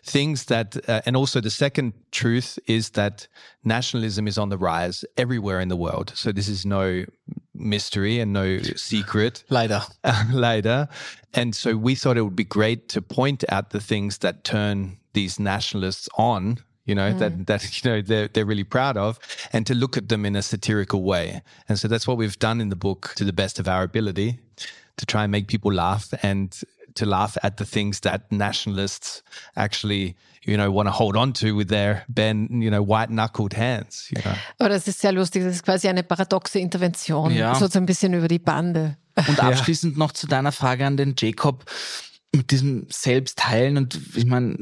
things 0.05 0.45
that 0.45 0.77
uh, 0.87 1.01
and 1.05 1.15
also 1.15 1.41
the 1.41 1.49
second 1.49 1.93
truth 2.11 2.59
is 2.67 2.91
that 2.91 3.27
nationalism 3.63 4.27
is 4.27 4.37
on 4.37 4.49
the 4.49 4.57
rise 4.57 5.03
everywhere 5.17 5.59
in 5.59 5.67
the 5.67 5.75
world 5.75 6.11
so 6.15 6.31
this 6.31 6.47
is 6.47 6.65
no 6.65 7.03
mystery 7.57 8.19
and 8.19 8.33
no 8.33 8.59
secret 8.59 9.43
Later. 9.49 9.81
later. 10.31 10.87
And 11.33 11.55
so 11.55 11.75
we 11.75 11.95
thought 11.95 12.17
it 12.17 12.21
would 12.21 12.35
be 12.35 12.43
great 12.43 12.89
to 12.89 13.01
point 13.01 13.43
out 13.49 13.71
the 13.71 13.81
things 13.81 14.19
that 14.19 14.43
turn 14.43 14.97
these 15.13 15.39
nationalists 15.39 16.09
on, 16.17 16.59
you 16.85 16.95
know, 16.95 17.13
that, 17.17 17.47
that, 17.47 17.61
you 17.83 17.91
know, 17.91 18.01
they're, 18.01 18.27
they're 18.27 18.45
really 18.45 18.63
proud 18.63 18.97
of 18.97 19.19
and 19.53 19.65
to 19.67 19.73
look 19.73 19.97
at 19.97 20.09
them 20.09 20.25
in 20.25 20.35
a 20.35 20.41
satirical 20.41 21.03
way. 21.03 21.41
And 21.67 21.79
so 21.79 21.87
that's 21.87 22.07
what 22.07 22.17
we've 22.17 22.39
done 22.39 22.61
in 22.61 22.69
the 22.69 22.75
book 22.75 23.13
to 23.15 23.23
the 23.23 23.33
best 23.33 23.59
of 23.59 23.67
our 23.67 23.83
ability 23.83 24.39
to 24.97 25.05
try 25.05 25.23
and 25.23 25.31
make 25.31 25.47
people 25.47 25.73
laugh 25.73 26.13
and 26.23 26.61
to 26.95 27.05
laugh 27.05 27.37
at 27.43 27.57
the 27.59 27.65
things 27.65 28.01
that 28.01 28.31
nationalists 28.31 29.23
actually, 29.55 30.15
you 30.43 30.55
know, 30.57 30.71
want 30.71 30.87
to 30.87 30.91
hold 30.93 31.15
on 31.17 31.33
to 31.33 31.55
with 31.55 31.67
their 31.69 32.03
ben, 32.07 32.47
you 32.61 32.69
know, 32.69 32.81
white 32.81 33.09
knuckled 33.09 33.53
hands, 33.55 34.09
you 34.11 34.21
know. 34.21 34.33
aber 34.59 34.69
das 34.69 34.87
ist 34.87 34.99
sehr 35.01 35.11
lustig. 35.11 35.43
Das 35.43 35.53
ist 35.55 35.63
quasi 35.63 35.87
eine 35.87 36.03
paradoxe 36.03 36.59
Intervention, 36.59 37.31
Ja. 37.33 37.55
so 37.55 37.67
so 37.67 37.79
ein 37.79 37.85
bisschen 37.85 38.13
über 38.13 38.27
die 38.27 38.39
Bande. 38.39 38.97
Und 39.27 39.39
abschließend 39.43 39.97
noch 39.97 40.11
zu 40.11 40.27
deiner 40.27 40.51
Frage 40.51 40.85
an 40.85 40.97
den 40.97 41.15
Jacob 41.17 41.63
mit 42.35 42.51
diesem 42.51 42.87
Selbstheilen 42.89 43.77
und 43.77 43.99
ich 44.15 44.25
meine, 44.25 44.57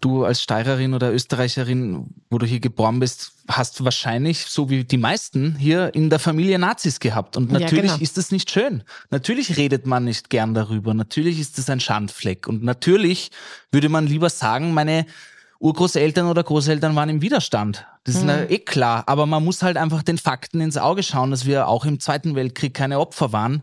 du 0.00 0.24
als 0.24 0.42
Steirerin 0.42 0.94
oder 0.94 1.12
Österreicherin, 1.12 2.14
wo 2.30 2.38
du 2.38 2.46
hier 2.46 2.60
geboren 2.60 3.00
bist, 3.00 3.32
hast 3.48 3.84
wahrscheinlich, 3.84 4.46
so 4.46 4.70
wie 4.70 4.84
die 4.84 4.96
meisten 4.96 5.56
hier 5.56 5.94
in 5.94 6.10
der 6.10 6.18
Familie 6.18 6.58
Nazis 6.58 7.00
gehabt. 7.00 7.36
Und 7.36 7.52
Ja, 7.52 7.60
natürlich 7.60 7.92
genau. 7.92 8.02
ist 8.02 8.16
das 8.16 8.30
nicht 8.30 8.50
schön. 8.50 8.82
Natürlich 9.10 9.56
redet 9.56 9.86
man 9.86 10.04
nicht 10.04 10.30
gern 10.30 10.54
darüber. 10.54 10.94
Natürlich 10.94 11.40
ist 11.40 11.58
das 11.58 11.70
ein 11.70 11.80
Schandfleck. 11.80 12.46
Und 12.46 12.62
natürlich 12.62 13.30
würde 13.72 13.88
man 13.88 14.06
lieber 14.06 14.30
sagen, 14.30 14.74
meine 14.74 15.06
Urgroßeltern 15.60 16.26
oder 16.26 16.42
Großeltern 16.44 16.94
waren 16.94 17.08
im 17.08 17.22
Widerstand. 17.22 17.86
Das 18.08 18.16
ist 18.16 18.24
na, 18.24 18.48
eh 18.48 18.58
klar. 18.58 19.04
Aber 19.06 19.26
man 19.26 19.44
muss 19.44 19.62
halt 19.62 19.76
einfach 19.76 20.02
den 20.02 20.16
Fakten 20.16 20.62
ins 20.62 20.78
Auge 20.78 21.02
schauen, 21.02 21.30
dass 21.30 21.44
wir 21.44 21.68
auch 21.68 21.84
im 21.84 22.00
Zweiten 22.00 22.34
Weltkrieg 22.34 22.72
keine 22.72 23.00
Opfer 23.00 23.34
waren 23.34 23.62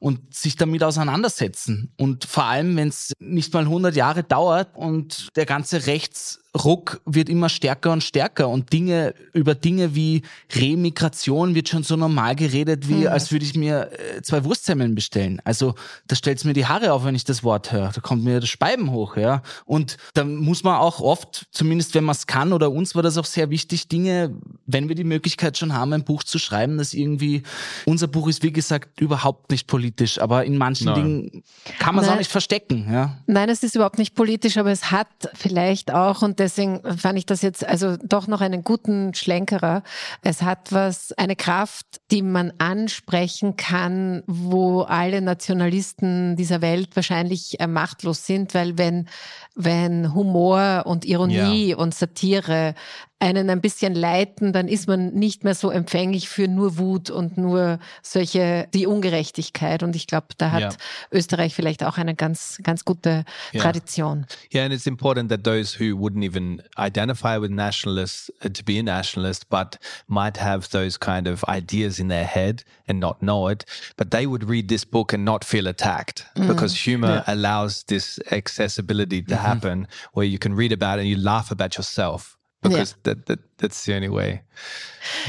und 0.00 0.34
sich 0.34 0.56
damit 0.56 0.82
auseinandersetzen. 0.82 1.92
Und 1.96 2.26
vor 2.26 2.44
allem, 2.44 2.76
wenn 2.76 2.88
es 2.88 3.12
nicht 3.18 3.54
mal 3.54 3.64
100 3.64 3.96
Jahre 3.96 4.22
dauert 4.22 4.76
und 4.76 5.28
der 5.34 5.46
ganze 5.46 5.86
Rechtsruck 5.86 7.00
wird 7.06 7.30
immer 7.30 7.48
stärker 7.48 7.92
und 7.92 8.04
stärker 8.04 8.48
und 8.48 8.72
Dinge 8.72 9.14
über 9.32 9.54
Dinge 9.54 9.94
wie 9.94 10.22
Remigration 10.54 11.54
wird 11.54 11.68
schon 11.68 11.82
so 11.82 11.96
normal 11.96 12.36
geredet, 12.36 12.88
wie 12.88 13.08
als 13.08 13.32
würde 13.32 13.46
ich 13.46 13.54
mir 13.54 13.90
äh, 13.92 14.22
zwei 14.22 14.44
Wurstsemmeln 14.44 14.94
bestellen. 14.94 15.40
Also 15.44 15.74
da 16.06 16.16
stellt's 16.16 16.44
mir 16.44 16.52
die 16.52 16.66
Haare 16.66 16.92
auf, 16.92 17.04
wenn 17.04 17.14
ich 17.14 17.24
das 17.24 17.42
Wort 17.42 17.72
höre. 17.72 17.92
Da 17.92 18.00
kommt 18.00 18.24
mir 18.24 18.40
das 18.40 18.50
Speiben 18.50 18.90
hoch, 18.90 19.16
ja. 19.16 19.42
Und 19.64 19.96
da 20.12 20.24
muss 20.24 20.64
man 20.64 20.76
auch 20.76 21.00
oft, 21.00 21.46
zumindest 21.50 21.94
wenn 21.94 22.04
man 22.04 22.14
es 22.14 22.26
kann, 22.26 22.52
oder 22.52 22.70
uns 22.70 22.94
war 22.94 23.02
das 23.02 23.16
auch 23.16 23.24
sehr 23.24 23.50
wichtig, 23.50 23.85
Dinge, 23.92 24.34
wenn 24.66 24.88
wir 24.88 24.94
die 24.94 25.04
Möglichkeit 25.04 25.56
schon 25.56 25.72
haben, 25.72 25.92
ein 25.92 26.04
Buch 26.04 26.22
zu 26.22 26.38
schreiben, 26.38 26.78
das 26.78 26.94
irgendwie, 26.94 27.42
unser 27.84 28.06
Buch 28.06 28.28
ist 28.28 28.42
wie 28.42 28.52
gesagt 28.52 29.00
überhaupt 29.00 29.50
nicht 29.50 29.66
politisch, 29.66 30.20
aber 30.20 30.44
in 30.44 30.58
manchen 30.58 30.86
Nein. 30.86 30.94
Dingen 30.94 31.42
kann 31.78 31.94
man 31.94 32.04
es 32.04 32.10
auch 32.10 32.18
nicht 32.18 32.30
verstecken, 32.30 32.88
ja. 32.90 33.18
Nein, 33.26 33.48
es 33.48 33.62
ist 33.62 33.74
überhaupt 33.74 33.98
nicht 33.98 34.14
politisch, 34.14 34.56
aber 34.56 34.70
es 34.70 34.90
hat 34.90 35.08
vielleicht 35.34 35.92
auch, 35.92 36.22
und 36.22 36.38
deswegen 36.38 36.80
fand 36.96 37.18
ich 37.18 37.26
das 37.26 37.42
jetzt 37.42 37.66
also 37.66 37.96
doch 37.96 38.26
noch 38.26 38.40
einen 38.40 38.64
guten 38.64 39.14
Schlenkerer. 39.14 39.82
Es 40.22 40.42
hat 40.42 40.72
was, 40.72 41.12
eine 41.12 41.36
Kraft, 41.36 42.00
die 42.10 42.22
man 42.22 42.52
ansprechen 42.58 43.56
kann, 43.56 44.22
wo 44.26 44.82
alle 44.82 45.20
Nationalisten 45.20 46.36
dieser 46.36 46.60
Welt 46.60 46.90
wahrscheinlich 46.94 47.60
äh, 47.60 47.66
machtlos 47.66 48.26
sind, 48.26 48.54
weil 48.54 48.78
wenn, 48.78 49.08
wenn 49.54 50.14
Humor 50.14 50.84
und 50.86 51.04
Ironie 51.04 51.74
und 51.74 51.94
Satire 51.94 52.74
einen 53.18 53.48
ein 53.48 53.62
bisschen 53.62 53.94
leiten, 53.94 54.52
dann 54.52 54.68
ist 54.68 54.88
man 54.88 55.14
nicht 55.14 55.42
mehr 55.42 55.54
so 55.54 55.70
empfänglich 55.70 56.28
für 56.28 56.48
nur 56.48 56.76
Wut 56.76 57.08
und 57.08 57.38
nur 57.38 57.78
solche, 58.02 58.68
die 58.74 58.86
Ungerechtigkeit. 58.86 59.82
Und 59.82 59.96
ich 59.96 60.06
glaube, 60.06 60.26
da 60.36 60.50
hat 60.50 60.60
Ja. 60.60 60.68
Österreich 61.10 61.54
vielleicht 61.54 61.82
auch 61.82 61.96
eine 61.96 62.14
ganz, 62.14 62.58
ganz 62.62 62.84
gute 62.84 63.24
Ja. 63.52 63.62
Tradition. 63.62 64.26
Yeah, 64.52 64.64
and 64.64 64.72
it's 64.74 64.86
important 64.86 65.30
that 65.30 65.44
those 65.44 65.78
who 65.80 65.96
wouldn't 65.96 66.24
even 66.24 66.62
identify 66.78 67.40
with 67.40 67.50
nationalists 67.50 68.30
uh, 68.44 68.50
to 68.50 68.62
be 68.62 68.78
a 68.78 68.82
nationalist, 68.82 69.48
but 69.48 69.78
might 70.08 70.36
have 70.38 70.68
those 70.70 70.98
kind 70.98 71.26
of 71.26 71.42
ideas 71.48 71.98
in 71.98 72.08
their 72.08 72.26
head 72.26 72.64
and 72.86 73.00
not 73.00 73.20
know 73.20 73.48
it, 73.50 73.64
but 73.96 74.10
they 74.10 74.26
would 74.26 74.44
read 74.48 74.68
this 74.68 74.84
book 74.84 75.14
and 75.14 75.24
not 75.24 75.42
feel 75.42 75.66
attacked 75.66 76.26
because 76.34 76.74
humor 76.74 77.24
allows 77.26 77.84
this 77.84 78.20
accessibility 78.30 79.22
to 79.22 79.36
happen 79.36 79.86
where 80.12 80.26
you 80.26 80.38
can 80.38 80.54
read 80.54 80.70
about 80.72 80.98
it 80.98 81.02
and 81.02 81.08
you 81.08 81.16
laugh 81.16 81.50
about 81.50 81.76
yourself 81.78 82.35
because 82.62 82.96
that, 83.02 83.26
that 83.26 83.38
that's 83.58 83.84
the 83.84 83.94
only 83.94 84.10
way. 84.10 84.42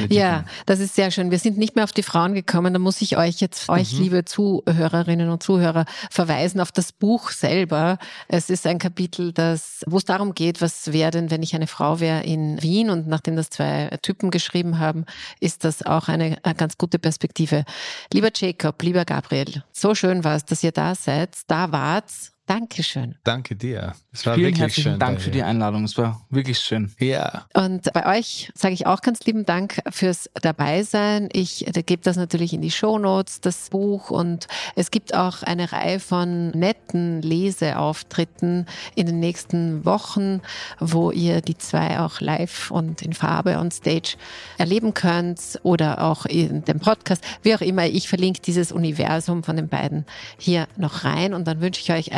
Ja, 0.09 0.45
das 0.65 0.80
ist 0.80 0.95
sehr 0.95 1.11
schön. 1.11 1.30
Wir 1.30 1.39
sind 1.39 1.57
nicht 1.57 1.75
mehr 1.75 1.84
auf 1.84 1.91
die 1.91 2.03
Frauen 2.03 2.34
gekommen. 2.34 2.73
Da 2.73 2.80
muss 2.80 3.01
ich 3.01 3.17
euch 3.17 3.39
jetzt, 3.41 3.69
euch, 3.69 3.91
liebe 3.91 4.25
Zuhörerinnen 4.25 5.30
und 5.30 5.43
Zuhörer, 5.43 5.86
verweisen 6.09 6.59
auf 6.59 6.71
das 6.71 6.91
Buch 6.91 7.30
selber. 7.30 7.99
Es 8.28 8.49
ist 8.49 8.65
ein 8.65 8.80
Kapitel, 8.80 9.34
das, 9.34 9.84
wo 9.86 9.97
es 9.97 10.05
darum 10.05 10.34
geht, 10.34 10.61
was 10.61 10.93
wäre 10.93 11.11
denn, 11.11 11.30
wenn 11.30 11.43
ich 11.43 11.53
eine 11.55 11.67
Frau 11.67 11.99
wäre 11.99 12.23
in 12.23 12.61
Wien? 12.61 12.89
Und 12.89 13.07
nachdem 13.07 13.36
das 13.36 13.49
zwei 13.49 13.89
Typen 14.01 14.32
geschrieben 14.32 14.80
haben, 14.80 15.05
ist 15.39 15.63
das 15.63 15.84
auch 15.84 16.07
eine, 16.07 16.38
eine 16.43 16.55
ganz 16.55 16.78
gute 16.78 16.99
Perspektive. 16.99 17.63
Lieber 18.11 18.30
Jacob, 18.34 18.82
lieber 18.82 19.05
Gabriel, 19.05 19.63
so 19.71 19.93
schön 19.95 20.23
war 20.23 20.36
es, 20.36 20.45
dass 20.45 20.63
ihr 20.63 20.71
da 20.71 20.95
seid, 20.95 21.38
da 21.47 21.71
wart 21.71 22.05
Dankeschön. 22.47 23.15
Danke 23.25 23.57
dir. 23.57 23.93
Es 24.13 24.25
war 24.25 24.35
Vielen 24.35 24.55
herzlichen 24.55 24.91
schön 24.91 24.99
Dank 24.99 25.19
für 25.21 25.31
die 25.31 25.43
Einladung. 25.43 25.83
Es 25.83 25.97
war 25.97 26.25
wirklich 26.29 26.57
schön. 26.59 26.93
Ja. 26.97 27.45
Und 27.53 27.91
bei 27.91 28.17
euch 28.17 28.49
sage 28.55 28.73
ich 28.73 28.87
auch 28.87 29.01
ganz 29.01 29.25
lieben 29.25 29.45
Dank 29.45 29.81
fürs 29.89 30.29
Dabeisein. 30.41 31.27
Ich 31.33 31.65
gebe 31.85 32.01
das 32.01 32.15
natürlich 32.15 32.53
in 32.53 32.61
die 32.61 32.71
Show 32.71 32.99
Notes, 32.99 33.41
das 33.41 33.69
Buch. 33.69 34.11
Und 34.11 34.47
es 34.75 34.91
gibt 34.91 35.13
auch 35.13 35.43
eine 35.43 35.73
Reihe 35.73 35.99
von 35.99 36.51
netten 36.51 37.21
Leseauftritten 37.21 38.65
in 38.95 39.05
den 39.07 39.19
nächsten 39.19 39.83
Wochen, 39.83 40.41
wo 40.79 41.11
ihr 41.11 41.41
die 41.41 41.57
zwei 41.57 41.99
auch 41.99 42.21
live 42.21 42.71
und 42.71 43.01
in 43.01 43.11
Farbe 43.11 43.57
on 43.57 43.71
Stage 43.71 44.15
erleben 44.57 44.93
könnt 44.93 45.59
oder 45.63 46.01
auch 46.01 46.25
in 46.25 46.63
dem 46.63 46.79
Podcast. 46.79 47.21
Wie 47.43 47.53
auch 47.53 47.61
immer, 47.61 47.87
ich 47.87 48.07
verlinke 48.07 48.41
dieses 48.41 48.71
Universum 48.71 49.43
von 49.43 49.57
den 49.57 49.67
beiden 49.67 50.05
hier 50.37 50.69
noch 50.77 51.03
rein. 51.03 51.33
Und 51.33 51.45
dann 51.45 51.59
wünsche 51.59 51.81
ich 51.81 51.91
euch 51.91 52.13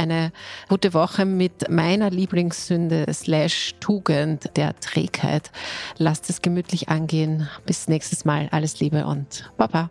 gute 0.67 0.93
Woche 0.93 1.26
mit 1.26 1.70
meiner 1.70 2.09
Lieblingssünde 2.09 3.05
slash 3.13 3.76
Tugend 3.80 4.55
der 4.55 4.80
Trägheit. 4.80 5.51
Lasst 5.97 6.30
es 6.30 6.41
gemütlich 6.41 6.89
angehen. 6.89 7.49
Bis 7.65 7.88
nächstes 7.88 8.26
Mal. 8.26 8.47
Alles 8.51 8.80
Liebe 8.80 9.05
und 9.05 9.51
Baba. 9.57 9.89